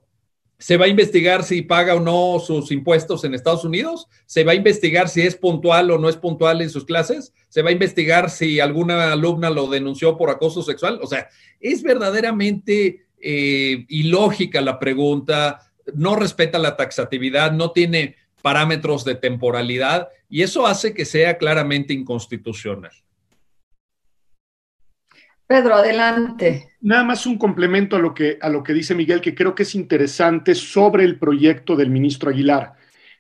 se 0.60 0.76
va 0.76 0.86
a 0.86 0.90
investigar 0.90 1.44
si 1.44 1.62
paga 1.62 1.96
o 1.96 2.02
no 2.02 2.38
sus 2.40 2.70
impuestos 2.72 3.24
en 3.24 3.34
Estados 3.34 3.64
Unidos, 3.64 4.08
se 4.26 4.44
va 4.44 4.52
a 4.52 4.56
investigar 4.56 5.08
si 5.08 5.22
es 5.22 5.38
puntual 5.38 5.90
o 5.90 5.98
no 5.98 6.10
es 6.10 6.18
puntual 6.18 6.62
en 6.62 6.70
sus 6.70 6.84
clases, 6.84 7.34
se 7.48 7.62
va 7.62 7.70
a 7.70 7.74
investigar 7.74 8.30
si 8.30 8.60
alguna 8.60 9.14
alumna 9.14 9.50
lo 9.50 9.68
denunció 9.68 10.18
por 10.18 10.30
acoso 10.30 10.62
sexual. 10.62 11.00
O 11.02 11.08
sea, 11.08 11.30
es 11.62 11.82
verdaderamente 11.82 13.06
eh, 13.22 13.86
ilógica 13.88 14.60
la 14.60 14.80
pregunta, 14.80 15.62
no 15.94 16.18
respeta 16.18 16.60
la 16.60 16.76
taxatividad, 16.76 17.54
no 17.54 17.72
tiene 17.72 18.18
parámetros 18.42 19.06
de 19.06 19.16
temporalidad 19.16 20.10
y 20.30 20.42
eso 20.42 20.68
hace 20.68 20.94
que 20.94 21.06
sea 21.06 21.38
claramente 21.38 21.94
inconstitucional. 21.94 22.92
Pedro, 25.50 25.74
adelante. 25.74 26.76
Nada 26.80 27.04
más 27.04 27.26
un 27.26 27.40
complemento 27.40 27.96
a 27.96 28.00
lo, 28.00 28.14
que, 28.14 28.38
a 28.40 28.50
lo 28.50 28.62
que 28.62 28.72
dice 28.72 28.94
Miguel, 28.94 29.20
que 29.20 29.34
creo 29.34 29.56
que 29.56 29.64
es 29.64 29.74
interesante 29.74 30.54
sobre 30.54 31.04
el 31.06 31.18
proyecto 31.18 31.76
del 31.76 31.90
ministro 31.90 32.30
Aguilar. 32.30 32.74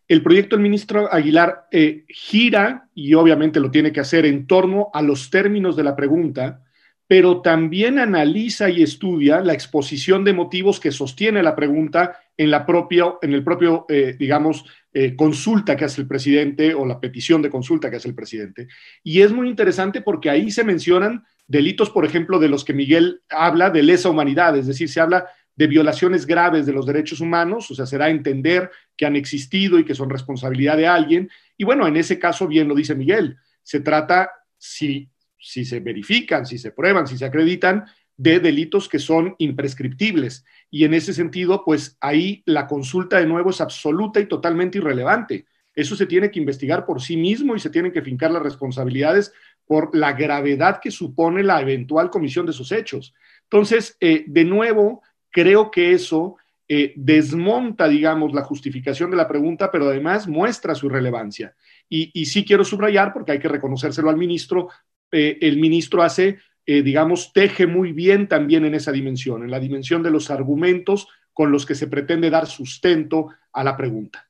El 0.08 0.22
proyecto 0.22 0.56
del 0.56 0.62
ministro 0.62 1.12
Aguilar 1.12 1.66
eh, 1.72 2.06
gira, 2.08 2.88
y 2.94 3.16
obviamente 3.16 3.60
lo 3.60 3.72
tiene 3.72 3.92
que 3.92 4.02
hacer, 4.02 4.28
en 4.28 4.46
torno 4.46 4.92
a 4.94 5.02
los 5.02 5.32
términos 5.32 5.76
de 5.76 5.84
la 5.84 5.96
pregunta, 5.96 6.62
pero 7.08 7.42
también 7.42 7.98
analiza 7.98 8.70
y 8.70 8.84
estudia 8.84 9.42
la 9.42 9.54
exposición 9.54 10.24
de 10.24 10.34
motivos 10.34 10.80
que 10.80 10.92
sostiene 10.92 11.42
la 11.42 11.56
pregunta 11.56 12.20
en, 12.38 12.52
la 12.52 12.64
propia, 12.64 13.06
en 13.24 13.34
el 13.34 13.44
propio, 13.44 13.88
eh, 13.90 14.16
digamos, 14.20 14.66
eh, 14.94 15.16
consulta 15.16 15.76
que 15.76 15.86
hace 15.86 16.02
el 16.02 16.08
presidente 16.08 16.76
o 16.76 16.86
la 16.86 17.00
petición 17.00 17.42
de 17.42 17.50
consulta 17.50 17.90
que 17.90 17.96
hace 17.96 18.08
el 18.08 18.14
presidente. 18.14 18.68
Y 19.04 19.22
es 19.22 19.32
muy 19.32 19.50
interesante 19.50 20.02
porque 20.02 20.30
ahí 20.30 20.52
se 20.52 20.64
mencionan 20.64 21.24
delitos, 21.50 21.90
por 21.90 22.06
ejemplo, 22.06 22.40
de 22.40 22.48
los 22.48 22.64
que 22.64 22.74
Miguel 22.74 23.22
habla 23.30 23.70
de 23.70 23.84
lesa 23.84 24.10
humanidad, 24.10 24.56
es 24.58 24.68
decir, 24.68 24.88
se 24.88 25.02
habla 25.02 25.28
de 25.58 25.68
violaciones 25.68 26.26
graves 26.26 26.66
de 26.66 26.72
los 26.72 26.86
derechos 26.86 27.20
humanos, 27.20 27.70
o 27.70 27.76
sea, 27.76 27.86
será 27.86 28.10
entender 28.10 28.72
que 28.96 29.06
han 29.06 29.18
existido 29.18 29.78
y 29.78 29.84
que 29.84 29.96
son 29.96 30.10
responsabilidad 30.10 30.78
de 30.78 30.88
alguien. 30.88 31.30
Y 31.58 31.66
bueno, 31.66 31.86
en 31.86 31.98
ese 31.98 32.18
caso, 32.18 32.48
bien 32.48 32.70
lo 32.70 32.76
dice 32.76 32.96
Miguel, 32.96 33.36
se 33.62 33.82
trata, 33.82 34.32
si 34.58 35.10
si 35.40 35.66
se 35.66 35.80
verifican, 35.80 36.46
si 36.46 36.58
se 36.58 36.72
prueban, 36.72 37.08
si 37.08 37.18
se 37.18 37.26
acreditan, 37.26 37.86
de 38.18 38.40
delitos 38.40 38.90
que 38.90 39.00
son 39.00 39.36
imprescriptibles. 39.38 40.46
Y 40.70 40.84
en 40.84 40.94
ese 40.94 41.14
sentido, 41.14 41.64
pues 41.64 41.98
ahí 42.02 42.44
la 42.46 42.68
consulta 42.68 43.18
de 43.18 43.26
nuevo 43.26 43.50
es 43.50 43.62
absoluta 43.62 44.20
y 44.20 44.26
totalmente 44.26 44.78
irrelevante. 44.78 45.46
Eso 45.74 45.96
se 45.96 46.06
tiene 46.06 46.30
que 46.30 46.40
investigar 46.40 46.86
por 46.86 47.02
sí 47.02 47.16
mismo 47.16 47.56
y 47.56 47.60
se 47.60 47.70
tienen 47.70 47.94
que 47.94 48.02
fincar 48.02 48.32
las 48.32 48.44
responsabilidades 48.44 49.32
por 49.70 49.96
la 49.96 50.14
gravedad 50.14 50.80
que 50.82 50.90
supone 50.90 51.44
la 51.44 51.62
eventual 51.62 52.10
comisión 52.10 52.44
de 52.48 52.54
esos 52.54 52.72
hechos. 52.72 53.14
Entonces, 53.44 53.96
eh, 54.00 54.24
de 54.26 54.44
nuevo, 54.44 55.04
creo 55.30 55.70
que 55.70 55.92
eso 55.92 56.38
eh, 56.68 56.92
desmonta, 56.96 57.88
digamos, 57.88 58.34
la 58.34 58.42
justificación 58.42 59.12
de 59.12 59.18
la 59.18 59.28
pregunta, 59.28 59.70
pero 59.70 59.86
además 59.86 60.28
muestra 60.28 60.74
su 60.74 60.88
irrelevancia. 60.88 61.54
Y, 61.88 62.26
sí 62.26 62.44
quiero 62.44 62.64
subrayar, 62.64 63.14
porque 63.14 63.34
hay 63.34 63.40
que 63.40 63.48
reconocérselo 63.48 64.10
al 64.10 64.18
ministro, 64.18 64.70
eh, 65.12 65.38
el 65.40 65.60
ministro 65.60 66.02
hace, 66.02 66.40
digamos, 66.66 67.32
teje 67.32 67.68
muy 67.68 67.94
bien 67.94 68.28
también 68.28 68.66
en 68.66 68.74
esa 68.74 68.92
dimensión, 68.92 69.44
en 69.44 69.52
la 69.52 69.60
dimensión 69.60 70.02
de 70.02 70.10
los 70.10 70.32
argumentos 70.32 71.08
con 71.32 71.52
los 71.52 71.68
que 71.68 71.76
se 71.76 71.86
pretende 71.86 72.32
dar 72.32 72.48
sustento 72.48 73.30
a 73.54 73.64
la 73.64 73.78
pregunta. 73.78 74.29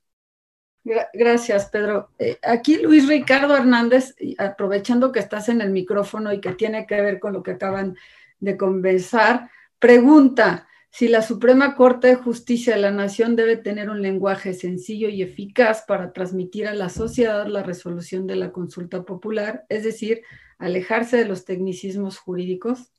Gracias, 0.83 1.69
Pedro. 1.69 2.09
Eh, 2.19 2.37
aquí 2.41 2.77
Luis 2.77 3.07
Ricardo 3.07 3.55
Hernández, 3.55 4.15
aprovechando 4.37 5.11
que 5.11 5.19
estás 5.19 5.49
en 5.49 5.61
el 5.61 5.71
micrófono 5.71 6.33
y 6.33 6.39
que 6.41 6.53
tiene 6.53 6.87
que 6.87 7.01
ver 7.01 7.19
con 7.19 7.33
lo 7.33 7.43
que 7.43 7.51
acaban 7.51 7.95
de 8.39 8.57
conversar, 8.57 9.49
pregunta, 9.77 10.67
si 10.91 11.07
la 11.07 11.21
Suprema 11.21 11.75
Corte 11.75 12.07
de 12.07 12.15
Justicia 12.15 12.75
de 12.75 12.81
la 12.81 12.91
Nación 12.91 13.35
debe 13.35 13.57
tener 13.57 13.89
un 13.89 14.01
lenguaje 14.01 14.53
sencillo 14.53 15.07
y 15.09 15.21
eficaz 15.21 15.83
para 15.87 16.13
transmitir 16.13 16.67
a 16.67 16.73
la 16.73 16.89
sociedad 16.89 17.45
la 17.47 17.61
resolución 17.61 18.25
de 18.25 18.35
la 18.35 18.51
consulta 18.51 19.03
popular, 19.03 19.65
es 19.69 19.83
decir, 19.83 20.23
alejarse 20.57 21.17
de 21.17 21.25
los 21.25 21.45
tecnicismos 21.45 22.17
jurídicos. 22.17 22.91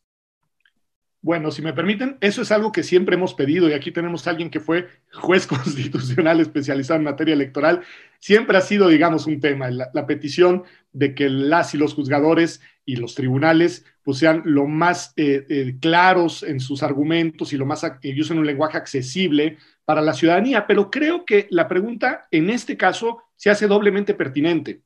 Bueno, 1.22 1.50
si 1.50 1.60
me 1.60 1.74
permiten, 1.74 2.16
eso 2.22 2.40
es 2.40 2.50
algo 2.50 2.72
que 2.72 2.82
siempre 2.82 3.14
hemos 3.14 3.34
pedido 3.34 3.68
y 3.68 3.74
aquí 3.74 3.90
tenemos 3.92 4.26
a 4.26 4.30
alguien 4.30 4.48
que 4.48 4.58
fue 4.58 4.88
juez 5.12 5.46
constitucional 5.46 6.40
especializado 6.40 6.98
en 6.98 7.04
materia 7.04 7.34
electoral. 7.34 7.82
Siempre 8.18 8.56
ha 8.56 8.62
sido, 8.62 8.88
digamos, 8.88 9.26
un 9.26 9.38
tema, 9.38 9.70
la, 9.70 10.06
petición 10.06 10.64
de 10.92 11.14
que 11.14 11.28
las 11.28 11.74
y 11.74 11.78
los 11.78 11.92
juzgadores 11.92 12.62
y 12.86 12.96
los 12.96 13.14
tribunales 13.14 13.84
pues, 14.02 14.16
sean 14.16 14.42
lo 14.46 14.66
más 14.66 15.12
eh, 15.16 15.44
eh, 15.50 15.76
claros 15.78 16.42
en 16.42 16.58
sus 16.58 16.82
argumentos 16.82 17.52
y 17.52 17.58
lo 17.58 17.66
más 17.66 17.84
usen 18.18 18.38
un 18.38 18.46
lenguaje 18.46 18.78
accesible 18.78 19.58
para 19.84 20.00
la 20.00 20.14
ciudadanía. 20.14 20.66
Pero 20.66 20.90
creo 20.90 21.26
que 21.26 21.48
la 21.50 21.68
pregunta 21.68 22.28
en 22.30 22.48
este 22.48 22.78
caso 22.78 23.22
se 23.36 23.50
hace 23.50 23.66
doblemente 23.66 24.14
pertinente 24.14 24.80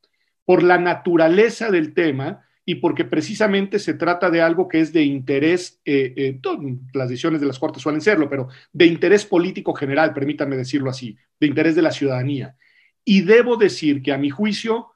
por 0.45 0.65
la 0.65 0.79
naturaleza 0.79 1.71
del 1.71 1.95
tema 1.95 2.45
y 2.67 2.77
porque 2.77 3.05
precisamente 3.05 3.79
se 3.79 3.95
trata 3.95 4.31
de 4.31 4.41
algo 4.41 4.69
que 4.69 4.81
es 4.81 4.93
de 4.93 5.03
interés, 5.03 5.81
eh, 5.85 6.15
eh, 6.17 6.41
las 6.95 7.09
decisiones 7.09 7.41
de 7.41 7.47
las 7.47 7.59
Cortes 7.59 7.83
suelen 7.83 8.01
serlo, 8.01 8.29
pero 8.29 8.49
de 8.73 8.87
interés 8.87 9.27
político 9.27 9.75
general, 9.75 10.15
permítanme 10.15 10.57
decirlo 10.57 10.91
así, 10.91 11.17
de 11.39 11.47
interés 11.47 11.75
de 11.75 11.83
la 11.83 11.91
ciudadanía. 11.91 12.57
Y 13.05 13.21
debo 13.21 13.57
decir 13.57 14.03
que 14.03 14.13
a 14.13 14.19
mi 14.19 14.31
juicio, 14.31 14.93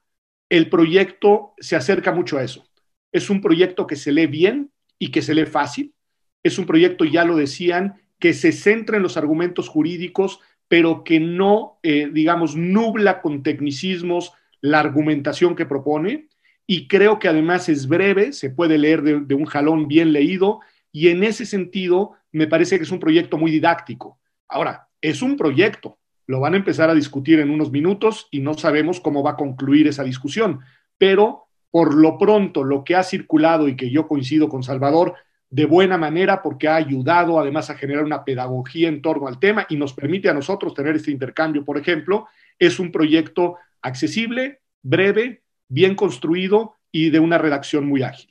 el 0.48 0.70
proyecto 0.70 1.54
se 1.58 1.76
acerca 1.76 2.12
mucho 2.12 2.38
a 2.38 2.42
eso. 2.42 2.66
Es 3.12 3.28
un 3.28 3.42
proyecto 3.42 3.86
que 3.86 3.96
se 3.96 4.12
lee 4.12 4.26
bien 4.26 4.70
y 4.98 5.10
que 5.10 5.20
se 5.20 5.34
lee 5.34 5.44
fácil. 5.44 5.94
Es 6.42 6.58
un 6.58 6.64
proyecto, 6.64 7.04
ya 7.04 7.24
lo 7.24 7.36
decían, 7.36 8.00
que 8.18 8.32
se 8.32 8.52
centra 8.52 8.96
en 8.96 9.02
los 9.02 9.18
argumentos 9.18 9.68
jurídicos, 9.68 10.40
pero 10.68 11.04
que 11.04 11.20
no, 11.20 11.78
eh, 11.82 12.08
digamos, 12.12 12.56
nubla 12.56 13.20
con 13.20 13.42
tecnicismos 13.42 14.32
la 14.60 14.80
argumentación 14.80 15.54
que 15.54 15.66
propone. 15.66 16.27
Y 16.70 16.86
creo 16.86 17.18
que 17.18 17.28
además 17.28 17.70
es 17.70 17.88
breve, 17.88 18.34
se 18.34 18.50
puede 18.50 18.76
leer 18.76 19.02
de, 19.02 19.34
un 19.34 19.46
jalón 19.46 19.88
bien 19.88 20.12
leído, 20.12 20.60
y 20.92 21.08
en 21.08 21.24
ese 21.24 21.46
sentido 21.46 22.12
me 22.30 22.46
parece 22.46 22.76
que 22.76 22.82
es 22.82 22.90
un 22.90 23.00
proyecto 23.00 23.38
muy 23.38 23.50
didáctico. 23.50 24.20
Ahora, 24.46 24.86
es 25.00 25.22
un 25.22 25.38
proyecto, 25.38 25.98
lo 26.26 26.40
van 26.40 26.52
a 26.52 26.58
empezar 26.58 26.90
a 26.90 26.94
discutir 26.94 27.40
en 27.40 27.48
unos 27.48 27.72
minutos 27.72 28.28
y 28.30 28.40
no 28.40 28.52
sabemos 28.52 29.00
cómo 29.00 29.22
va 29.22 29.30
a 29.30 29.36
concluir 29.36 29.88
esa 29.88 30.04
discusión, 30.04 30.60
pero 30.98 31.46
por 31.70 31.94
lo 31.94 32.18
pronto 32.18 32.64
lo 32.64 32.84
que 32.84 32.96
ha 32.96 33.02
circulado 33.02 33.66
y 33.66 33.74
que 33.74 33.90
yo 33.90 34.06
coincido 34.06 34.50
con 34.50 34.62
Salvador 34.62 35.14
de 35.48 35.64
buena 35.64 35.96
manera 35.96 36.42
porque 36.42 36.68
ha 36.68 36.76
ayudado 36.76 37.40
además 37.40 37.70
a 37.70 37.76
generar 37.76 38.04
una 38.04 38.24
pedagogía 38.24 38.88
en 38.88 39.00
torno 39.00 39.26
al 39.26 39.38
tema 39.38 39.64
y 39.70 39.76
nos 39.76 39.94
permite 39.94 40.28
a 40.28 40.34
nosotros 40.34 40.74
tener 40.74 40.96
este 40.96 41.12
intercambio, 41.12 41.64
por 41.64 41.78
ejemplo, 41.78 42.26
es 42.58 42.78
un 42.78 42.92
proyecto 42.92 43.56
accesible, 43.80 44.60
breve, 44.82 45.44
bien 45.68 45.94
construido 45.94 46.74
y 46.90 47.10
de 47.10 47.20
una 47.20 47.38
redacción 47.38 47.86
muy 47.86 48.02
ágil. 48.02 48.30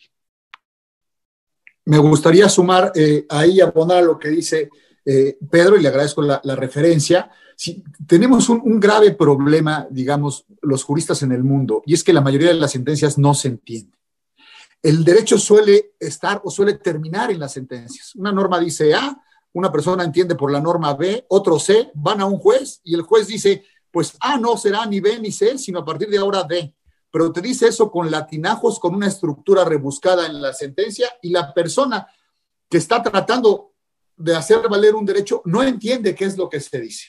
Me 1.85 1.97
gustaría 1.99 2.49
sumar 2.49 2.91
eh, 2.95 3.25
ahí 3.29 3.61
a 3.61 3.71
poner 3.71 4.03
lo 4.03 4.19
que 4.19 4.29
dice 4.29 4.69
eh, 5.05 5.37
Pedro 5.49 5.77
y 5.77 5.81
le 5.81 5.87
agradezco 5.87 6.21
la, 6.21 6.41
referencia. 6.55 7.31
Si, 7.55 7.81
tenemos 8.05 8.49
un, 8.49 8.77
grave 8.77 9.13
problema, 9.13 9.87
digamos, 9.89 10.45
los 10.61 10.83
juristas 10.83 11.23
en 11.23 11.31
el 11.31 11.45
mundo, 11.45 11.81
y 11.85 11.93
es 11.93 12.03
que 12.03 12.11
la 12.11 12.19
mayoría 12.19 12.49
de 12.49 12.55
las 12.55 12.71
sentencias 12.71 13.17
no 13.17 13.33
se 13.33 13.47
entienden. 13.47 13.97
El 14.83 15.05
derecho 15.05 15.37
suele 15.37 15.93
estar 15.97 16.41
o 16.43 16.51
suele 16.51 16.73
terminar 16.73 17.31
en 17.31 17.39
las 17.39 17.53
sentencias. 17.53 18.13
Una 18.15 18.33
norma 18.33 18.59
dice 18.59 18.93
A, 18.93 19.17
una 19.53 19.71
persona 19.71 20.03
entiende 20.03 20.35
por 20.35 20.51
la 20.51 20.59
norma 20.59 20.93
B, 20.93 21.25
otro 21.29 21.57
C, 21.57 21.89
van 21.95 22.19
a 22.19 22.25
un 22.25 22.37
juez 22.37 22.81
y 22.83 22.93
el 22.93 23.01
juez 23.01 23.27
dice, 23.27 23.63
pues 23.89 24.15
A 24.19 24.37
no 24.37 24.57
será 24.57 24.85
ni 24.85 24.99
B 24.99 25.19
ni 25.19 25.31
C, 25.31 25.57
sino 25.57 25.79
a 25.79 25.85
partir 25.85 26.09
de 26.09 26.17
ahora 26.17 26.43
D. 26.43 26.73
Pero 27.17 27.31
te 27.31 27.41
dice 27.41 27.67
eso 27.67 27.89
con 27.89 28.11
latinajos, 28.11 28.77
con 28.77 28.93
una 28.93 29.07
estructura 29.07 29.65
rebuscada 29.65 30.27
en 30.27 30.39
la 30.39 30.53
sentencia 30.53 31.09
y 31.19 31.31
la 31.31 31.51
persona 31.51 32.05
que 32.69 32.77
está 32.77 33.01
tratando 33.01 33.73
de 34.15 34.35
hacer 34.35 34.59
valer 34.69 34.93
un 34.93 35.03
derecho 35.03 35.41
no 35.45 35.63
entiende 35.63 36.13
qué 36.13 36.25
es 36.25 36.37
lo 36.37 36.47
que 36.47 36.59
se 36.59 36.79
dice. 36.79 37.07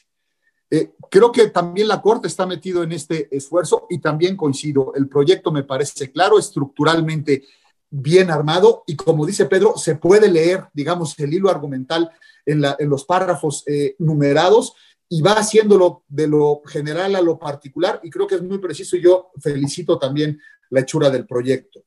Eh, 0.71 0.95
creo 1.11 1.31
que 1.31 1.49
también 1.49 1.89
la 1.89 2.01
Corte 2.01 2.27
está 2.27 2.47
metido 2.47 2.83
en 2.83 2.93
este 2.93 3.29
esfuerzo 3.37 3.87
y 3.91 3.99
también 3.99 4.35
coincido. 4.35 4.95
El 4.95 5.11
proyecto 5.11 5.53
me 5.53 5.65
parece 5.65 6.11
claro, 6.11 6.39
estructuralmente 6.39 7.45
bien 7.91 8.31
armado 8.31 8.85
y 8.87 8.97
como 8.97 9.27
dice 9.27 9.45
Pedro, 9.45 9.77
se 9.77 9.97
puede 9.97 10.31
leer, 10.31 10.69
digamos, 10.73 11.19
el 11.19 11.35
hilo 11.35 11.51
argumental 11.51 12.11
en, 12.47 12.63
los 12.89 13.05
párrafos 13.05 13.63
eh, 13.67 13.95
numerados 13.99 14.73
y 15.09 15.23
va 15.23 15.33
haciéndolo 15.33 16.05
de 16.09 16.29
lo 16.29 16.63
general 16.67 17.17
a 17.17 17.23
lo 17.23 17.39
particular 17.39 18.01
y 18.03 18.11
creo 18.11 18.27
que 18.27 18.35
es 18.35 18.43
muy 18.43 18.59
preciso 18.59 18.97
y 18.97 19.03
yo 19.03 19.31
felicito 19.41 19.99
también 19.99 20.41
la 20.71 20.81
hechura 20.81 21.09
del 21.11 21.27
proyecto. 21.27 21.85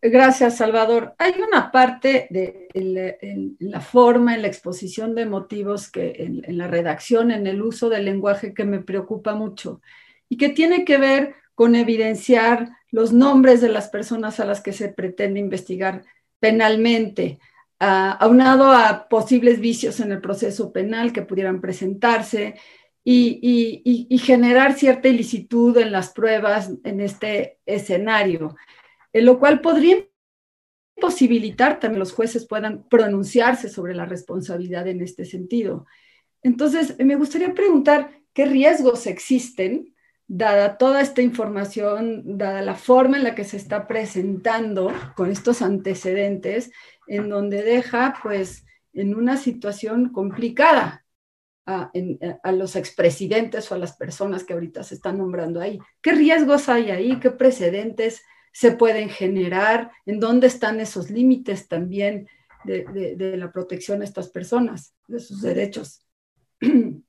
Gracias, 0.00 0.58
Salvador. 0.58 1.14
Hay 1.18 1.34
una 1.40 1.72
parte 1.72 2.28
de 2.30 3.56
la 3.58 3.80
forma, 3.80 4.34
en 4.34 4.42
la 4.42 4.48
exposición 4.48 5.14
de 5.14 5.26
motivos, 5.26 5.90
que 5.90 6.14
en, 6.18 6.56
la 6.56 6.68
redacción, 6.68 7.30
en 7.30 7.46
el 7.46 7.60
uso 7.60 7.88
del 7.88 8.04
lenguaje 8.04 8.54
que 8.54 8.64
me 8.64 8.80
preocupa 8.80 9.34
mucho 9.34 9.80
y 10.28 10.36
que 10.36 10.50
tiene 10.50 10.84
que 10.84 10.98
ver 10.98 11.34
con 11.54 11.74
evidenciar 11.74 12.70
los 12.90 13.12
nombres 13.12 13.60
de 13.60 13.68
las 13.68 13.88
personas 13.88 14.38
a 14.40 14.44
las 14.44 14.60
que 14.60 14.72
se 14.72 14.88
pretende 14.88 15.40
investigar 15.40 16.04
penalmente, 16.38 17.38
aunado 17.78 18.72
a 18.72 19.08
posibles 19.08 19.60
vicios 19.60 20.00
en 20.00 20.12
el 20.12 20.20
proceso 20.20 20.72
penal 20.72 21.12
que 21.12 21.22
pudieran 21.22 21.60
presentarse 21.60 22.54
y, 23.04 24.18
generar 24.22 24.74
cierta 24.74 25.08
ilicitud 25.08 25.76
en 25.76 25.92
las 25.92 26.10
pruebas 26.10 26.72
en 26.84 27.00
este 27.00 27.58
escenario 27.66 28.56
lo 29.22 29.38
cual 29.38 29.60
podría 29.60 30.04
posibilitar 31.00 31.80
también 31.80 32.00
los 32.00 32.12
jueces 32.12 32.46
puedan 32.46 32.88
pronunciarse 32.88 33.68
sobre 33.68 33.94
la 33.94 34.06
responsabilidad 34.06 34.86
en 34.88 35.02
este 35.02 35.24
sentido. 35.24 35.86
Entonces, 36.42 36.96
me 36.98 37.16
gustaría 37.16 37.54
preguntar 37.54 38.10
qué 38.32 38.46
riesgos 38.46 39.06
existen, 39.06 39.93
dada 40.26 40.78
toda 40.78 41.00
esta 41.00 41.22
información, 41.22 42.38
dada 42.38 42.62
la 42.62 42.74
forma 42.74 43.16
en 43.16 43.24
la 43.24 43.34
que 43.34 43.44
se 43.44 43.56
está 43.56 43.86
presentando 43.86 44.92
con 45.16 45.30
estos 45.30 45.62
antecedentes, 45.62 46.70
en 47.06 47.28
donde 47.28 47.62
deja, 47.62 48.18
pues, 48.22 48.64
en 48.92 49.14
una 49.14 49.36
situación 49.36 50.10
complicada 50.10 51.04
a, 51.66 51.90
a, 52.42 52.52
los 52.52 52.76
expresidentes 52.76 53.70
o 53.70 53.74
a 53.74 53.78
las 53.78 53.96
personas 53.96 54.44
que 54.44 54.52
ahorita 54.52 54.82
se 54.82 54.94
están 54.94 55.18
nombrando 55.18 55.60
ahí. 55.60 55.78
¿Qué 56.00 56.12
riesgos 56.12 56.68
hay 56.68 56.90
ahí? 56.90 57.18
¿Qué 57.18 57.30
precedentes 57.30 58.22
se 58.54 58.70
pueden 58.70 59.08
generar, 59.10 59.90
en 60.06 60.20
dónde 60.20 60.46
están 60.46 60.78
esos 60.78 61.10
límites 61.10 61.66
también 61.66 62.28
de, 62.64 63.34
la 63.36 63.52
protección 63.52 64.00
a 64.00 64.04
estas 64.04 64.28
personas, 64.28 64.94
de 65.08 65.18
sus 65.18 65.42
derechos. 65.42 66.06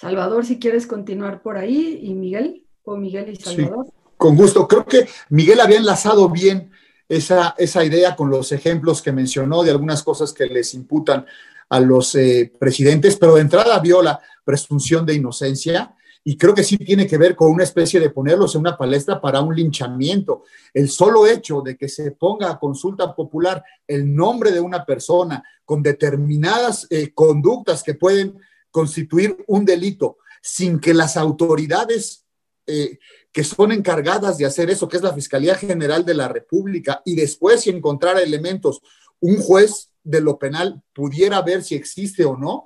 Salvador, 0.00 0.46
si 0.46 0.58
quieres 0.58 0.86
continuar 0.86 1.42
por 1.42 1.58
ahí, 1.58 2.00
y 2.02 2.14
Miguel, 2.14 2.64
o 2.84 2.96
Miguel 2.96 3.28
y 3.28 3.36
Salvador. 3.36 3.86
con 4.16 4.34
gusto. 4.34 4.66
Creo 4.66 4.86
que 4.86 5.06
Miguel 5.28 5.60
había 5.60 5.76
enlazado 5.76 6.30
bien 6.30 6.70
esa, 7.06 7.54
esa 7.58 7.84
idea 7.84 8.16
con 8.16 8.30
los 8.30 8.50
ejemplos 8.52 9.02
que 9.02 9.12
mencionó 9.12 9.62
de 9.62 9.72
algunas 9.72 10.02
cosas 10.02 10.32
que 10.32 10.46
les 10.46 10.72
imputan 10.72 11.26
a 11.68 11.80
los 11.80 12.14
eh, 12.14 12.50
presidentes, 12.58 13.16
pero 13.16 13.34
de 13.34 13.42
entrada 13.42 13.78
vio 13.78 14.00
la 14.00 14.18
presunción 14.42 15.04
de 15.04 15.16
inocencia 15.16 15.94
y 16.24 16.38
creo 16.38 16.54
que 16.54 16.64
sí 16.64 16.78
tiene 16.78 17.06
que 17.06 17.18
ver 17.18 17.36
con 17.36 17.50
una 17.50 17.64
especie 17.64 18.00
de 18.00 18.08
ponerlos 18.08 18.54
en 18.54 18.62
una 18.62 18.78
palestra 18.78 19.20
para 19.20 19.42
un 19.42 19.54
linchamiento. 19.54 20.44
El 20.72 20.88
solo 20.88 21.26
hecho 21.26 21.60
de 21.60 21.76
que 21.76 21.90
se 21.90 22.12
ponga 22.12 22.50
a 22.50 22.58
consulta 22.58 23.14
popular 23.14 23.62
el 23.86 24.14
nombre 24.14 24.50
de 24.50 24.60
una 24.60 24.86
persona 24.86 25.42
con 25.66 25.82
determinadas 25.82 26.86
eh, 26.88 27.12
conductas 27.12 27.82
que 27.82 27.94
pueden 27.94 28.38
constituir 28.70 29.36
un 29.46 29.64
delito 29.64 30.18
sin 30.42 30.80
que 30.80 30.94
las 30.94 31.16
autoridades 31.16 32.24
eh, 32.66 32.98
que 33.32 33.44
son 33.44 33.72
encargadas 33.72 34.38
de 34.38 34.46
hacer 34.46 34.70
eso, 34.70 34.88
que 34.88 34.96
es 34.96 35.02
la 35.02 35.14
Fiscalía 35.14 35.54
General 35.54 36.04
de 36.04 36.14
la 36.14 36.28
República, 36.28 37.02
y 37.04 37.14
después 37.14 37.62
si 37.62 37.70
encontrara 37.70 38.20
elementos, 38.20 38.80
un 39.20 39.36
juez 39.36 39.90
de 40.02 40.20
lo 40.20 40.38
penal 40.38 40.82
pudiera 40.92 41.40
ver 41.42 41.62
si 41.62 41.74
existe 41.74 42.24
o 42.24 42.36
no, 42.36 42.64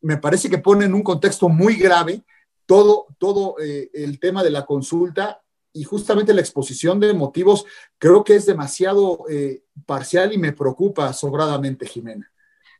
me 0.00 0.18
parece 0.18 0.50
que 0.50 0.58
pone 0.58 0.84
en 0.84 0.94
un 0.94 1.02
contexto 1.02 1.48
muy 1.48 1.76
grave 1.76 2.22
todo, 2.66 3.06
todo 3.18 3.56
eh, 3.60 3.90
el 3.94 4.18
tema 4.18 4.42
de 4.42 4.50
la 4.50 4.66
consulta 4.66 5.42
y 5.72 5.84
justamente 5.84 6.34
la 6.34 6.40
exposición 6.40 7.00
de 7.00 7.12
motivos 7.14 7.64
creo 7.98 8.22
que 8.22 8.36
es 8.36 8.46
demasiado 8.46 9.24
eh, 9.30 9.64
parcial 9.86 10.32
y 10.32 10.38
me 10.38 10.52
preocupa 10.52 11.12
sobradamente, 11.12 11.86
Jimena. 11.86 12.30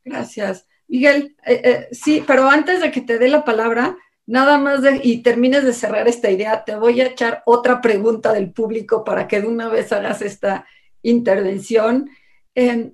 Gracias. 0.04 0.66
Miguel, 0.88 1.36
eh, 1.46 1.88
sí, 1.92 2.22
pero 2.26 2.48
antes 2.48 2.80
de 2.80 2.90
que 2.90 3.00
te 3.00 3.18
dé 3.18 3.28
la 3.28 3.44
palabra, 3.44 3.96
nada 4.26 4.58
más 4.58 4.80
y 5.02 5.22
termines 5.22 5.64
de 5.64 5.72
cerrar 5.72 6.08
esta 6.08 6.30
idea, 6.30 6.64
te 6.64 6.76
voy 6.76 7.00
a 7.00 7.06
echar 7.06 7.42
otra 7.46 7.80
pregunta 7.80 8.32
del 8.32 8.52
público 8.52 9.04
para 9.04 9.26
que 9.28 9.40
de 9.40 9.48
una 9.48 9.68
vez 9.68 9.92
hagas 9.92 10.22
esta 10.22 10.66
intervención. 11.02 12.10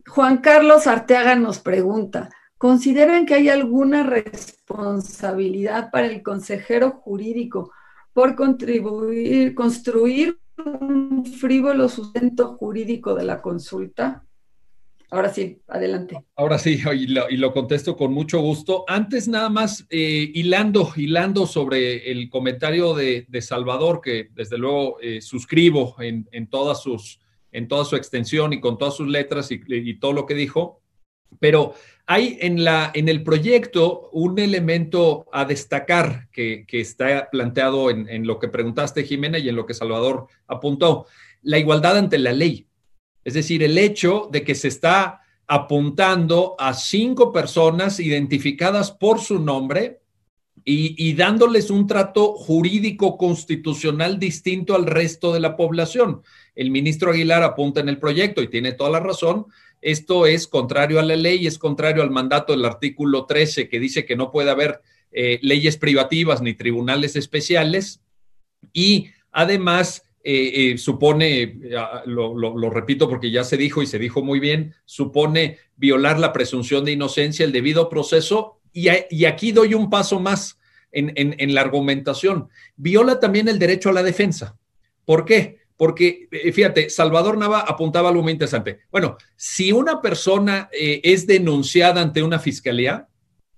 Juan 0.07 0.39
Carlos 0.39 0.87
Arteaga 0.87 1.35
nos 1.37 1.59
pregunta, 1.59 2.31
¿Consideran 2.61 3.25
que 3.25 3.33
hay 3.33 3.49
alguna 3.49 4.03
responsabilidad 4.03 5.91
para 5.91 6.09
el 6.09 6.23
consejero 6.23 6.91
jurídico 6.91 7.73
por 8.13 8.37
contribuir, 8.37 9.55
construir 9.55 10.39
un 10.59 11.25
frívolo 11.25 11.89
sustento 11.89 12.59
jurídico 12.59 13.15
de 13.15 13.25
la 13.25 13.41
consulta? 13.41 14.27
Ahora 15.11 15.33
sí, 15.33 15.61
adelante. 15.67 16.25
Ahora 16.37 16.59
sí, 16.59 16.81
y 16.95 17.37
lo, 17.37 17.53
contesto 17.53 17.97
con 17.97 18.13
mucho 18.13 18.41
gusto. 18.41 18.85
Antes 18.87 19.29
nada 19.29 19.49
más, 19.49 19.87
eh, 19.91 20.31
hilando, 20.35 20.93
hilando 20.97 21.47
sobre 21.47 22.11
el 22.11 22.29
comentario 22.31 22.95
de, 22.95 23.27
Salvador, 23.41 24.01
que 24.01 24.29
desde 24.33 24.59
luego 24.59 25.01
eh, 25.01 25.21
suscribo 25.21 25.97
en, 26.01 26.49
todas 26.49 26.83
sus, 26.83 27.21
en 27.53 27.69
toda 27.69 27.85
su 27.85 27.97
extensión 27.97 28.53
y 28.53 28.61
con 28.61 28.79
todas 28.79 28.95
sus 28.95 29.09
letras 29.09 29.51
y 29.51 29.99
todo 29.99 30.13
lo 30.13 30.27
que 30.27 30.35
dijo, 30.35 30.81
pero 31.39 31.75
hay 32.07 32.39
en, 32.41 32.65
la, 32.65 32.91
en 32.93 33.09
el 33.09 33.23
proyecto 33.23 34.09
un 34.13 34.39
elemento 34.39 35.27
a 35.33 35.45
destacar 35.45 36.29
que, 36.33 36.67
está 36.69 37.29
planteado 37.31 37.91
en, 37.91 38.27
lo 38.27 38.39
que 38.39 38.49
preguntaste, 38.49 39.05
Jimena, 39.05 39.39
y 39.39 39.49
en 39.49 39.55
lo 39.55 39.65
que 39.65 39.75
Salvador 39.75 40.27
apuntó, 40.49 41.07
la 41.43 41.59
igualdad 41.59 41.97
ante 41.97 42.19
la 42.19 42.33
ley. 42.33 42.67
Es 43.25 43.35
decir, 43.35 43.63
el 43.63 43.77
hecho 43.79 44.29
de 44.31 44.45
que 44.45 44.55
se 44.55 44.69
está 44.69 45.21
apuntando 45.47 46.55
a 46.59 46.75
cinco 46.75 47.33
personas 47.33 47.99
identificadas 47.99 48.93
por 48.93 49.21
su 49.21 49.41
nombre 49.41 50.01
y, 50.65 51.15
dándoles 51.15 51.71
un 51.71 51.87
trato 51.87 52.35
jurídico 52.35 53.17
constitucional 53.17 54.19
distinto 54.19 54.75
al 54.75 54.87
resto 54.87 55.33
de 55.33 55.41
la 55.41 55.57
población. 55.57 56.23
El 56.55 56.71
ministro 56.71 57.11
Aguilar 57.11 57.43
apunta 57.43 57.81
en 57.81 57.89
el 57.89 57.99
proyecto 57.99 58.43
y 58.43 58.49
tiene 58.49 58.73
toda 58.73 58.91
la 58.91 59.01
razón. 59.01 59.47
Esto 59.81 60.27
es 60.27 60.47
contrario 60.47 61.01
a 61.01 61.03
la 61.03 61.17
ley, 61.17 61.47
es 61.47 61.59
contrario 61.59 62.03
al 62.03 62.11
mandato 62.11 62.53
del 62.53 62.65
artículo 62.65 63.25
13 63.25 63.69
que 63.69 63.81
dice 63.81 64.05
que 64.05 64.17
no 64.17 64.31
puede 64.31 64.51
haber 64.51 64.83
eh, 65.11 65.39
leyes 65.43 65.77
privativas 65.77 66.43
ni 66.43 66.55
tribunales 66.55 67.17
especiales 67.17 68.01
y 68.73 69.09
además 69.33 70.05
eh, 70.23 70.73
eh, 70.73 70.79
supone, 70.79 71.59
lo, 72.07 72.71
repito 72.71 73.09
porque 73.09 73.31
ya 73.31 73.45
se 73.45 73.57
dijo 73.57 73.83
y 73.83 73.87
se 73.87 73.99
dijo 73.99 74.23
muy 74.23 74.41
bien, 74.41 74.75
supone 74.85 75.59
violar 75.77 76.19
la 76.19 76.33
presunción 76.33 76.85
de 76.85 76.93
inocencia, 76.93 77.45
el 77.45 77.53
debido 77.53 77.89
proceso 77.89 78.61
y, 78.73 78.89
aquí 79.27 79.53
doy 79.53 79.75
un 79.75 79.91
paso 79.91 80.21
más 80.21 80.59
en, 80.93 81.55
la 81.55 81.61
argumentación. 81.61 82.49
Viola 82.77 83.21
también 83.21 83.49
el 83.49 83.59
derecho 83.59 83.91
a 83.91 83.93
la 83.93 84.03
defensa. 84.03 84.57
¿Por 85.05 85.25
qué? 85.25 85.61
Porque, 85.77 86.29
eh, 86.31 86.53
fíjate, 86.53 86.91
Salvador 86.91 87.39
Nava 87.39 87.61
apuntaba 87.61 88.11
algo 88.11 88.23
muy 88.23 88.33
interesante. 88.33 88.81
Bueno, 88.91 89.17
si 89.37 89.73
una 89.73 90.01
persona 90.01 90.69
eh, 90.73 91.01
es 91.03 91.27
denunciada 91.27 92.03
ante 92.03 92.23
una 92.23 92.39
fiscalía, 92.39 93.09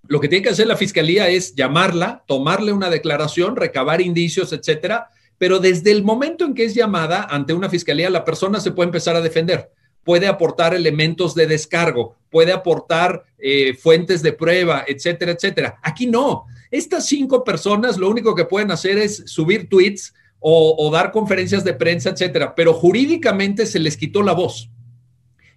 lo 0.06 0.20
que 0.20 0.28
tiene 0.28 0.42
que 0.42 0.50
hacer 0.50 0.66
la 0.66 0.76
fiscalía 0.76 1.28
es 1.28 1.54
llamarla, 1.54 2.24
tomarle 2.26 2.72
una 2.72 2.90
declaración, 2.90 3.56
recabar 3.56 4.00
indicios, 4.00 4.52
etcétera. 4.52 5.08
Pero 5.42 5.58
desde 5.58 5.90
el 5.90 6.04
momento 6.04 6.44
en 6.44 6.54
que 6.54 6.64
es 6.64 6.72
llamada 6.72 7.26
ante 7.28 7.52
una 7.52 7.68
fiscalía, 7.68 8.08
la 8.10 8.24
persona 8.24 8.60
se 8.60 8.70
puede 8.70 8.86
empezar 8.86 9.16
a 9.16 9.20
defender 9.20 9.72
puede 10.04 10.28
aportar 10.28 10.72
elementos 10.72 11.34
de 11.34 11.48
descargo, 11.48 12.14
puede 12.30 12.52
aportar 12.52 13.24
eh, 13.38 13.74
fuentes 13.74 14.22
de 14.22 14.32
prueba, 14.32 14.84
etcétera, 14.86 15.32
etcétera. 15.32 15.80
Aquí 15.82 16.06
no. 16.06 16.44
Estas 16.70 17.06
cinco 17.06 17.42
personas 17.42 17.98
lo 17.98 18.08
único 18.08 18.36
que 18.36 18.44
pueden 18.44 18.70
hacer 18.70 18.98
es 18.98 19.24
subir 19.26 19.68
tweets 19.68 20.14
o, 20.38 20.88
dar 20.92 21.10
conferencias 21.10 21.64
de 21.64 21.74
prensa, 21.74 22.10
etcétera, 22.10 22.54
pero 22.54 22.72
jurídicamente 22.72 23.66
se 23.66 23.80
les 23.80 23.96
quitó 23.96 24.22
la 24.22 24.34
voz. 24.34 24.70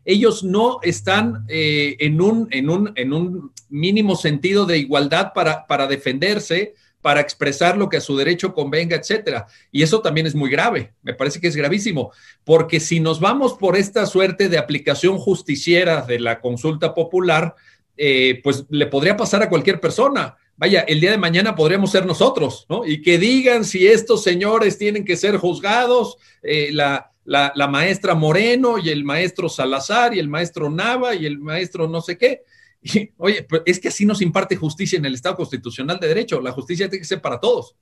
Ellos 0.03 0.43
no 0.43 0.79
están 0.81 1.45
eh, 1.47 1.95
en, 1.99 2.21
un, 2.21 2.47
en, 2.49 2.71
un, 2.71 2.91
en 2.95 3.13
un 3.13 3.51
mínimo 3.69 4.15
sentido 4.15 4.65
de 4.65 4.79
igualdad 4.79 5.31
para, 5.33 5.67
para 5.67 5.85
defenderse, 5.85 6.73
para 7.05 7.21
expresar 7.21 7.77
lo 7.77 7.87
que 7.87 7.97
a 7.97 8.01
su 8.01 8.17
derecho 8.17 8.51
convenga, 8.51 8.95
etcétera. 8.95 9.45
Y 9.71 9.83
eso 9.83 10.01
también 10.01 10.25
es 10.25 10.33
muy 10.33 10.49
grave, 10.49 10.95
me 11.03 11.13
parece 11.13 11.39
que 11.39 11.47
es 11.47 11.55
gravísimo, 11.55 12.11
porque 12.43 12.79
si 12.79 12.99
nos 12.99 13.19
vamos 13.19 13.53
por 13.53 13.77
esta 13.77 14.07
suerte 14.07 14.49
de 14.49 14.57
aplicación 14.57 15.19
justiciera 15.19 16.01
de 16.01 16.19
la 16.19 16.41
consulta 16.41 16.95
popular, 16.95 17.53
eh, 17.95 18.41
pues 18.43 18.65
le 18.69 18.87
podría 18.87 19.15
pasar 19.15 19.43
a 19.43 19.49
cualquier 19.49 19.79
persona. 19.79 20.35
Vaya, 20.57 20.79
el 20.81 20.99
día 20.99 21.11
de 21.11 21.19
mañana 21.19 21.53
podríamos 21.53 21.91
ser 21.91 22.07
nosotros, 22.07 22.65
¿no? 22.69 22.87
Y 22.87 23.03
que 23.03 23.19
digan 23.19 23.65
si 23.65 23.85
estos 23.85 24.23
señores 24.23 24.79
tienen 24.79 25.05
que 25.05 25.15
ser 25.15 25.37
juzgados, 25.37 26.17
eh, 26.41 26.71
la, 26.71 27.11
la 27.23 27.67
maestra 27.67 28.15
Moreno 28.15 28.79
y 28.79 28.89
el 28.89 29.03
maestro 29.03 29.47
Salazar 29.47 30.15
y 30.15 30.17
el 30.17 30.27
maestro 30.27 30.71
Nava 30.71 31.13
y 31.13 31.27
el 31.27 31.37
maestro 31.37 31.87
no 31.87 32.01
sé 32.01 32.17
qué 32.17 32.41
oye, 33.17 33.43
pues 33.43 33.63
es 33.65 33.79
que 33.79 33.87
así 33.87 34.05
nos 34.05 34.21
imparte 34.21 34.55
justicia 34.55 34.97
en 34.97 35.05
el 35.05 35.15
Estado 35.15 35.35
constitucional 35.35 35.99
de 35.99 36.07
derecho. 36.07 36.41
La 36.41 36.51
justicia 36.51 36.89
tiene 36.89 37.01
que 37.01 37.07
ser 37.07 37.21
para 37.21 37.39
todos. 37.39 37.75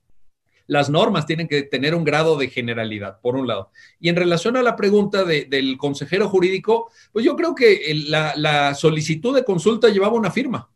Las 0.66 0.88
normas 0.88 1.26
tienen 1.26 1.46
que 1.46 1.62
tener 1.62 1.94
un 1.94 2.04
grado 2.04 2.38
de 2.38 2.48
generalidad, 2.48 3.20
por 3.20 3.36
un 3.36 3.46
lado. 3.46 3.70
Y 4.00 4.08
en 4.08 4.16
relación 4.16 4.56
a 4.56 4.62
la 4.62 4.76
pregunta 4.76 5.24
del 5.24 5.76
consejero 5.76 6.28
jurídico, 6.28 6.90
pues 7.12 7.24
yo 7.24 7.36
creo 7.36 7.54
que 7.54 7.92
la, 8.06 8.74
solicitud 8.74 9.34
de 9.34 9.44
consulta 9.44 9.88
llevaba 9.88 10.14
una 10.14 10.30
firma. 10.30 10.70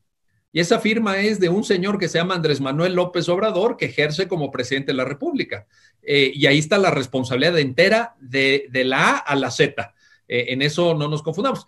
Y 0.52 0.60
esa 0.60 0.78
firma 0.78 1.18
es 1.18 1.40
de 1.40 1.48
un 1.48 1.64
señor 1.64 1.98
que 1.98 2.08
se 2.08 2.18
llama 2.18 2.34
Andrés 2.34 2.60
Manuel 2.60 2.94
López 2.94 3.28
Obrador, 3.28 3.76
que 3.76 3.86
ejerce 3.86 4.28
como 4.28 4.50
presidente 4.50 4.92
de 4.92 4.96
la 4.96 5.04
República. 5.04 5.66
Eh, 6.02 6.32
y 6.34 6.46
ahí 6.46 6.58
está 6.58 6.78
la 6.78 6.90
responsabilidad 6.90 7.58
entera 7.58 8.14
de, 8.20 8.68
la 8.72 9.10
A 9.10 9.16
a 9.18 9.36
la 9.36 9.50
Z. 9.50 9.94
Eh, 10.26 10.46
en 10.48 10.62
eso 10.62 10.94
no 10.94 11.08
nos 11.08 11.22
confundamos. 11.22 11.66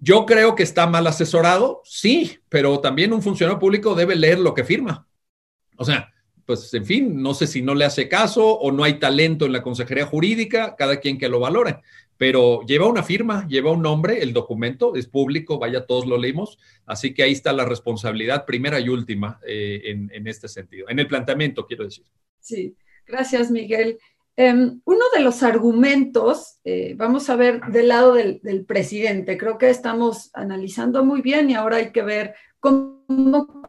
Yo 0.00 0.24
creo 0.24 0.54
que 0.54 0.62
está 0.62 0.86
mal 0.86 1.06
asesorado, 1.06 1.82
sí, 1.84 2.38
pero 2.48 2.80
también 2.80 3.12
un 3.12 3.22
funcionario 3.22 3.58
público 3.58 3.94
debe 3.94 4.16
leer 4.16 4.38
lo 4.38 4.54
que 4.54 4.64
firma. 4.64 5.06
O 5.76 5.84
sea, 5.84 6.10
pues 6.46 6.72
en 6.74 6.84
fin, 6.84 7.22
no 7.22 7.34
sé 7.34 7.46
si 7.46 7.62
no 7.62 7.74
le 7.74 7.84
hace 7.84 8.08
caso 8.08 8.58
o 8.58 8.72
no 8.72 8.82
hay 8.82 8.98
talento 8.98 9.46
en 9.46 9.52
la 9.52 9.62
consejería 9.62 10.06
jurídica, 10.06 10.74
cada 10.74 10.98
quien 10.98 11.18
que 11.18 11.28
lo 11.28 11.38
valore, 11.38 11.80
pero 12.16 12.62
lleva 12.66 12.88
una 12.88 13.02
firma, 13.02 13.46
lleva 13.46 13.70
un 13.70 13.82
nombre, 13.82 14.22
el 14.22 14.32
documento 14.32 14.96
es 14.96 15.06
público, 15.06 15.58
vaya, 15.58 15.86
todos 15.86 16.06
lo 16.06 16.18
leímos, 16.18 16.58
así 16.86 17.14
que 17.14 17.22
ahí 17.22 17.32
está 17.32 17.52
la 17.52 17.64
responsabilidad 17.64 18.46
primera 18.46 18.80
y 18.80 18.88
última 18.88 19.38
eh, 19.46 19.82
en, 19.84 20.10
en 20.12 20.26
este 20.26 20.48
sentido, 20.48 20.88
en 20.88 20.98
el 20.98 21.06
planteamiento, 21.06 21.66
quiero 21.66 21.84
decir. 21.84 22.04
Sí, 22.40 22.74
gracias, 23.06 23.50
Miguel. 23.50 23.98
Em, 24.42 24.80
uno 24.86 25.04
de 25.14 25.20
los 25.20 25.42
argumentos, 25.42 26.60
eh, 26.64 26.94
vamos 26.96 27.28
a 27.28 27.36
ver 27.36 27.60
del 27.66 27.88
lado 27.88 28.14
del, 28.14 28.64
presidente, 28.66 29.36
creo 29.36 29.58
que 29.58 29.68
estamos 29.68 30.30
analizando 30.32 31.04
muy 31.04 31.20
bien 31.20 31.50
y 31.50 31.54
ahora 31.56 31.76
hay 31.76 31.92
que 31.92 32.00
ver 32.00 32.34
cómo 32.58 33.68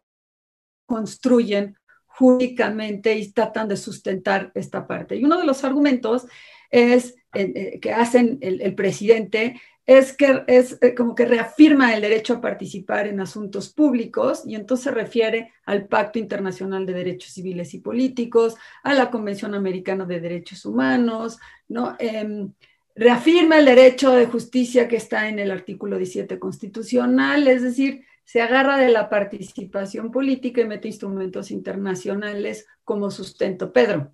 construyen 0.86 1.76
jurídicamente 2.06 3.18
y 3.18 3.34
tratan 3.34 3.68
de 3.68 3.76
sustentar 3.76 4.54
esta 4.56 4.88
parte. 4.88 5.18
Y 5.18 5.26
uno 5.26 5.40
de 5.40 5.46
los 5.46 5.66
argumentos 5.66 6.26
es 6.70 7.16
eh, 7.34 7.82
que 7.82 7.92
hacen 7.92 8.38
el 8.40 8.74
presidente 8.74 9.60
es 9.98 10.16
que 10.16 10.44
es 10.48 10.78
eh, 10.82 10.96
como 10.96 11.16
que 11.16 11.26
reafirma 11.26 11.94
el 11.94 12.02
derecho 12.02 12.36
a 12.36 12.42
participar 12.42 13.08
en 13.08 13.20
asuntos 13.20 13.74
públicos 13.74 14.44
y 14.46 14.56
entonces 14.56 14.86
se 14.86 14.92
refiere 14.92 15.52
al 15.66 15.88
Pacto 15.88 16.20
Internacional 16.20 16.86
de 16.86 16.94
Derechos 16.94 17.32
Civiles 17.34 17.74
y 17.74 17.80
Políticos, 17.80 18.56
a 18.84 18.94
la 18.94 19.10
Convención 19.10 19.54
Americana 19.56 20.06
de 20.06 20.20
Derechos 20.20 20.66
Humanos, 20.66 21.40
¿no? 21.68 21.96
Em, 22.00 22.52
reafirma 22.96 23.60
el 23.60 23.66
derecho 23.66 24.12
de 24.12 24.26
justicia 24.26 24.88
que 24.88 24.98
está 24.98 25.30
en 25.30 25.40
el 25.40 25.52
artículo 25.52 25.98
17 25.98 26.40
constitucional, 26.40 27.48
es 27.48 27.62
decir, 27.62 28.06
se 28.24 28.42
agarra 28.42 28.78
de 28.78 28.90
la 28.90 29.10
participación 29.10 30.12
política 30.12 30.62
y 30.62 30.66
mete 30.66 30.88
instrumentos 30.88 31.52
internacionales 31.52 32.68
como 32.84 33.12
sustento. 33.12 33.74
Pedro. 33.74 34.14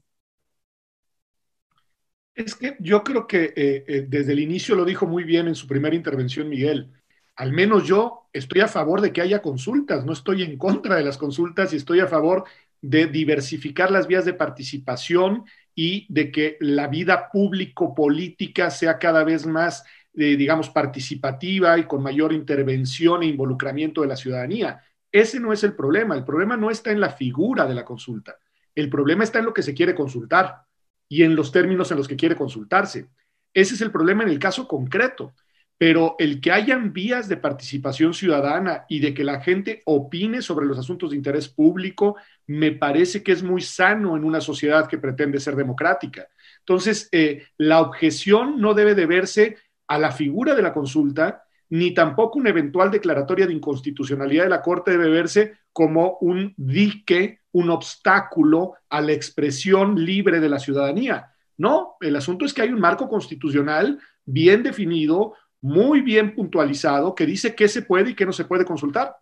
Es 2.38 2.54
que 2.54 2.78
yo 2.80 3.04
creo 3.04 3.26
que 3.26 3.46
eh, 3.56 3.84
eh, 3.88 4.06
desde 4.08 4.34
el 4.34 4.40
inicio 4.40 4.76
lo 4.76 4.86
dijo 4.86 5.08
muy 5.08 5.24
bien 5.24 5.48
en 5.48 5.56
su 5.56 5.66
primera 5.66 5.96
intervención 5.96 6.48
Miguel. 6.48 6.94
Al 7.36 7.52
menos 7.52 7.88
yo 7.88 8.30
estoy 8.32 8.62
a 8.62 8.68
favor 8.68 9.02
de 9.02 9.12
que 9.12 9.22
haya 9.22 9.42
consultas, 9.42 10.06
no 10.06 10.14
estoy 10.14 10.44
en 10.44 10.56
contra 10.56 10.98
de 10.98 11.04
las 11.04 11.18
consultas 11.18 11.74
y 11.74 11.78
estoy 11.78 12.00
a 12.00 12.06
favor 12.06 12.44
de 12.80 13.08
diversificar 13.08 13.90
las 13.90 14.06
vías 14.06 14.24
de 14.24 14.36
participación 14.36 15.46
y 15.74 16.06
de 16.14 16.32
que 16.32 16.58
la 16.60 16.88
vida 16.88 17.32
público-política 17.32 18.70
sea 18.70 19.00
cada 19.00 19.24
vez 19.24 19.48
más, 19.48 19.84
eh, 20.14 20.36
digamos, 20.38 20.70
participativa 20.70 21.80
y 21.80 21.86
con 21.86 22.04
mayor 22.04 22.34
intervención 22.34 23.24
e 23.24 23.28
involucramiento 23.28 24.02
de 24.02 24.10
la 24.10 24.16
ciudadanía. 24.16 24.84
Ese 25.12 25.40
no 25.40 25.54
es 25.54 25.64
el 25.64 25.74
problema. 25.74 26.14
El 26.14 26.24
problema 26.24 26.56
no 26.56 26.70
está 26.70 26.92
en 26.92 27.00
la 27.00 27.10
figura 27.10 27.66
de 27.66 27.74
la 27.74 27.84
consulta. 27.84 28.38
El 28.76 28.92
problema 28.92 29.24
está 29.24 29.40
en 29.40 29.46
lo 29.46 29.56
que 29.56 29.64
se 29.64 29.74
quiere 29.74 29.96
consultar 29.96 30.67
y 31.10 31.24
en 31.24 31.36
los 31.36 31.52
términos 31.52 31.92
en 31.92 31.98
los 31.98 32.08
que 32.08 32.16
quiere 32.16 32.36
consultarse. 32.36 33.08
Ese 33.54 33.76
es 33.76 33.82
el 33.82 33.92
problema 33.92 34.24
en 34.24 34.30
el 34.30 34.40
caso 34.40 34.68
concreto. 34.68 35.34
Pero 35.80 36.16
el 36.18 36.42
que 36.42 36.52
hayan 36.52 36.92
vías 36.92 37.28
de 37.28 37.38
participación 37.38 38.14
ciudadana 38.14 38.86
y 38.90 39.00
de 39.00 39.14
que 39.14 39.24
la 39.24 39.42
gente 39.42 39.84
opine 39.86 40.42
sobre 40.42 40.66
los 40.66 40.80
asuntos 40.80 41.12
de 41.12 41.18
interés 41.18 41.50
público, 41.50 42.16
me 42.48 42.72
parece 42.72 43.22
que 43.22 43.32
es 43.32 43.44
muy 43.44 43.62
sano 43.62 44.18
en 44.18 44.24
una 44.24 44.42
sociedad 44.42 44.88
que 44.88 44.98
pretende 44.98 45.40
ser 45.40 45.56
democrática. 45.56 46.28
Entonces, 46.60 47.08
eh, 47.12 47.46
la 47.58 47.82
objeción 47.82 48.60
no 48.60 48.74
debe 48.74 48.96
deberse 48.96 49.58
a 49.88 50.00
la 50.00 50.12
figura 50.12 50.56
de 50.56 50.64
la 50.64 50.74
consulta, 50.74 51.47
ni 51.70 51.94
tampoco 51.94 52.40
una 52.40 52.50
eventual 52.50 52.92
declaratoria 52.92 53.48
de 53.48 53.54
inconstitucionalidad 53.54 54.44
de 54.44 54.50
la 54.50 54.62
Corte 54.62 54.92
debe 54.92 55.10
verse 55.10 55.58
como 55.74 56.18
un 56.22 56.54
dique 56.58 57.42
un 57.52 57.70
obstáculo 57.70 58.74
a 58.90 59.02
la 59.02 59.14
expresión 59.14 60.04
libre 60.04 60.40
de 60.40 60.50
la 60.50 60.60
ciudadanía. 60.60 61.34
No, 61.58 61.96
el 62.02 62.16
asunto 62.16 62.46
es 62.46 62.54
que 62.54 62.62
hay 62.62 62.70
un 62.70 62.80
marco 62.80 63.10
constitucional 63.10 64.00
bien 64.26 64.62
definido, 64.64 65.34
muy 65.62 66.02
bien 66.02 66.36
puntualizado, 66.36 67.16
que 67.16 67.26
dice 67.26 67.56
qué 67.56 67.68
se 67.68 67.82
puede 67.82 68.12
y 68.12 68.16
qué 68.16 68.26
no 68.26 68.34
se 68.34 68.46
puede 68.46 68.66
consultar. 68.66 69.16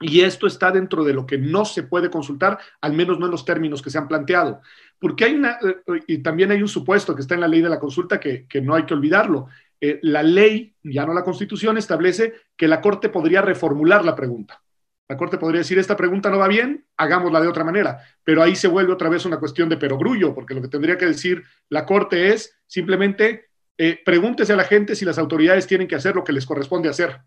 Y 0.00 0.20
esto 0.20 0.46
está 0.46 0.70
dentro 0.70 1.04
de 1.04 1.12
lo 1.12 1.26
que 1.26 1.38
no 1.38 1.64
se 1.64 1.82
puede 1.82 2.08
consultar, 2.08 2.58
al 2.80 2.92
menos 2.92 3.18
no 3.18 3.26
en 3.26 3.32
los 3.32 3.44
términos 3.44 3.82
que 3.82 3.90
se 3.90 3.98
han 3.98 4.06
planteado. 4.06 4.60
Porque 4.98 5.24
hay 5.24 5.34
una, 5.34 5.58
eh, 5.60 6.00
y 6.06 6.18
también 6.18 6.52
hay 6.52 6.62
un 6.62 6.68
supuesto 6.68 7.14
que 7.14 7.22
está 7.22 7.34
en 7.34 7.40
la 7.40 7.48
ley 7.48 7.60
de 7.60 7.68
la 7.68 7.80
consulta 7.80 8.20
que, 8.20 8.46
no 8.62 8.74
hay 8.74 8.84
que 8.84 8.94
olvidarlo. 8.94 9.48
Eh, 9.80 10.00
la 10.02 10.22
ley, 10.22 10.74
ya 10.82 11.06
no 11.06 11.14
la 11.14 11.24
constitución, 11.24 11.78
establece 11.78 12.34
que 12.56 12.68
la 12.68 12.80
Corte 12.80 13.08
podría 13.08 13.42
reformular 13.42 14.04
la 14.04 14.14
pregunta. 14.14 14.62
La 15.08 15.16
Corte 15.16 15.38
podría 15.38 15.60
decir, 15.60 15.78
esta 15.78 15.96
pregunta 15.96 16.30
no 16.30 16.38
va 16.38 16.48
bien, 16.48 16.86
hagámosla 16.96 17.40
de 17.40 17.48
otra 17.48 17.64
manera, 17.64 17.98
pero 18.22 18.42
ahí 18.42 18.54
se 18.56 18.68
vuelve 18.68 18.92
otra 18.92 19.08
vez 19.08 19.24
una 19.24 19.38
cuestión 19.38 19.68
de 19.68 19.78
perogrullo, 19.78 20.34
porque 20.34 20.54
lo 20.54 20.60
que 20.60 20.68
tendría 20.68 20.98
que 20.98 21.06
decir 21.06 21.42
la 21.70 21.86
Corte 21.86 22.28
es 22.28 22.58
simplemente 22.66 23.48
eh, 23.78 24.00
pregúntese 24.04 24.52
a 24.52 24.56
la 24.56 24.64
gente 24.64 24.96
si 24.96 25.04
las 25.04 25.18
autoridades 25.18 25.68
tienen 25.68 25.86
que 25.86 25.94
hacer 25.94 26.16
lo 26.16 26.24
que 26.24 26.32
les 26.32 26.44
corresponde 26.44 26.88
hacer. 26.88 27.20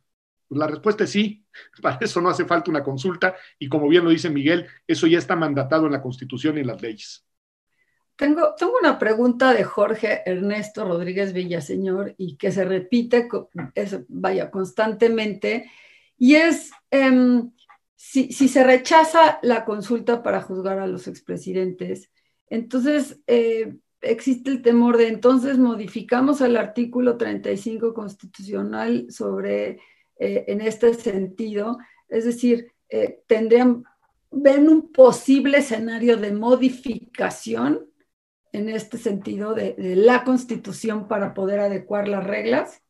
Pues 0.48 0.60
la 0.60 0.68
respuesta 0.68 1.06
es 1.06 1.10
sí, 1.10 1.46
para 1.82 1.98
eso 2.02 2.20
no 2.20 2.30
hace 2.30 2.46
falta 2.46 2.70
una 2.70 2.84
consulta 2.84 3.36
y 3.58 3.70
como 3.70 3.88
bien 3.88 4.04
lo 4.04 4.10
dice 4.10 4.30
Miguel, 4.30 4.68
eso 4.86 5.08
ya 5.08 5.18
está 5.18 5.36
mandatado 5.36 5.86
en 5.86 5.94
la 5.94 6.02
Constitución 6.02 6.58
y 6.58 6.62
en 6.62 6.68
las 6.68 6.82
leyes. 6.82 7.26
Tengo, 8.22 8.54
tengo 8.56 8.74
una 8.80 9.00
pregunta 9.00 9.52
de 9.52 9.64
Jorge 9.64 10.22
Ernesto 10.28 10.86
Rodríguez 10.86 11.34
Villaseñor 11.34 12.14
y 12.20 12.38
que 12.38 12.52
se 12.52 12.64
repite, 12.64 13.28
vaya, 14.10 14.52
constantemente, 14.52 15.72
y 16.20 16.36
es 16.36 16.70
em, 16.92 17.52
si, 17.96 18.32
si, 18.32 18.48
se 18.48 18.64
rechaza 18.64 19.40
la 19.42 19.66
consulta 19.66 20.22
para 20.22 20.44
juzgar 20.44 20.78
a 20.78 20.86
los 20.86 21.08
expresidentes, 21.08 22.12
entonces 22.48 23.20
eh, 23.26 23.78
existe 24.02 24.52
el 24.52 24.62
temor 24.62 24.98
de 24.98 25.08
entonces 25.08 25.58
modificamos 25.58 26.42
el 26.42 26.58
artículo 26.58 27.18
35 27.18 27.92
constitucional 27.96 29.08
sobre 29.10 29.80
eh, 30.20 30.46
en 30.46 30.62
este 30.62 30.94
sentido, 30.94 31.80
es 32.08 32.26
decir, 32.26 32.72
eh, 32.88 33.24
tendrían, 33.26 33.84
ven 34.30 34.70
un 34.70 34.92
posible 34.92 35.58
escenario 35.58 36.18
de 36.18 36.32
modificación 36.34 37.91
en 38.52 38.70
este 38.70 38.98
sentido 38.98 39.54
de, 39.54 39.76
la 39.78 40.24
constitución 40.24 41.08
para 41.08 41.34
poder 41.34 41.60
adecuar 41.60 42.08
las 42.08 42.24
reglas? 42.24 42.82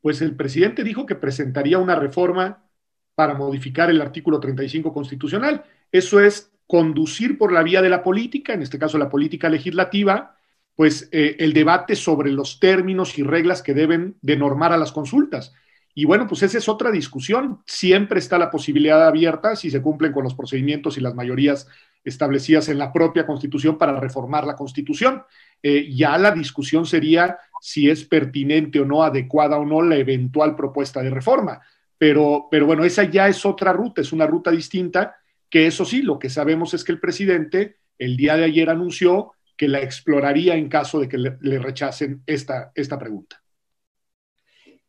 Pues 0.00 0.20
el 0.20 0.36
presidente 0.36 0.84
dijo 0.84 1.06
que 1.06 1.14
presentaría 1.14 1.78
una 1.78 1.96
reforma 1.96 2.68
para 3.14 3.34
modificar 3.34 3.90
el 3.90 4.02
artículo 4.02 4.40
35 4.40 4.92
constitucional. 4.92 5.64
Eso 5.90 6.20
es 6.20 6.52
conducir 6.66 7.38
por 7.38 7.52
la 7.52 7.62
vía 7.62 7.80
de 7.80 7.88
la 7.88 8.02
política, 8.02 8.52
en 8.52 8.62
este 8.62 8.78
caso 8.78 8.98
la 8.98 9.08
política 9.08 9.48
legislativa, 9.48 10.36
pues 10.74 11.08
eh, 11.12 11.36
el 11.38 11.52
debate 11.52 11.94
sobre 11.94 12.32
los 12.32 12.58
términos 12.58 13.16
y 13.18 13.22
reglas 13.22 13.62
que 13.62 13.74
deben 13.74 14.16
de 14.20 14.36
normar 14.36 14.72
a 14.72 14.76
las 14.76 14.92
consultas. 14.92 15.54
Y 15.94 16.04
bueno, 16.04 16.26
pues 16.26 16.42
esa 16.42 16.58
es 16.58 16.68
otra 16.68 16.90
discusión. 16.90 17.62
Siempre 17.66 18.18
está 18.18 18.36
la 18.36 18.50
posibilidad 18.50 19.06
abierta, 19.06 19.54
si 19.54 19.70
se 19.70 19.80
cumplen 19.80 20.12
con 20.12 20.24
los 20.24 20.34
procedimientos 20.34 20.98
y 20.98 21.00
las 21.00 21.14
mayorías 21.14 21.68
establecidas 22.04 22.68
en 22.68 22.78
la 22.78 22.92
propia 22.92 23.26
Constitución 23.26 23.78
para 23.78 23.98
reformar 23.98 24.46
la 24.46 24.54
Constitución. 24.54 25.22
Eh, 25.62 25.90
ya 25.94 26.18
la 26.18 26.30
discusión 26.30 26.84
sería 26.86 27.38
si 27.60 27.88
es 27.88 28.04
pertinente 28.04 28.80
o 28.80 28.84
no, 28.84 29.02
adecuada 29.02 29.56
o 29.56 29.64
no 29.64 29.80
la 29.82 29.96
eventual 29.96 30.54
propuesta 30.54 31.02
de 31.02 31.10
reforma. 31.10 31.60
Pero, 31.96 32.48
pero 32.50 32.66
bueno, 32.66 32.84
esa 32.84 33.04
ya 33.04 33.28
es 33.28 33.46
otra 33.46 33.72
ruta, 33.72 34.02
es 34.02 34.12
una 34.12 34.26
ruta 34.26 34.50
distinta, 34.50 35.16
que 35.48 35.66
eso 35.66 35.84
sí, 35.84 36.02
lo 36.02 36.18
que 36.18 36.28
sabemos 36.28 36.74
es 36.74 36.84
que 36.84 36.92
el 36.92 37.00
presidente 37.00 37.76
el 37.98 38.16
día 38.16 38.36
de 38.36 38.44
ayer 38.44 38.68
anunció 38.68 39.32
que 39.56 39.68
la 39.68 39.80
exploraría 39.80 40.56
en 40.56 40.68
caso 40.68 40.98
de 40.98 41.08
que 41.08 41.18
le, 41.18 41.58
rechacen 41.58 42.22
esta, 42.26 42.72
esta 42.74 42.98
pregunta. 42.98 43.40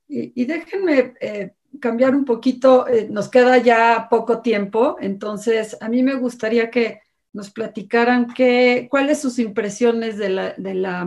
Y, 0.08 0.46
déjenme 0.46 1.14
eh, 1.20 1.54
cambiar 1.80 2.16
un 2.16 2.26
poquito, 2.26 2.88
eh, 2.88 3.08
nos 3.10 3.30
queda 3.30 3.58
ya 3.58 4.08
poco 4.10 4.42
tiempo, 4.42 4.98
entonces 5.00 5.78
a 5.82 5.90
mí 5.90 6.04
me 6.04 6.16
gustaría 6.16 6.70
que 6.70 7.02
nos 7.36 7.52
platicaran 7.52 8.34
qué, 8.34 8.88
cuáles 8.90 9.20
sus 9.20 9.40
impresiones 9.40 10.18
de 10.18 10.30
la, 10.30 10.54
de, 10.58 10.74
la, 10.74 11.06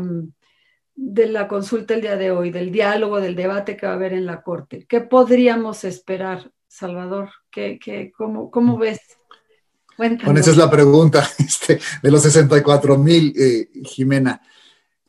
de 0.95 1.27
la 1.27 1.49
consulta 1.49 1.95
el 1.95 2.03
día 2.03 2.17
de 2.17 2.31
hoy, 2.31 2.51
del 2.51 2.71
diálogo, 2.71 3.19
del 3.19 3.35
debate 3.35 3.79
que 3.79 3.87
va 3.87 3.93
a 3.93 3.97
haber 3.97 4.13
en 4.13 4.27
la 4.27 4.43
Corte. 4.43 4.85
¿Qué 4.87 5.01
podríamos 5.01 5.85
esperar, 5.85 6.53
Salvador? 6.69 7.31
¿Qué, 7.51 7.79
qué, 7.83 8.13
cómo, 8.15 8.51
¿Cómo 8.51 8.77
ves? 8.77 9.01
Bueno, 9.97 10.19
esa 10.39 10.51
es 10.51 10.57
la 10.59 10.71
pregunta 10.71 11.27
este, 11.39 11.81
de 12.03 12.11
los 12.11 12.23
64 12.23 12.99
mil, 12.99 13.33
eh, 13.35 13.71
Jimena. 13.85 14.43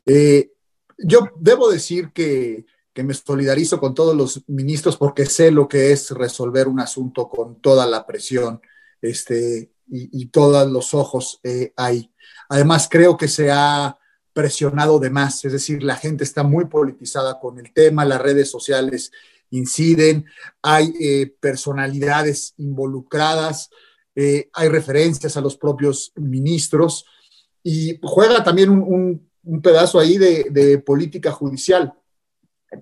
Eh, 0.06 0.52
yo 0.96 1.28
debo 1.38 1.70
decir 1.70 2.12
que, 2.14 2.64
me 2.94 3.14
solidarizo 3.14 3.80
con 3.80 3.94
todos 3.94 4.14
los 4.14 4.42
ministros 4.46 4.98
porque 4.98 5.24
sé 5.24 5.50
lo 5.50 5.66
que 5.66 5.90
es 5.90 6.10
resolver 6.10 6.68
un 6.68 6.80
asunto 6.80 7.30
con 7.30 7.58
toda 7.58 7.86
la 7.86 8.06
presión 8.06 8.60
este, 9.00 9.70
y, 9.90 10.26
todos 10.26 10.70
los 10.70 10.94
ojos 10.94 11.40
eh, 11.42 11.72
ahí. 11.76 12.12
Además, 12.48 12.88
creo 12.90 13.16
que 13.16 13.28
se 13.28 13.50
ha 13.50 13.98
presionado 14.32 14.98
de 14.98 15.10
más, 15.10 15.44
es 15.44 15.52
decir, 15.52 15.82
la 15.82 15.96
gente 15.96 16.24
está 16.24 16.42
muy 16.42 16.66
politizada 16.66 17.40
con 17.40 17.58
el 17.58 17.72
tema, 17.72 18.04
las 18.04 18.20
redes 18.20 18.50
sociales 18.50 19.10
inciden, 19.50 20.26
hay 20.62 21.26
personalidades 21.40 22.54
involucradas. 22.58 23.70
Eh, 24.14 24.50
hay 24.52 24.68
referencias 24.68 25.36
a 25.36 25.40
los 25.40 25.56
propios 25.56 26.12
ministros 26.16 27.06
y 27.62 27.98
juega 28.02 28.42
también 28.42 28.70
un, 28.70 29.30
pedazo 29.62 29.98
ahí 29.98 30.18
de, 30.18 30.82
política 30.84 31.32
judicial. 31.32 31.94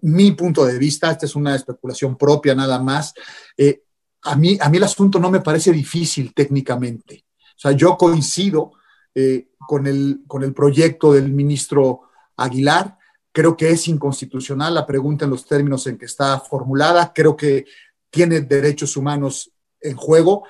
Mi 0.02 0.32
punto 0.32 0.64
de 0.66 0.78
vista, 0.78 1.10
esta 1.10 1.26
es 1.26 1.36
una 1.36 1.54
especulación 1.54 2.16
propia 2.16 2.54
nada 2.54 2.78
más, 2.80 3.14
eh, 3.56 3.82
a, 4.28 4.36
mí, 4.36 4.58
a 4.60 4.68
mí 4.68 4.76
el 4.76 4.84
asunto 4.84 5.18
no 5.18 5.30
me 5.30 5.40
parece 5.40 5.72
difícil 5.72 6.34
técnicamente. 6.34 7.24
O 7.40 7.60
sea, 7.60 7.72
yo 7.72 7.96
coincido 7.96 8.72
eh, 9.14 9.48
con, 9.66 9.86
el, 9.86 10.20
con 10.26 10.44
el 10.44 10.52
proyecto 10.52 11.12
del 11.12 11.32
ministro 11.32 12.02
Aguilar, 12.36 12.98
creo 13.32 13.56
que 13.56 13.70
es 13.70 13.88
inconstitucional 13.88 14.74
la 14.74 14.86
pregunta 14.86 15.24
en 15.24 15.30
los 15.30 15.46
términos 15.46 15.86
en 15.86 15.96
que 15.96 16.04
está 16.04 16.38
formulada, 16.40 17.12
creo 17.14 17.36
que 17.36 17.64
tiene 18.10 18.42
derechos 18.42 18.96
humanos 18.96 19.50
en 19.80 19.96
juego. 19.96 20.44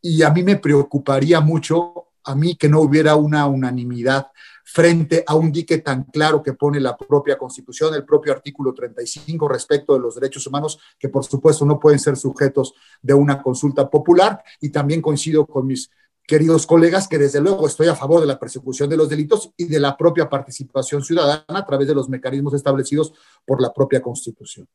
Y 0.00 0.22
a 0.22 0.30
mí 0.30 0.42
me 0.42 0.56
preocuparía 0.56 1.40
mucho, 1.40 2.10
a 2.22 2.34
mí 2.34 2.54
que 2.56 2.68
no 2.68 2.80
hubiera 2.80 3.16
una 3.16 3.46
unanimidad 3.46 4.28
frente 4.64 5.22
a 5.26 5.34
un 5.34 5.52
dique 5.52 5.78
tan 5.78 6.04
claro 6.04 6.42
que 6.42 6.54
pone 6.54 6.80
la 6.80 6.96
propia 6.96 7.38
Constitución, 7.38 7.94
el 7.94 8.04
propio 8.04 8.32
artículo 8.32 8.72
35 8.72 9.46
respecto 9.48 9.94
de 9.94 10.00
los 10.00 10.14
derechos 10.14 10.46
humanos, 10.46 10.78
que 10.98 11.08
por 11.08 11.24
supuesto 11.24 11.64
no 11.64 11.78
pueden 11.78 11.98
ser 11.98 12.16
sujetos 12.16 12.74
de 13.00 13.14
una 13.14 13.42
consulta 13.42 13.88
popular. 13.88 14.42
Y 14.60 14.70
también 14.70 15.02
coincido 15.02 15.46
con 15.46 15.66
mis 15.66 15.90
queridos 16.26 16.66
colegas 16.66 17.06
que 17.06 17.18
desde 17.18 17.40
luego 17.40 17.66
estoy 17.66 17.88
a 17.88 17.94
favor 17.94 18.20
de 18.20 18.26
la 18.26 18.38
persecución 18.38 18.88
de 18.88 18.96
los 18.96 19.08
delitos 19.08 19.50
y 19.56 19.66
de 19.66 19.78
la 19.78 19.96
propia 19.96 20.28
participación 20.28 21.04
ciudadana 21.04 21.44
a 21.48 21.66
través 21.66 21.86
de 21.86 21.94
los 21.94 22.08
mecanismos 22.08 22.54
establecidos 22.54 23.12
por 23.44 23.60
la 23.60 23.72
propia 23.72 24.00
Constitución. 24.00 24.66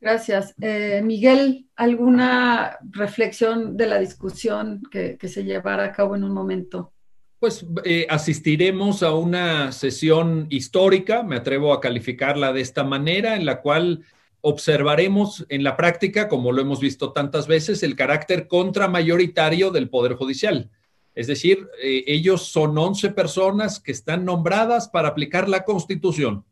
Gracias. 0.00 0.54
Eh, 0.60 1.02
Miguel, 1.04 1.68
¿alguna 1.74 2.78
reflexión 2.90 3.76
de 3.76 3.86
la 3.86 3.98
discusión 3.98 4.82
que, 4.90 5.18
se 5.28 5.44
llevará 5.44 5.84
a 5.84 5.92
cabo 5.92 6.16
en 6.16 6.24
un 6.24 6.32
momento? 6.32 6.92
Pues 7.38 7.66
eh, 7.84 8.06
asistiremos 8.08 9.02
a 9.02 9.14
una 9.14 9.70
sesión 9.70 10.46
histórica, 10.48 11.22
me 11.22 11.36
atrevo 11.36 11.74
a 11.74 11.82
calificarla 11.82 12.54
de 12.54 12.62
esta 12.62 12.82
manera, 12.82 13.36
en 13.36 13.44
la 13.44 13.60
cual 13.60 14.04
observaremos 14.40 15.44
en 15.50 15.62
la 15.62 15.76
práctica, 15.76 16.28
como 16.28 16.50
lo 16.50 16.62
hemos 16.62 16.80
visto 16.80 17.12
tantas 17.12 17.46
veces, 17.46 17.82
el 17.82 17.94
carácter 17.94 18.48
contramayoritario 18.48 19.70
del 19.70 19.90
Poder 19.90 20.14
Judicial. 20.14 20.70
Es 21.14 21.26
decir, 21.26 21.68
eh, 21.82 22.04
ellos 22.06 22.42
son 22.42 22.76
11 22.76 23.10
personas 23.10 23.80
que 23.80 23.92
están 23.92 24.24
nombradas 24.24 24.88
para 24.88 25.08
aplicar 25.08 25.46
la 25.46 25.64
Constitución, 25.64 26.46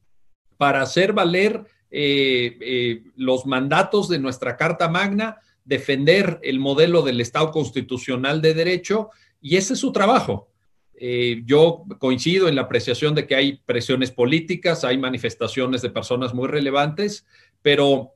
para 0.59 0.83
hacer 0.83 1.15
valer 1.15 1.65
eh, 1.91 3.05
los 3.17 3.47
mandatos 3.47 4.11
de 4.11 4.19
nuestra 4.19 4.59
Carta 4.59 4.89
Magna, 4.91 5.39
defender 5.65 6.41
el 6.43 6.61
modelo 6.61 7.01
del 7.01 7.23
Estado 7.23 7.51
constitucional 7.53 8.43
de 8.43 8.53
derecho, 8.53 9.09
y 9.41 9.57
ese 9.57 9.73
es 9.75 9.79
su 9.79 9.91
trabajo. 9.91 10.51
Eh, 11.07 11.43
yo 11.45 11.85
coincido 11.99 12.49
en 12.49 12.55
la 12.55 12.63
apreciación 12.63 13.15
de 13.15 13.27
que 13.27 13.35
hay 13.35 13.61
presiones 13.67 14.11
políticas, 14.11 14.85
hay 14.85 14.97
manifestaciones 14.97 15.83
de 15.83 15.91
personas 15.91 16.33
muy 16.33 16.49
relevantes, 16.49 17.27
pero 17.61 18.15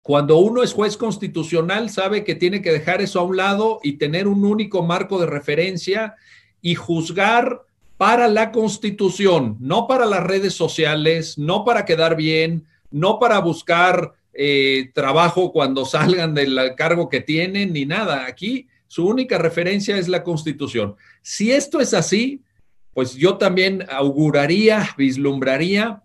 cuando 0.00 0.38
uno 0.38 0.62
es 0.62 0.72
juez 0.72 0.96
constitucional 0.96 1.90
sabe 1.90 2.24
que 2.24 2.34
tiene 2.34 2.62
que 2.62 2.72
dejar 2.72 3.02
eso 3.02 3.20
a 3.20 3.24
un 3.24 3.36
lado 3.36 3.78
y 3.82 3.98
tener 3.98 4.26
un 4.26 4.42
único 4.46 4.82
marco 4.82 5.20
de 5.20 5.26
referencia 5.26 6.14
y 6.62 6.76
juzgar 6.76 7.60
para 7.98 8.26
la 8.26 8.52
constitución, 8.52 9.58
no 9.60 9.86
para 9.86 10.06
las 10.06 10.24
redes 10.24 10.54
sociales, 10.54 11.36
no 11.36 11.66
para 11.66 11.84
quedar 11.84 12.16
bien, 12.16 12.64
no 12.90 13.18
para 13.18 13.38
buscar 13.40 14.14
eh, 14.32 14.90
trabajo 14.94 15.52
cuando 15.52 15.84
salgan 15.84 16.32
del 16.32 16.58
cargo 16.74 17.10
que 17.10 17.20
tienen 17.20 17.74
ni 17.74 17.84
nada. 17.84 18.24
Aquí 18.24 18.66
su 18.90 19.06
única 19.06 19.38
referencia 19.38 19.96
es 19.98 20.08
la 20.08 20.24
constitución. 20.24 20.96
Si 21.22 21.52
esto 21.52 21.78
es 21.78 21.94
así, 21.94 22.42
pues 22.92 23.14
yo 23.14 23.38
también 23.38 23.86
auguraría, 23.88 24.88
vislumbraría 24.98 26.02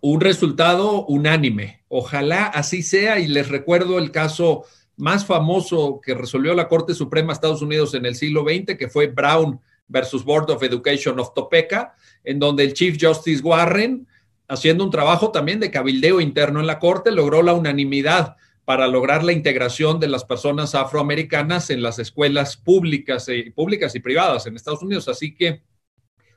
un 0.00 0.20
resultado 0.20 1.04
unánime. 1.06 1.82
Ojalá 1.88 2.46
así 2.46 2.84
sea 2.84 3.18
y 3.18 3.26
les 3.26 3.48
recuerdo 3.48 3.98
el 3.98 4.12
caso 4.12 4.62
más 4.96 5.26
famoso 5.26 6.00
que 6.00 6.14
resolvió 6.14 6.54
la 6.54 6.68
Corte 6.68 6.94
Suprema 6.94 7.32
de 7.32 7.32
Estados 7.32 7.60
Unidos 7.60 7.92
en 7.94 8.06
el 8.06 8.14
siglo 8.14 8.44
XX, 8.44 8.78
que 8.78 8.88
fue 8.88 9.08
Brown 9.08 9.58
versus 9.88 10.24
Board 10.24 10.48
of 10.52 10.62
Education 10.62 11.18
of 11.18 11.34
Topeka, 11.34 11.96
en 12.22 12.38
donde 12.38 12.62
el 12.62 12.72
Chief 12.72 12.96
Justice 13.00 13.42
Warren 13.42 14.06
haciendo 14.46 14.84
un 14.84 14.92
trabajo 14.92 15.32
también 15.32 15.58
de 15.58 15.72
cabildeo 15.72 16.20
interno 16.20 16.60
en 16.60 16.68
la 16.68 16.78
Corte, 16.78 17.10
logró 17.10 17.42
la 17.42 17.52
unanimidad 17.52 18.36
para 18.64 18.86
lograr 18.86 19.24
la 19.24 19.32
integración 19.32 19.98
de 19.98 20.08
las 20.08 20.24
personas 20.24 20.74
afroamericanas 20.74 21.70
en 21.70 21.82
las 21.82 21.98
escuelas 21.98 22.56
públicas, 22.56 23.28
y, 23.28 23.32
eh, 23.32 23.52
públicas 23.54 23.94
y 23.94 24.00
privadas 24.00 24.46
en 24.46 24.56
Estados 24.56 24.82
Unidos. 24.82 25.08
Así 25.08 25.34
que 25.34 25.62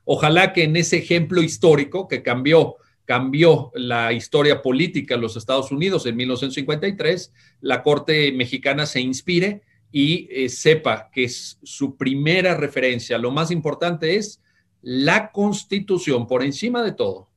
ojalá 0.03 0.53
que 0.53 0.63
en 0.63 0.76
ese 0.76 0.97
ejemplo 0.97 1.41
histórico 1.41 2.07
que 2.07 2.23
cambió 2.23 2.78
cambió 3.05 3.71
la 3.76 4.11
historia 4.13 4.61
política 4.61 5.15
en 5.15 5.21
los 5.21 5.38
Estados 5.38 5.71
Unidos 5.71 6.05
en 6.05 6.15
1953, 6.15 7.32
la 7.61 7.84
Corte 7.84 8.32
Mexicana 8.32 8.86
se 8.86 8.99
inspire 8.99 9.61
y 9.91 10.28
eh, 10.32 10.49
sepa 10.49 11.09
que 11.11 11.26
es 11.26 11.59
su 11.63 11.95
primera 11.95 12.57
referencia. 12.57 13.17
Lo 13.17 13.32
más 13.32 13.51
importante 13.51 14.15
es 14.15 14.41
la 14.82 15.32
Constitución 15.32 16.28
por 16.28 16.43
encima 16.43 16.84
de 16.84 16.91
todo. 16.93 17.30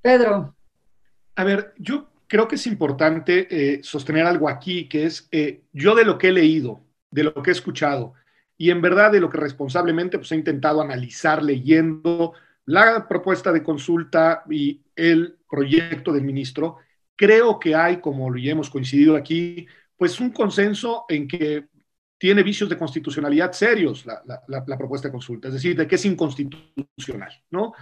Pedro. 0.00 0.54
A 1.34 1.44
ver, 1.44 1.74
yo 1.78 2.08
creo 2.28 2.46
que 2.46 2.54
es 2.54 2.66
importante 2.66 3.48
eh, 3.50 3.80
sostener 3.82 4.26
algo 4.26 4.48
aquí, 4.48 4.88
que 4.88 5.06
es 5.06 5.28
eh, 5.32 5.62
yo 5.72 5.94
de 5.94 6.04
lo 6.04 6.18
que 6.18 6.28
he 6.28 6.32
leído, 6.32 6.84
de 7.10 7.24
lo 7.24 7.42
que 7.42 7.50
he 7.50 7.52
escuchado, 7.52 8.14
y 8.56 8.70
en 8.70 8.82
verdad 8.82 9.10
de 9.10 9.20
lo 9.20 9.30
que 9.30 9.38
responsablemente 9.38 10.18
pues, 10.18 10.30
he 10.30 10.36
intentado 10.36 10.82
analizar 10.82 11.42
leyendo 11.42 12.34
la 12.66 13.08
propuesta 13.08 13.50
de 13.50 13.62
consulta 13.62 14.44
y 14.50 14.82
el 14.94 15.38
proyecto 15.48 16.12
del 16.12 16.24
ministro, 16.24 16.76
creo 17.16 17.58
que 17.58 17.74
hay, 17.74 18.00
como 18.00 18.36
ya 18.36 18.52
hemos 18.52 18.68
coincidido 18.68 19.16
aquí, 19.16 19.66
pues 19.96 20.20
un 20.20 20.30
consenso 20.30 21.06
en 21.08 21.26
que 21.26 21.66
tiene 22.18 22.42
vicios 22.42 22.68
de 22.68 22.76
constitucionalidad 22.76 23.52
serios 23.52 24.04
la, 24.04 24.22
la, 24.46 24.76
propuesta 24.76 25.08
de 25.08 25.12
consulta, 25.12 25.48
es 25.48 25.54
decir, 25.54 25.76
de 25.76 25.86
que 25.86 25.94
es 25.94 26.04
inconstitucional, 26.04 27.32
¿no? 27.50 27.72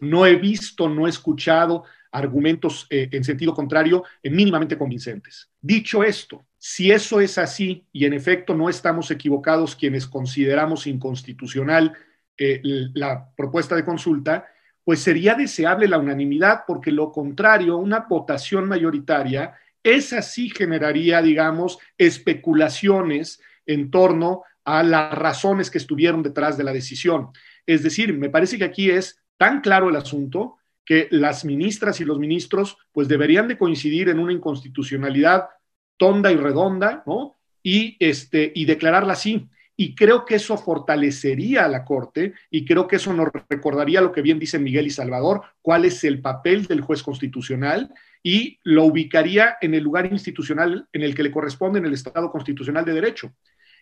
No 0.00 0.26
he 0.26 0.36
visto, 0.36 0.88
no 0.88 1.06
he 1.06 1.10
escuchado 1.10 1.84
argumentos 2.12 2.86
eh, 2.90 3.08
en 3.10 3.24
sentido 3.24 3.54
contrario 3.54 4.04
eh, 4.22 4.30
mínimamente 4.30 4.78
convincentes. 4.78 5.50
Dicho 5.60 6.04
esto, 6.04 6.46
si 6.58 6.92
eso 6.92 7.20
es 7.20 7.38
así 7.38 7.86
y 7.92 8.04
en 8.04 8.12
efecto 8.12 8.54
no 8.54 8.68
estamos 8.68 9.10
equivocados 9.10 9.74
quienes 9.74 10.06
consideramos 10.06 10.86
inconstitucional 10.86 11.92
eh, 12.38 12.60
la 12.94 13.28
propuesta 13.34 13.74
de 13.74 13.84
consulta, 13.84 14.46
pues 14.84 15.00
sería 15.00 15.34
deseable 15.34 15.88
la 15.88 15.98
unanimidad, 15.98 16.62
porque 16.66 16.90
lo 16.90 17.10
contrario, 17.12 17.76
una 17.76 18.00
votación 18.00 18.68
mayoritaria, 18.68 19.54
esa 19.82 20.22
sí 20.22 20.50
generaría, 20.50 21.22
digamos, 21.22 21.78
especulaciones 21.98 23.40
en 23.66 23.90
torno 23.90 24.42
a 24.64 24.82
las 24.82 25.14
razones 25.14 25.70
que 25.70 25.78
estuvieron 25.78 26.22
detrás 26.22 26.56
de 26.56 26.64
la 26.64 26.72
decisión. 26.72 27.30
Es 27.66 27.82
decir, 27.82 28.12
me 28.16 28.30
parece 28.30 28.58
que 28.58 28.64
aquí 28.64 28.90
es 28.90 29.22
tan 29.36 29.60
claro 29.60 29.88
el 29.88 29.96
asunto 29.96 30.58
que 30.84 31.08
las 31.10 31.44
ministras 31.44 32.00
y 32.00 32.04
los 32.04 32.18
ministros 32.18 32.76
pues 32.92 33.08
deberían 33.08 33.48
de 33.48 33.58
coincidir 33.58 34.08
en 34.08 34.18
una 34.18 34.32
inconstitucionalidad 34.32 35.46
tonda 35.96 36.32
y 36.32 36.36
redonda, 36.36 37.02
¿no? 37.06 37.36
Y, 37.62 37.96
este, 38.00 38.52
y 38.54 38.64
declararla 38.64 39.12
así. 39.12 39.48
Y 39.76 39.94
creo 39.94 40.24
que 40.24 40.34
eso 40.34 40.56
fortalecería 40.58 41.64
a 41.64 41.68
la 41.68 41.84
Corte 41.84 42.34
y 42.50 42.64
creo 42.64 42.86
que 42.86 42.96
eso 42.96 43.12
nos 43.12 43.28
recordaría 43.48 44.00
lo 44.00 44.12
que 44.12 44.22
bien 44.22 44.38
dicen 44.38 44.62
Miguel 44.62 44.86
y 44.86 44.90
Salvador, 44.90 45.42
cuál 45.62 45.84
es 45.84 46.04
el 46.04 46.20
papel 46.20 46.66
del 46.66 46.82
juez 46.82 47.02
constitucional 47.02 47.92
y 48.22 48.58
lo 48.64 48.84
ubicaría 48.84 49.56
en 49.60 49.74
el 49.74 49.82
lugar 49.82 50.06
institucional 50.06 50.86
en 50.92 51.02
el 51.02 51.14
que 51.14 51.22
le 51.22 51.30
corresponde 51.30 51.78
en 51.78 51.86
el 51.86 51.94
Estado 51.94 52.30
constitucional 52.30 52.84
de 52.84 52.92
derecho. 52.92 53.32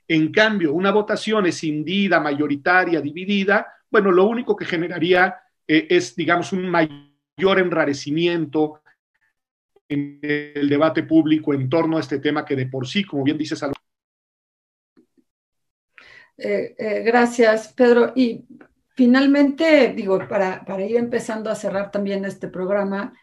En 0.06 0.32
cambio, 0.32 0.72
una 0.72 0.90
votación 0.90 1.46
escindida, 1.46 2.20
mayoritaria, 2.20 3.00
dividida, 3.00 3.66
bueno, 3.90 4.10
lo 4.12 4.24
único 4.24 4.56
que 4.56 4.64
generaría 4.64 5.36
eh, 5.72 5.86
es, 5.88 6.16
digamos, 6.16 6.52
un 6.52 6.68
mayor 6.68 7.60
enrarecimiento 7.60 8.82
en 9.88 10.18
el 10.20 10.68
debate 10.68 11.04
público 11.04 11.54
en 11.54 11.68
torno 11.68 11.96
a 11.96 12.00
este 12.00 12.18
tema 12.18 12.44
que 12.44 12.56
de 12.56 12.66
por 12.66 12.88
sí, 12.88 13.04
como 13.04 13.22
bien 13.22 13.38
dice 13.38 13.54
Salvador, 13.54 13.80
eh, 16.36 16.74
eh, 16.76 17.02
gracias, 17.04 17.72
Pedro. 17.72 18.12
Y 18.16 18.44
finalmente, 18.96 19.92
digo, 19.94 20.18
para, 20.26 20.64
ir 20.84 20.96
empezando 20.96 21.50
a 21.50 21.54
cerrar 21.54 21.92
también 21.92 22.24
este 22.24 22.48
programa, 22.48 23.14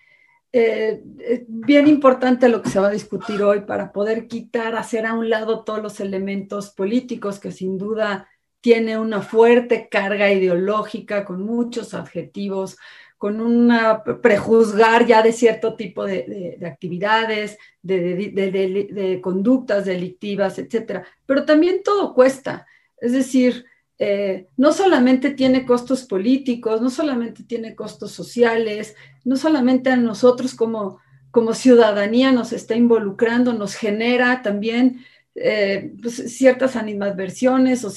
es 0.49 1.01
bien 1.47 1.85
importante 1.85 2.47
lo 2.47 2.61
que 2.61 2.69
se 2.69 2.79
va 2.79 2.87
a 2.87 2.91
discutir 2.91 3.43
hoy 3.43 3.61
para 3.61 3.91
poder 3.91 4.29
quitar, 4.29 4.77
hacer 4.77 5.05
a 5.05 5.13
un 5.13 5.29
lado 5.29 5.65
todos 5.65 5.83
los 5.83 5.99
elementos 5.99 6.69
políticos 6.69 7.39
que 7.39 7.51
sin 7.51 7.77
duda 7.77 8.29
tiene 8.61 8.97
una 8.97 9.21
fuerte 9.21 9.87
carga 9.89 10.31
ideológica 10.31 11.25
con 11.25 11.43
muchos 11.43 11.93
adjetivos, 11.93 12.77
con 13.17 13.41
una 13.41 14.03
prejuzgar 14.03 15.05
ya 15.07 15.23
de 15.23 15.31
cierto 15.31 15.75
tipo 15.75 16.05
de, 16.05 16.59
actividades, 16.65 17.57
de, 17.81 19.19
conductas 19.23 19.85
delictivas, 19.85 20.59
etcétera. 20.59 21.05
Pero 21.25 21.45
también 21.45 21.81
todo 21.83 22.13
cuesta. 22.13 22.67
Es 22.99 23.13
decir, 23.13 23.65
eh, 23.99 24.47
no 24.55 24.71
solamente 24.71 25.31
tiene 25.31 25.65
costos 25.65 26.03
políticos, 26.03 26.81
no 26.81 26.91
solamente 26.91 27.43
tiene 27.43 27.75
costos 27.75 28.11
sociales, 28.11 28.95
no 29.23 29.35
solamente 29.35 29.89
a 29.89 29.95
nosotros 29.95 30.53
como, 30.53 30.99
como 31.31 31.53
ciudadanía 31.53 32.31
nos 32.31 32.53
está 32.53 32.75
involucrando, 32.75 33.53
nos 33.53 33.73
genera 33.75 34.43
también 34.43 35.03
eh, 35.39 35.93
pues, 36.01 36.15
ciertas 36.35 36.75
animadversiones 36.75 37.85
o, 37.85 37.91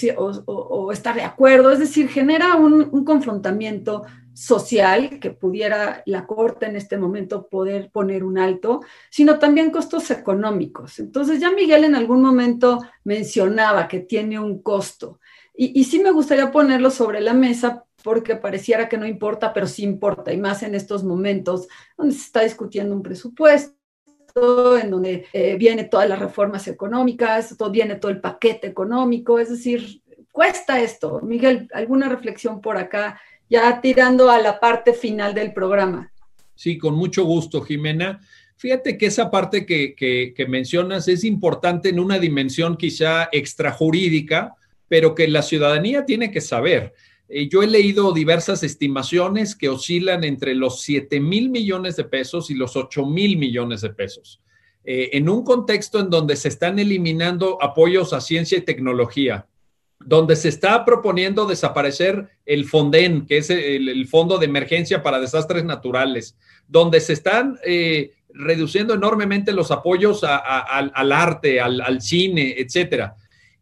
o, 0.44 0.92
estar 0.92 1.14
de 1.14 1.22
acuerdo, 1.22 1.72
es 1.72 1.78
decir, 1.78 2.08
genera 2.08 2.56
un, 2.56 2.90
un, 2.92 3.02
confrontamiento 3.02 4.04
social 4.34 5.18
que 5.18 5.30
pudiera 5.30 6.02
la 6.04 6.26
Corte 6.26 6.66
en 6.66 6.76
este 6.76 6.98
momento 6.98 7.48
poder 7.48 7.90
poner 7.90 8.24
un 8.24 8.38
alto, 8.38 8.82
sino 9.08 9.38
también 9.38 9.70
costos 9.70 10.10
económicos. 10.10 10.98
Entonces 10.98 11.40
ya 11.40 11.50
Miguel 11.50 11.84
en 11.84 11.94
algún 11.94 12.20
momento 12.20 12.80
mencionaba 13.04 13.88
que 13.88 14.00
tiene 14.00 14.38
un 14.38 14.62
costo 14.62 15.18
y, 15.54 15.80
y 15.80 15.84
sí 15.84 15.98
me 15.98 16.10
gustaría 16.10 16.52
ponerlo 16.52 16.90
sobre 16.90 17.22
la 17.22 17.32
mesa 17.32 17.84
porque 18.04 18.36
pareciera 18.36 18.86
que 18.86 18.98
no 18.98 19.06
importa, 19.06 19.54
pero 19.54 19.66
sí 19.66 19.82
importa, 19.82 20.30
y 20.30 20.36
más 20.36 20.62
en 20.62 20.74
estos 20.74 21.04
momentos 21.04 21.68
donde 21.96 22.14
se 22.14 22.20
está 22.20 22.42
discutiendo 22.42 22.94
un 22.94 23.02
presupuesto 23.02 23.79
en 24.80 24.90
donde 24.90 25.26
eh, 25.32 25.56
viene 25.56 25.84
todas 25.84 26.08
las 26.08 26.18
reformas 26.18 26.68
económicas, 26.68 27.56
todo, 27.56 27.70
viene 27.70 27.96
todo 27.96 28.10
el 28.10 28.20
paquete 28.20 28.66
económico, 28.66 29.38
es 29.38 29.50
decir, 29.50 30.02
cuesta 30.32 30.80
esto. 30.80 31.20
Miguel, 31.22 31.68
¿alguna 31.72 32.08
reflexión 32.08 32.60
por 32.60 32.76
acá 32.76 33.20
ya 33.50 33.80
tirando 33.80 34.30
a 34.30 34.40
la 34.40 34.60
parte 34.60 34.94
final 34.94 35.34
del 35.34 35.52
programa. 35.52 36.10
Sí, 36.54 36.78
con 36.78 36.94
mucho 36.94 37.24
gusto, 37.24 37.60
Jimena. 37.60 38.20
Fíjate 38.56 38.96
que 38.96 39.06
esa 39.06 39.30
parte 39.30 39.66
que, 39.66 40.46
mencionas 40.48 41.08
es 41.08 41.24
importante 41.24 41.88
en 41.88 41.98
una 41.98 42.18
dimensión 42.18 42.76
quizá 42.76 43.28
extrajurídica, 43.32 44.54
pero 44.86 45.14
que 45.14 45.26
la 45.26 45.42
ciudadanía 45.42 46.04
tiene 46.04 46.30
que 46.30 46.40
saber. 46.40 46.94
Eh, 47.32 47.48
yo 47.48 47.62
he 47.62 47.68
leído 47.68 48.12
diversas 48.12 48.64
estimaciones 48.64 49.54
que 49.54 49.68
oscilan 49.68 50.24
entre 50.24 50.54
los 50.54 50.82
7 50.82 51.20
mil 51.20 51.48
millones 51.48 51.94
de 51.94 52.04
pesos 52.04 52.50
y 52.50 52.54
los 52.54 52.74
8 52.74 53.06
mil 53.06 53.36
millones 53.38 53.82
de 53.82 53.90
pesos. 53.90 54.40
Eh, 54.82 55.10
en 55.12 55.28
un 55.28 55.44
contexto 55.44 56.00
en 56.00 56.10
donde 56.10 56.34
se 56.34 56.48
están 56.48 56.80
eliminando 56.80 57.62
apoyos 57.62 58.12
a 58.12 58.20
ciencia 58.20 58.58
y 58.58 58.62
tecnología, 58.62 59.46
donde 60.00 60.34
se 60.34 60.48
está 60.48 60.84
proponiendo 60.84 61.46
desaparecer 61.46 62.30
el 62.46 62.64
FONDEN, 62.64 63.26
que 63.26 63.38
es 63.38 63.50
el, 63.50 64.08
Fondo 64.08 64.38
de 64.38 64.46
Emergencia 64.46 65.02
para 65.02 65.20
Desastres 65.20 65.64
Naturales, 65.64 66.36
donde 66.66 66.98
se 67.00 67.12
están 67.12 67.58
eh, 67.64 68.14
reduciendo 68.32 68.94
enormemente 68.94 69.52
los 69.52 69.70
apoyos 69.70 70.24
al 70.24 71.12
arte, 71.12 71.60
al, 71.60 72.00
cine, 72.00 72.54
etcétera. 72.58 73.14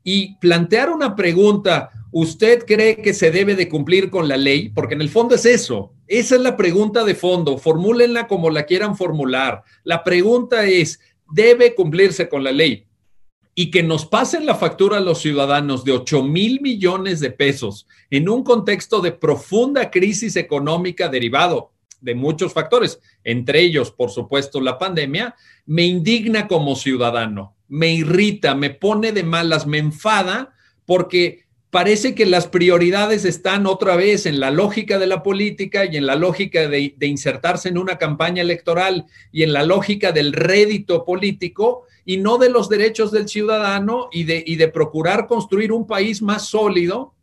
Y 0.04 0.36
plantear 0.36 0.90
una 0.90 1.16
pregunta, 1.16 1.90
¿usted 2.10 2.64
cree 2.66 2.96
que 2.96 3.14
se 3.14 3.30
debe 3.30 3.54
de 3.54 3.68
cumplir 3.68 4.10
con 4.10 4.28
la 4.28 4.36
ley? 4.36 4.68
Porque 4.70 4.94
en 4.94 5.00
el 5.00 5.08
fondo 5.08 5.34
es 5.34 5.44
eso. 5.46 5.94
Esa 6.06 6.36
es 6.36 6.40
la 6.40 6.56
pregunta 6.56 7.04
de 7.04 7.14
fondo. 7.14 7.58
Formúlenla 7.58 8.26
como 8.26 8.50
la 8.50 8.64
quieran 8.64 8.96
formular. 8.96 9.62
La 9.84 10.04
pregunta 10.04 10.64
es, 10.64 11.00
¿debe 11.30 11.74
cumplirse 11.74 12.28
con 12.28 12.44
la 12.44 12.52
ley? 12.52 12.88
y 13.60 13.72
que 13.72 13.82
nos 13.82 14.06
pasen 14.06 14.46
la 14.46 14.54
factura 14.54 14.98
a 14.98 15.00
los 15.00 15.20
ciudadanos 15.20 15.84
de 15.84 15.90
8 15.90 16.22
mil 16.22 16.60
millones 16.60 17.18
de 17.18 17.32
pesos 17.32 17.88
en 18.08 18.28
un 18.28 18.44
contexto 18.44 19.00
de 19.00 19.10
profunda 19.10 19.90
crisis 19.90 20.36
económica 20.36 21.08
derivado 21.08 21.72
de 22.00 22.14
muchos 22.14 22.52
factores, 22.52 23.00
entre 23.24 23.60
ellos, 23.60 23.90
por 23.90 24.10
supuesto, 24.10 24.60
la 24.60 24.78
pandemia, 24.78 25.34
me 25.66 25.82
indigna 25.82 26.46
como 26.46 26.76
ciudadano, 26.76 27.56
me 27.66 27.92
irrita, 27.92 28.54
me 28.54 28.70
pone 28.70 29.10
de 29.10 29.24
malas, 29.24 29.66
me 29.66 29.78
enfada, 29.78 30.54
porque 30.86 31.47
parece 31.70 32.14
que 32.14 32.24
las 32.24 32.46
prioridades 32.46 33.24
están 33.24 33.66
otra 33.66 33.96
vez 33.96 34.26
en 34.26 34.40
la 34.40 34.50
lógica 34.50 34.98
de 34.98 35.06
la 35.06 35.22
política 35.22 35.84
y 35.84 35.96
en 35.96 36.06
la 36.06 36.16
lógica 36.16 36.68
de, 36.68 36.94
insertarse 37.00 37.68
en 37.68 37.78
una 37.78 37.98
campaña 37.98 38.42
electoral 38.42 39.06
y 39.32 39.42
en 39.42 39.52
la 39.52 39.62
lógica 39.62 40.12
del 40.12 40.32
rédito 40.32 41.04
político 41.04 41.84
y 42.04 42.16
no 42.16 42.38
de 42.38 42.48
los 42.48 42.68
derechos 42.68 43.12
del 43.12 43.28
ciudadano 43.28 44.08
y 44.10 44.24
de, 44.24 44.42
y 44.46 44.56
de 44.56 44.68
procurar 44.68 45.26
construir 45.26 45.72
un 45.72 45.86
país 45.86 46.22
más 46.22 46.48
sólido 46.48 47.14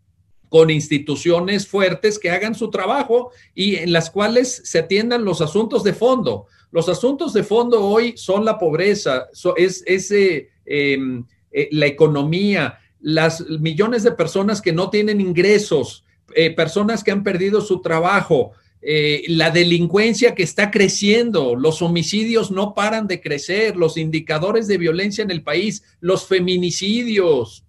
con 0.49 0.69
instituciones 0.69 1.67
fuertes 1.67 2.19
que 2.19 2.29
hagan 2.29 2.53
su 2.53 2.69
trabajo 2.69 3.31
y 3.55 3.77
en 3.77 3.91
las 3.91 4.11
cuales 4.11 4.61
se 4.63 4.79
atiendan 4.79 5.25
los 5.25 5.41
asuntos 5.41 5.83
de 5.83 5.93
fondo. 5.93 6.45
Los 6.71 6.87
asuntos 6.87 7.33
de 7.33 7.43
fondo 7.43 7.83
hoy 7.83 8.13
son 8.15 8.45
la 8.45 8.59
pobreza, 8.59 9.27
es, 9.57 10.11
em, 10.65 11.25
eh, 11.51 11.69
la 11.71 11.85
economía, 11.87 12.79
las 13.05 13.47
millones 13.47 14.01
de 14.01 14.13
personas 14.13 14.63
que 14.63 14.73
no 14.73 14.89
tienen 14.89 15.21
ingresos, 15.21 16.03
eh, 16.33 16.49
personas 16.49 17.03
que 17.03 17.11
han 17.11 17.21
perdido 17.21 17.61
su 17.61 17.79
trabajo, 17.79 18.53
eh, 18.81 19.21
la 19.27 19.51
delincuencia 19.51 20.33
que 20.33 20.41
está 20.41 20.71
creciendo, 20.71 21.55
los 21.55 21.83
homicidios 21.83 22.49
no 22.49 22.73
paran 22.73 23.05
de 23.05 23.21
crecer, 23.21 23.75
los 23.75 23.97
indicadores 23.97 24.67
de 24.67 24.79
violencia 24.79 25.23
en 25.23 25.29
el 25.29 25.43
país, 25.43 25.83
los 25.99 26.25
feminicidios. 26.25 27.67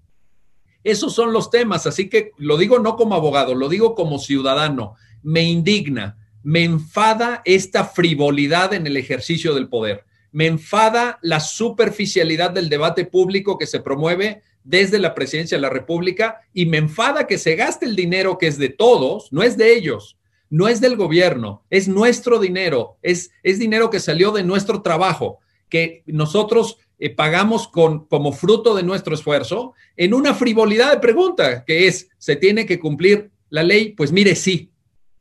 Esos 0.85 1.13
son 1.13 1.35
los 1.35 1.51
temas, 1.51 1.87
así 1.87 2.09
que 2.09 2.31
lo 2.39 2.57
digo 2.57 2.79
no 2.79 2.97
como 2.97 3.15
abogado, 3.15 3.55
lo 3.55 3.69
digo 3.69 3.95
como 3.95 4.19
ciudadano. 4.19 4.95
Me 5.23 5.43
indigna, 5.43 6.17
me 6.43 6.65
enfada 6.65 7.43
esta 7.45 7.85
frivolidad 7.85 8.73
en 8.73 8.87
el 8.87 8.97
ejercicio 8.97 9.53
del 9.53 9.69
poder. 9.69 10.07
Me 10.33 10.47
enfada 10.47 11.19
la 11.21 11.41
superficialidad 11.41 12.53
del 12.53 12.71
debate 12.71 13.05
público 13.05 13.59
que 13.59 13.67
se 13.67 13.81
promueve 13.81 14.41
desde 14.67 14.99
la 14.99 15.15
presidencia 15.15 15.57
de 15.57 15.63
la 15.63 15.71
República 15.71 16.41
y 16.53 16.67
me 16.67 16.79
enfada 16.79 17.27
que 17.27 17.39
se 17.39 17.55
gaste 17.55 17.87
el 17.87 17.95
dinero 17.95 18.37
que 18.37 18.49
es 18.49 18.59
de 18.59 18.69
todos, 18.69 19.33
no 19.33 19.43
es 19.43 19.57
de 19.57 19.75
ellos, 19.75 20.19
no 20.51 20.67
es 20.69 20.81
del 20.81 20.97
gobierno, 20.97 21.65
es 21.71 21.87
nuestro 21.87 22.41
dinero, 22.41 22.99
es, 23.01 23.31
es 23.45 23.59
dinero 23.61 23.91
que 23.91 24.01
salió 24.01 24.33
de 24.33 24.43
nuestro 24.43 24.83
trabajo, 24.83 25.39
que 25.69 26.03
nosotros 26.07 26.79
eh, 26.99 27.11
pagamos 27.11 27.69
con, 27.69 28.07
como 28.07 28.33
fruto 28.33 28.75
de 28.75 28.83
nuestro 28.83 29.15
esfuerzo 29.15 29.75
en 29.97 30.15
una 30.15 30.35
frivolidad 30.35 30.93
de 30.93 31.01
pregunta, 31.01 31.65
que 31.65 31.87
es, 31.87 32.09
¿se 32.19 32.35
tiene 32.35 32.67
que 32.67 32.81
cumplir 32.81 33.31
la 33.51 33.63
ley? 33.63 33.93
Pues 33.93 34.11
mire, 34.11 34.35
sí, 34.35 34.73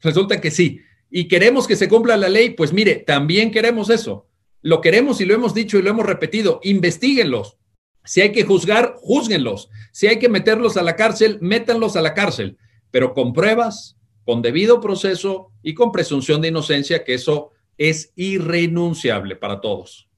resulta 0.02 0.42
que 0.42 0.50
sí. 0.50 0.82
Y 1.12 1.28
queremos 1.28 1.68
que 1.68 1.76
se 1.76 1.88
cumpla 1.88 2.18
la 2.18 2.30
ley, 2.30 2.50
pues 2.50 2.74
mire, 2.74 2.96
también 2.96 3.52
queremos 3.52 3.92
eso. 3.92 4.28
Lo 4.64 4.82
queremos 4.82 5.22
y 5.22 5.26
lo 5.26 5.36
hemos 5.36 5.54
dicho 5.54 5.78
y 5.78 5.84
lo 5.84 5.92
hemos 5.92 6.06
repetido, 6.08 6.60
investiguenlos. 6.64 7.58
Si 8.06 8.22
hay 8.22 8.32
que 8.32 8.44
juzgar, 8.44 8.96
juzguenlos. 8.98 9.70
Si 9.92 10.08
hay 10.08 10.20
que 10.20 10.30
meterlos 10.30 10.78
a 10.78 10.84
la 10.84 10.96
cárcel, 10.96 11.40
métanlos 11.42 11.96
a 11.96 12.02
la 12.02 12.14
cárcel, 12.14 12.58
pero 12.92 13.14
con 13.14 13.34
pruebas, 13.34 13.98
con 14.24 14.42
debido 14.42 14.80
proceso 14.82 15.52
y 15.62 15.74
con 15.74 15.92
presunción 15.92 16.42
de 16.42 16.50
inocencia, 16.50 17.04
que 17.04 17.14
eso 17.14 17.52
es 17.78 18.12
irrenunciable 18.16 19.36
para 19.36 19.62
todos. 19.62 20.10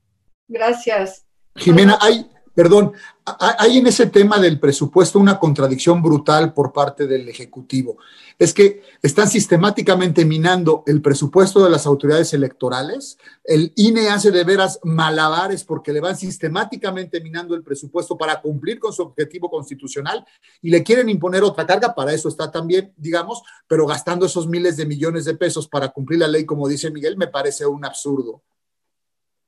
Gracias. 0.47 1.25
Jimena, 1.55 1.97
hay, 2.01 2.29
perdón, 2.53 2.93
hay 3.39 3.79
en 3.79 3.87
ese 3.87 4.07
tema 4.07 4.39
del 4.39 4.57
presupuesto 4.57 5.19
una 5.19 5.37
contradicción 5.37 6.01
brutal 6.01 6.53
por 6.53 6.71
parte 6.71 7.07
del 7.07 7.27
Ejecutivo. 7.27 7.97
Es 8.39 8.53
que 8.53 8.83
están 9.01 9.27
sistemáticamente 9.27 10.23
minando 10.23 10.83
el 10.87 11.01
presupuesto 11.01 11.61
de 11.61 11.69
las 11.69 11.85
autoridades 11.85 12.33
electorales. 12.33 13.17
El 13.43 13.73
INE 13.75 14.07
hace 14.09 14.31
de 14.31 14.45
veras 14.45 14.79
malabares 14.83 15.65
porque 15.65 15.91
le 15.91 15.99
van 15.99 16.15
sistemáticamente 16.15 17.19
minando 17.19 17.53
el 17.53 17.63
presupuesto 17.63 18.17
para 18.17 18.39
cumplir 18.39 18.79
con 18.79 18.93
su 18.93 19.01
objetivo 19.01 19.49
constitucional 19.49 20.25
y 20.61 20.69
le 20.69 20.81
quieren 20.81 21.09
imponer 21.09 21.43
otra 21.43 21.65
carga. 21.65 21.93
Para 21.93 22.13
eso 22.13 22.29
está 22.29 22.49
también, 22.49 22.93
digamos, 22.95 23.43
pero 23.67 23.85
gastando 23.85 24.25
esos 24.25 24.47
miles 24.47 24.77
de 24.77 24.85
millones 24.85 25.25
de 25.25 25.35
pesos 25.35 25.67
para 25.67 25.89
cumplir 25.89 26.19
la 26.19 26.29
ley, 26.29 26.45
como 26.45 26.67
dice 26.69 26.91
Miguel, 26.91 27.17
me 27.17 27.27
parece 27.27 27.65
un 27.65 27.83
absurdo. 27.83 28.41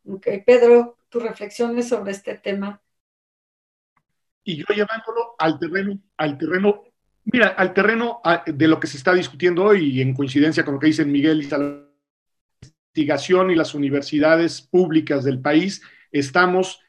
Ok, 0.05 0.27
Pedro, 0.45 0.97
tus 1.07 1.23
reflexiones 1.23 1.87
sobre 1.87 2.11
este 2.11 2.35
tema 2.35 2.81
y 4.49 4.57
yo 4.57 4.65
llevándolo 4.69 5.35
al 5.37 5.59
terreno, 5.59 5.99
al 6.17 6.37
terreno, 6.37 6.83
mira, 7.25 7.49
al 7.49 7.73
terreno 7.73 8.21
de 8.47 8.67
lo 8.67 8.79
que 8.79 8.87
se 8.87 8.97
está 8.97 9.13
discutiendo 9.13 9.63
hoy 9.63 9.97
y 9.97 10.01
en 10.01 10.13
coincidencia 10.13 10.65
con 10.65 10.73
lo 10.73 10.79
que 10.79 10.87
dicen 10.87 11.11
Miguel 11.11 11.43
y 11.43 11.47
la 11.47 11.85
investigación 12.95 13.51
y 13.51 13.55
las 13.55 13.75
universidades 13.75 14.61
públicas 14.61 15.23
del 15.23 15.39
país, 15.39 15.83
estamos 16.11 16.79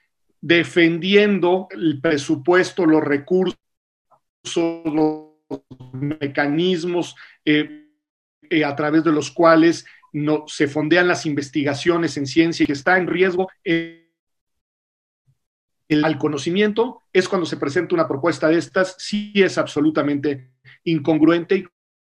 defendiendo 0.40 1.68
el 1.70 2.00
presupuesto, 2.00 2.86
los 2.86 3.04
recursos, 3.04 3.58
los 4.54 5.30
mecanismos 5.92 7.14
eh, 7.44 7.88
eh, 8.48 8.64
a 8.64 8.74
través 8.74 9.04
de 9.04 9.12
los 9.12 9.30
cuales 9.30 9.84
no, 10.14 10.44
se 10.46 10.66
fondean 10.66 11.08
las 11.08 11.26
investigaciones 11.26 12.16
en 12.16 12.26
ciencia 12.26 12.64
y 12.66 12.72
está 12.72 12.96
en 12.96 13.06
riesgo. 13.06 13.48
Eh, 13.62 13.99
al 15.90 16.18
conocimiento 16.18 17.02
es 17.12 17.28
cuando 17.28 17.46
se 17.46 17.56
presenta 17.56 17.94
una 17.94 18.06
propuesta 18.06 18.48
de 18.48 18.58
estas, 18.58 18.94
sí 18.98 19.32
es 19.34 19.58
absolutamente 19.58 20.52
incongruente 20.84 21.56
y, 21.56 21.66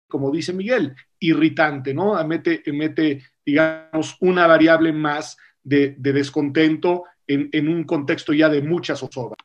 como 0.08 0.30
dice 0.30 0.52
Miguel, 0.52 0.94
irritante, 1.18 1.92
¿no? 1.92 2.22
Mete, 2.24 2.62
mete 2.72 3.22
digamos, 3.44 4.16
una 4.20 4.46
variable 4.46 4.92
más 4.92 5.36
de, 5.62 5.94
descontento 5.98 7.04
en, 7.26 7.68
un 7.68 7.84
contexto 7.84 8.32
ya 8.32 8.48
de 8.48 8.62
mucha 8.62 8.94
zozobra. 8.94 9.36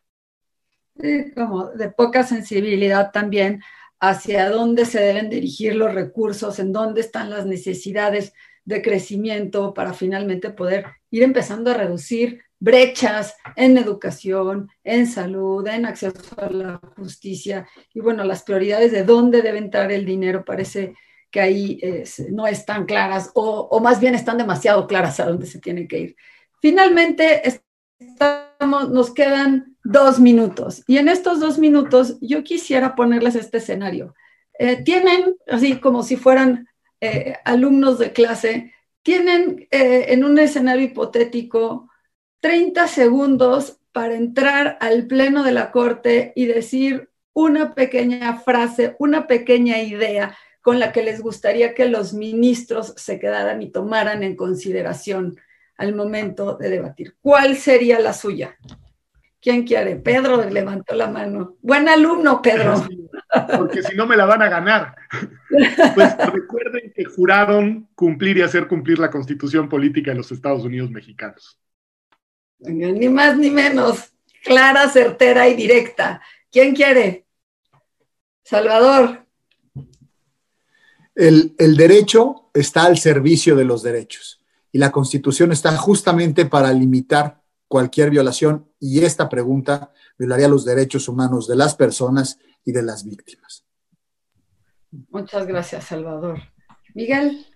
como 1.36 1.70
de 1.70 1.90
poca 1.90 2.24
sensibilidad 2.24 3.12
también 3.12 3.62
hacia 4.00 4.50
dónde 4.50 4.86
se 4.86 5.00
deben 5.00 5.30
dirigir 5.30 5.76
los 5.76 5.94
recursos, 5.94 6.60
en 6.60 6.72
dónde 6.72 7.02
están 7.02 7.30
las 7.30 7.46
necesidades 7.46 8.34
de 8.66 8.82
crecimiento 8.82 9.74
para 9.74 9.94
finalmente 9.94 10.50
poder 10.50 10.86
ir 11.10 11.24
empezando 11.24 11.72
a 11.72 11.76
reducir 11.76 12.42
brechas 12.60 13.36
en 13.56 13.78
educación, 13.78 14.70
en 14.84 15.08
salud, 15.08 15.68
en 15.68 15.86
acceso 15.86 16.36
a 16.38 16.50
la 16.50 16.82
justicia 16.96 17.68
y 17.94 18.00
bueno, 18.00 18.24
las 18.24 18.44
prioridades 18.44 18.92
de 18.92 19.04
dónde 19.04 19.42
debe 19.42 19.60
entrar 19.60 19.92
el 19.92 20.06
dinero 20.06 20.44
parece 20.44 20.96
que 21.30 21.42
ahí 21.42 21.80
no 22.32 22.48
están 22.48 22.86
claras 22.86 23.32
o, 23.34 23.80
más 23.82 24.00
bien 24.00 24.16
están 24.16 24.38
demasiado 24.38 24.88
claras 24.88 25.20
a 25.20 25.26
dónde 25.26 25.46
se 25.46 25.60
tiene 25.60 25.88
que 25.88 26.00
ir. 26.00 26.16
Finalmente, 26.62 27.42
estamos, 28.00 28.90
nos 28.90 29.14
quedan 29.14 29.76
dos 29.84 30.20
minutos 30.20 30.84
y 30.88 30.98
en 30.98 31.10
estos 31.10 31.40
dos 31.40 31.60
minutos 31.60 32.18
yo 32.22 32.44
quisiera 32.44 32.96
ponerles 32.96 33.36
este 33.36 33.58
escenario. 33.58 34.16
Eh, 34.60 34.84
tienen, 34.84 35.36
así 35.48 35.80
como 35.80 36.04
si 36.04 36.18
fueran 36.18 36.68
eh, 37.00 37.36
alumnos 37.46 38.00
de 38.00 38.12
clase, 38.12 38.74
tienen 39.04 39.68
eh, 39.72 40.06
en 40.10 40.24
un 40.24 40.38
escenario 40.40 40.84
hipotético 40.84 41.90
30 42.48 42.88
segundos 42.88 43.82
para 43.92 44.16
entrar 44.16 44.78
al 44.80 45.06
pleno 45.06 45.44
de 45.44 45.52
la 45.52 45.70
Corte 45.70 46.32
y 46.34 46.46
decir 46.46 47.10
una 47.34 47.76
pequeña 47.76 48.38
frase, 48.38 48.96
una 49.00 49.28
pequeña 49.28 49.82
idea 49.82 50.34
con 50.62 50.80
la 50.80 50.94
que 50.94 51.04
les 51.04 51.20
gustaría 51.20 51.74
que 51.74 51.90
los 51.90 52.14
ministros 52.14 52.94
se 52.96 53.20
quedaran 53.20 53.62
y 53.62 53.70
tomaran 53.70 54.24
en 54.24 54.38
consideración 54.38 55.36
al 55.76 55.94
momento 55.94 56.56
de 56.56 56.70
debatir. 56.70 57.18
¿Cuál 57.20 57.58
sería 57.58 58.00
la 58.00 58.14
suya? 58.14 58.56
¿Quién 59.42 59.66
quiere? 59.66 59.98
Pedro 59.98 60.50
levantó 60.50 60.96
la 60.96 61.10
mano. 61.10 61.58
Buen 61.62 61.90
alumno, 61.90 62.42
Pedro. 62.42 62.76
Porque 63.58 63.84
si 63.84 63.94
no 63.94 64.08
me 64.08 64.16
la 64.16 64.24
van 64.24 64.42
a 64.42 64.48
ganar. 64.48 64.96
Pues 65.50 66.16
recuerden 66.32 66.94
que 66.96 67.04
juraron 67.04 67.90
cumplir 67.94 68.38
y 68.38 68.42
hacer 68.42 68.70
cumplir 68.70 69.00
la 69.00 69.12
constitución 69.12 69.68
política 69.68 70.12
de 70.12 70.18
los 70.18 70.32
Estados 70.32 70.64
Unidos 70.64 70.90
mexicanos. 70.90 71.60
Ni 72.60 73.10
más 73.10 73.38
ni 73.38 73.50
menos. 73.50 74.14
Clara, 74.44 74.90
certera 74.90 75.48
y 75.48 75.56
directa. 75.56 76.22
¿Quién 76.52 76.76
quiere? 76.76 77.28
Salvador. 78.44 79.26
El, 81.14 81.56
derecho 81.58 82.50
está 82.54 82.84
al 82.84 82.98
servicio 82.98 83.56
de 83.56 83.66
los 83.66 83.82
derechos 83.82 84.40
y 84.72 84.78
la 84.78 84.92
constitución 84.92 85.52
está 85.52 85.76
justamente 85.76 86.46
para 86.46 86.72
limitar 86.72 87.42
cualquier 87.68 88.12
violación 88.12 88.72
y 88.80 89.04
esta 89.04 89.28
pregunta 89.28 89.92
violaría 90.18 90.48
los 90.48 90.64
derechos 90.64 91.10
humanos 91.10 91.48
de 91.48 91.56
las 91.56 91.76
personas 91.76 92.38
y 92.64 92.72
de 92.72 92.84
las 92.84 93.04
víctimas. 93.04 93.66
Muchas 95.10 95.48
gracias, 95.48 95.86
Salvador. 95.86 96.40
Miguel 96.94 97.48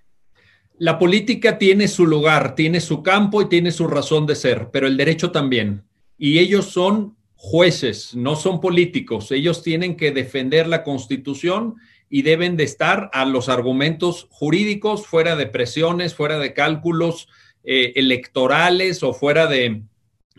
la 0.81 0.97
política 0.97 1.59
tiene 1.59 1.87
su 1.87 2.07
lugar, 2.07 2.55
tiene 2.55 2.81
su 2.81 3.03
campo 3.03 3.39
y 3.43 3.49
tiene 3.49 3.71
su 3.71 3.87
razón 3.87 4.25
de 4.25 4.33
ser, 4.33 4.69
pero 4.73 4.87
el 4.87 4.97
derecho 4.97 5.29
también. 5.29 5.83
Y 6.17 6.39
ellos 6.39 6.71
son 6.71 7.15
jueces, 7.35 8.15
no 8.15 8.35
son 8.35 8.59
políticos. 8.59 9.31
Ellos 9.31 9.61
tienen 9.61 9.95
que 9.95 10.09
defender 10.09 10.65
la 10.65 10.83
constitución 10.83 11.75
y 12.09 12.23
deben 12.23 12.57
de 12.57 12.63
estar 12.63 13.11
a 13.13 13.25
los 13.25 13.47
argumentos 13.47 14.25
jurídicos, 14.31 15.05
fuera 15.05 15.35
de 15.35 15.45
presiones, 15.45 16.15
fuera 16.15 16.39
de 16.39 16.55
cálculos 16.55 17.27
eh, 17.63 17.93
electorales 17.95 19.03
o 19.03 19.13
fuera 19.13 19.45
de 19.45 19.83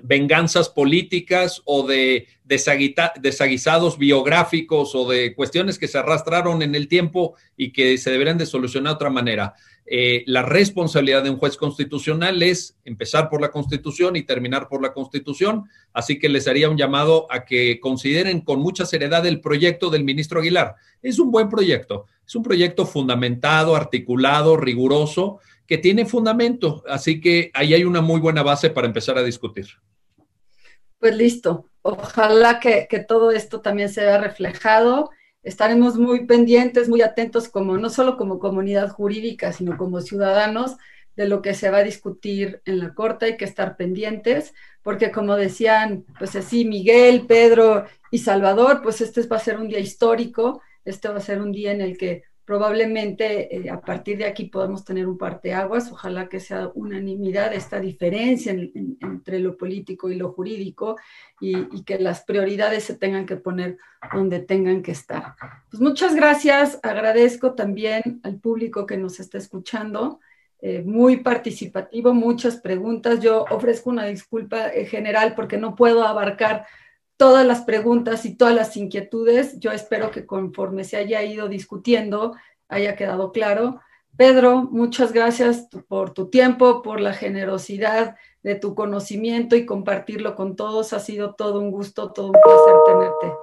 venganzas 0.02 0.68
políticas 0.68 1.62
o 1.64 1.86
de 1.86 2.26
desaguisados 2.44 3.96
biográficos 3.96 4.94
o 4.96 5.08
de 5.08 5.34
cuestiones 5.34 5.78
que 5.78 5.86
se 5.86 5.98
arrastraron 5.98 6.62
en 6.62 6.74
el 6.74 6.88
tiempo 6.88 7.36
y 7.56 7.72
que 7.72 7.96
se 7.96 8.10
deberían 8.10 8.38
de 8.38 8.46
solucionar 8.46 8.92
de 8.92 8.96
otra 8.96 9.10
manera. 9.10 9.54
Eh, 9.86 10.22
la 10.26 10.42
responsabilidad 10.42 11.22
de 11.22 11.30
un 11.30 11.36
juez 11.36 11.56
constitucional 11.56 12.42
es 12.42 12.76
empezar 12.84 13.28
por 13.28 13.40
la 13.40 13.50
Constitución 13.50 14.16
y 14.16 14.22
terminar 14.22 14.68
por 14.68 14.80
la 14.82 14.92
Constitución. 14.92 15.64
Así 15.92 16.18
que 16.18 16.28
les 16.28 16.46
haría 16.46 16.70
un 16.70 16.76
llamado 16.76 17.26
a 17.30 17.44
que 17.44 17.80
consideren 17.80 18.40
con 18.40 18.60
mucha 18.60 18.86
seriedad 18.86 19.26
el 19.26 19.40
proyecto 19.40 19.90
del 19.90 20.04
ministro 20.04 20.40
Aguilar. 20.40 20.76
Es 21.02 21.18
un 21.18 21.30
buen 21.30 21.48
proyecto, 21.48 22.06
es 22.26 22.34
un 22.34 22.42
proyecto 22.42 22.86
fundamentado, 22.86 23.74
articulado, 23.74 24.56
riguroso, 24.56 25.40
que 25.66 25.78
tiene 25.78 26.06
fundamento. 26.06 26.84
Así 26.88 27.20
que 27.20 27.50
ahí 27.54 27.74
hay 27.74 27.84
una 27.84 28.00
muy 28.00 28.20
buena 28.20 28.42
base 28.42 28.70
para 28.70 28.86
empezar 28.86 29.18
a 29.18 29.22
discutir. 29.22 29.66
Pues 30.98 31.16
listo. 31.16 31.66
Ojalá 31.82 32.60
que, 32.60 32.86
que 32.88 33.00
todo 33.00 33.32
esto 33.32 33.60
también 33.60 33.88
se 33.88 34.02
vea 34.02 34.18
reflejado 34.18 35.10
estaremos 35.42 35.96
muy 35.96 36.26
pendientes, 36.26 36.88
muy 36.88 37.02
atentos, 37.02 37.48
como 37.48 37.76
no 37.78 37.90
solo 37.90 38.16
como 38.16 38.38
comunidad 38.38 38.90
jurídica, 38.90 39.52
sino 39.52 39.76
como 39.76 40.00
ciudadanos 40.00 40.76
de 41.16 41.28
lo 41.28 41.42
que 41.42 41.54
se 41.54 41.70
va 41.70 41.78
a 41.78 41.84
discutir 41.84 42.62
en 42.64 42.78
la 42.78 42.94
Corte, 42.94 43.26
hay 43.26 43.36
que 43.36 43.44
estar 43.44 43.76
pendientes, 43.76 44.54
porque 44.82 45.10
como 45.10 45.36
decían, 45.36 46.04
pues 46.18 46.34
así, 46.36 46.64
Miguel, 46.64 47.26
Pedro 47.26 47.86
y 48.10 48.18
Salvador, 48.18 48.80
pues 48.82 49.00
este 49.00 49.26
va 49.26 49.36
a 49.36 49.40
ser 49.40 49.58
un 49.58 49.68
día 49.68 49.78
histórico, 49.78 50.62
este 50.84 51.08
va 51.08 51.18
a 51.18 51.20
ser 51.20 51.40
un 51.40 51.52
día 51.52 51.72
en 51.72 51.80
el 51.80 51.98
que 51.98 52.24
probablemente 52.52 53.56
eh, 53.56 53.70
a 53.70 53.80
partir 53.80 54.18
de 54.18 54.26
aquí 54.26 54.44
podamos 54.44 54.84
tener 54.84 55.06
un 55.06 55.16
parteaguas, 55.16 55.90
ojalá 55.90 56.28
que 56.28 56.38
sea 56.38 56.70
unanimidad 56.74 57.54
esta 57.54 57.80
diferencia 57.80 58.52
entre 58.52 59.38
lo 59.38 59.56
político 59.56 60.10
y 60.10 60.16
lo 60.16 60.32
jurídico 60.32 60.98
y, 61.40 61.82
que 61.84 61.98
las 61.98 62.24
prioridades 62.24 62.84
se 62.84 62.94
tengan 62.94 63.24
que 63.24 63.36
poner 63.36 63.78
donde 64.12 64.40
tengan 64.40 64.82
que 64.82 64.92
estar. 64.92 65.34
Pues 65.70 65.80
muchas 65.80 66.14
gracias, 66.14 66.78
agradezco 66.82 67.54
también 67.54 68.20
al 68.22 68.38
público 68.38 68.84
que 68.84 68.98
nos 68.98 69.18
está 69.18 69.38
escuchando. 69.38 70.20
Eh, 70.60 70.82
muy 70.84 71.16
participativo, 71.16 72.12
muchas 72.12 72.58
preguntas. 72.58 73.20
Yo 73.20 73.46
ofrezco 73.48 73.88
una 73.88 74.04
disculpa 74.04 74.68
eh, 74.68 74.84
general 74.84 75.34
porque 75.34 75.56
no 75.56 75.74
puedo 75.74 76.04
abarcar 76.04 76.66
todas 77.22 77.46
las 77.46 77.60
preguntas 77.60 78.24
y 78.24 78.34
todas 78.34 78.52
las 78.52 78.76
inquietudes. 78.76 79.60
Yo 79.60 79.70
espero 79.70 80.10
que 80.10 80.26
conforme 80.26 80.82
se 80.82 80.96
haya 80.96 81.22
ido 81.22 81.46
discutiendo 81.46 82.34
haya 82.66 82.96
quedado 82.96 83.30
claro. 83.30 83.80
Pedro, 84.16 84.62
muchas 84.64 85.12
gracias 85.12 85.68
por 85.86 86.14
tu 86.14 86.30
tiempo, 86.30 86.82
por 86.82 87.00
la 87.00 87.12
generosidad 87.12 88.16
de 88.42 88.56
tu 88.56 88.74
conocimiento 88.74 89.54
y 89.54 89.64
compartirlo 89.64 90.34
con 90.34 90.56
todos. 90.56 90.92
Ha 90.94 90.98
sido 90.98 91.36
todo 91.36 91.60
un 91.60 91.70
gusto, 91.70 92.12
todo 92.12 92.26
un 92.26 92.32
placer 92.32 92.74
tenerte. 92.86 93.38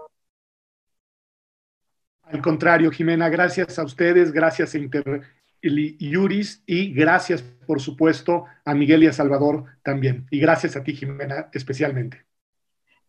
Al 2.23 2.41
contrario, 2.41 2.91
Jimena, 2.91 3.29
gracias 3.29 3.79
a 3.79 3.85
ustedes, 3.85 4.33
gracias 4.33 4.75
a 4.75 4.77
Inter 4.77 5.21
Yuris 5.61 6.63
y 6.65 6.93
gracias, 6.93 7.43
por 7.65 7.79
supuesto, 7.79 8.43
a 8.65 8.75
Miguel 8.75 9.05
y 9.05 9.07
a 9.07 9.13
Salvador 9.13 9.63
también. 9.83 10.27
Y 10.31 10.41
gracias 10.41 10.75
a 10.75 10.83
ti, 10.83 10.93
Jimena, 10.93 11.49
especialmente. 11.53 12.28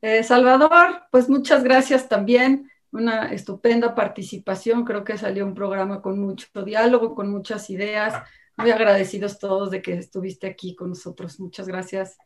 Eh, 0.03 0.23
Salvador, 0.23 1.03
pues 1.11 1.29
muchas 1.29 1.63
gracias 1.63 2.09
también. 2.09 2.71
Una 2.93 3.33
estupenda 3.33 3.95
participación. 3.95 4.85
Creo 4.85 5.05
que 5.05 5.19
salió 5.19 5.47
un 5.47 5.55
programa 5.55 6.01
con 6.01 6.19
mucho 6.19 6.47
diálogo, 6.65 7.15
con 7.15 7.31
muchas 7.31 7.71
ideas. 7.71 8.15
Muy 8.57 8.71
agradecidos 8.71 9.39
todos 9.39 9.71
de 9.71 9.81
que 9.81 9.95
estuviste 9.95 10.47
aquí 10.47 10.75
con 10.75 10.91
nosotros. 10.91 11.39
Muchas 11.39 11.67
gracias. 11.67 12.17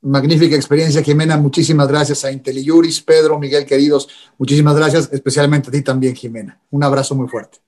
Magnífica 0.00 0.54
experiencia, 0.54 1.02
Jimena. 1.02 1.36
Muchísimas 1.38 1.88
gracias 1.88 2.24
a 2.24 2.30
IntelliJuris, 2.30 3.00
Pedro, 3.00 3.38
Miguel, 3.38 3.64
queridos. 3.64 4.08
Muchísimas 4.36 4.76
gracias, 4.76 5.10
especialmente 5.12 5.70
a 5.70 5.72
ti 5.72 5.82
también, 5.82 6.14
Jimena. 6.14 6.60
Un 6.70 6.84
abrazo 6.84 7.14
muy 7.14 7.26
fuerte. 7.26 7.58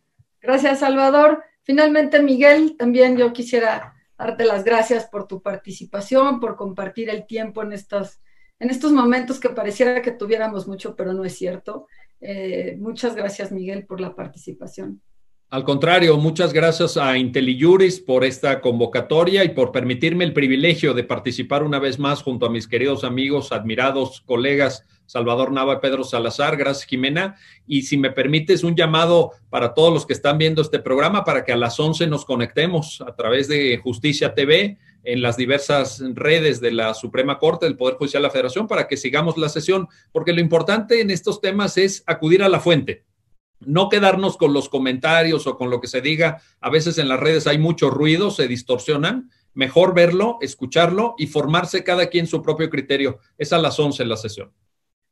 Gracias, 0.42 0.80
Salvador. 0.80 1.42
Finalmente, 1.62 2.22
Miguel, 2.22 2.76
también 2.78 3.16
yo 3.16 3.32
quisiera 3.32 3.94
darte 4.18 4.44
las 4.44 4.64
gracias 4.64 5.06
por 5.06 5.26
tu 5.26 5.40
participación, 5.42 6.38
por 6.38 6.56
compartir 6.56 7.08
el 7.10 7.26
tiempo 7.26 7.62
en 7.62 7.72
estos, 7.72 8.20
en 8.58 8.70
estos 8.70 8.92
momentos 8.92 9.38
que 9.38 9.50
pareciera 9.50 10.02
que 10.02 10.12
tuviéramos 10.12 10.66
mucho, 10.66 10.96
pero 10.96 11.12
no 11.12 11.24
es 11.24 11.36
cierto. 11.36 11.86
Eh, 12.20 12.76
muchas 12.78 13.14
gracias, 13.14 13.52
Miguel, 13.52 13.86
por 13.86 14.00
la 14.00 14.14
participación. 14.14 15.02
Al 15.48 15.62
contrario, 15.62 16.16
muchas 16.16 16.52
gracias 16.52 16.96
a 16.96 17.16
IntelliJuris 17.16 18.00
por 18.00 18.24
esta 18.24 18.60
convocatoria 18.60 19.44
y 19.44 19.50
por 19.50 19.70
permitirme 19.70 20.24
el 20.24 20.32
privilegio 20.32 20.92
de 20.92 21.04
participar 21.04 21.62
una 21.62 21.78
vez 21.78 22.00
más 22.00 22.22
junto 22.22 22.46
a 22.46 22.50
mis 22.50 22.66
queridos 22.66 23.04
amigos, 23.04 23.52
admirados 23.52 24.22
colegas 24.22 24.84
Salvador 25.06 25.52
Nava 25.52 25.74
y 25.74 25.78
Pedro 25.78 26.04
Salazar. 26.04 26.56
Gracias, 26.56 26.88
Jimena. 26.88 27.36
Y 27.66 27.82
si 27.82 27.96
me 27.96 28.10
permites, 28.10 28.64
un 28.64 28.74
llamado 28.74 29.32
para 29.48 29.72
todos 29.72 29.92
los 29.92 30.04
que 30.04 30.12
están 30.12 30.36
viendo 30.36 30.60
este 30.62 30.80
programa 30.80 31.24
para 31.24 31.44
que 31.44 31.52
a 31.52 31.56
las 31.56 31.78
11 31.78 32.06
nos 32.08 32.24
conectemos 32.24 33.00
a 33.06 33.14
través 33.14 33.48
de 33.48 33.78
Justicia 33.78 34.34
TV 34.34 34.78
en 35.06 35.22
las 35.22 35.36
diversas 35.36 36.02
redes 36.14 36.60
de 36.60 36.72
la 36.72 36.92
Suprema 36.94 37.38
Corte, 37.38 37.66
del 37.66 37.76
Poder 37.76 37.94
Judicial 37.94 38.22
de 38.22 38.28
la 38.28 38.32
Federación, 38.32 38.66
para 38.68 38.86
que 38.88 38.96
sigamos 38.96 39.38
la 39.38 39.48
sesión, 39.48 39.88
porque 40.12 40.32
lo 40.32 40.40
importante 40.40 41.00
en 41.00 41.10
estos 41.10 41.40
temas 41.40 41.78
es 41.78 42.02
acudir 42.06 42.42
a 42.42 42.48
la 42.48 42.60
fuente 42.60 43.04
no 43.60 43.88
quedarnos 43.88 44.36
con 44.36 44.52
los 44.52 44.68
comentarios 44.68 45.46
o 45.46 45.56
con 45.56 45.70
lo 45.70 45.80
que 45.80 45.88
se 45.88 46.00
diga. 46.00 46.42
A 46.60 46.70
veces 46.70 46.98
en 46.98 47.08
las 47.08 47.20
redes 47.20 47.46
hay 47.46 47.58
mucho 47.58 47.90
ruido, 47.90 48.30
se 48.30 48.48
distorsionan. 48.48 49.30
Mejor 49.54 49.94
verlo, 49.94 50.38
escucharlo 50.40 51.14
y 51.16 51.26
formarse 51.26 51.82
cada 51.82 52.08
quien 52.08 52.26
su 52.26 52.42
propio 52.42 52.68
criterio. 52.68 53.18
Es 53.38 53.52
a 53.52 53.58
las 53.58 53.78
11 53.78 54.04
la 54.04 54.16
sesión. 54.16 54.52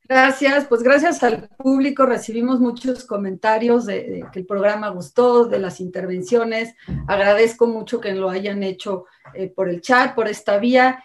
Gracias, 0.07 0.67
pues 0.67 0.83
gracias 0.83 1.23
al 1.23 1.49
público 1.57 2.05
recibimos 2.05 2.61
muchos 2.61 3.05
comentarios 3.05 3.87
de, 3.87 4.27
que 4.33 4.41
el 4.41 4.47
programa 4.47 4.91
gustó, 4.91 5.47
de 5.47 5.59
las 5.59 5.81
intervenciones. 5.81 6.75
Agradezco 7.09 7.67
mucho 7.67 8.01
que 8.01 8.13
lo 8.13 8.29
hayan 8.29 8.63
hecho 8.63 9.07
eh, 9.33 9.49
por 9.49 9.71
el 9.71 9.81
chat, 9.81 10.15
por 10.15 10.29
esta 10.29 10.59
vía. 10.59 11.03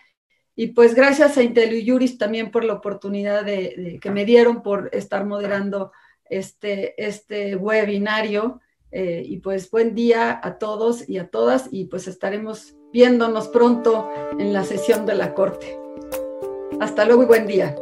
Y 0.54 0.68
pues 0.68 0.96
gracias 0.96 1.38
a 1.38 1.44
IntelliJuris 1.44 2.18
también 2.18 2.52
por 2.52 2.66
la 2.66 2.74
oportunidad 2.74 3.46
de, 3.46 4.00
que 4.02 4.12
me 4.12 4.26
dieron 4.26 4.62
por 4.62 4.90
estar 4.92 5.26
moderando 5.26 5.94
este, 6.26 7.02
este 7.02 7.56
webinario. 7.56 8.60
Eh, 8.92 9.24
y 9.26 9.38
pues 9.38 9.72
buen 9.72 9.96
día 9.96 10.42
a 10.44 10.58
todos 10.58 11.08
y 11.08 11.20
a 11.20 11.28
todas 11.28 11.70
y 11.72 11.86
pues 11.86 12.08
estaremos 12.08 12.76
viéndonos 12.92 13.48
pronto 13.48 14.10
en 14.40 14.52
la 14.52 14.66
sesión 14.66 15.06
de 15.06 15.16
la 15.16 15.34
Corte. 15.34 15.80
Hasta 16.82 17.06
luego 17.06 17.24
y 17.24 17.28
buen 17.28 17.48
día. 17.48 17.76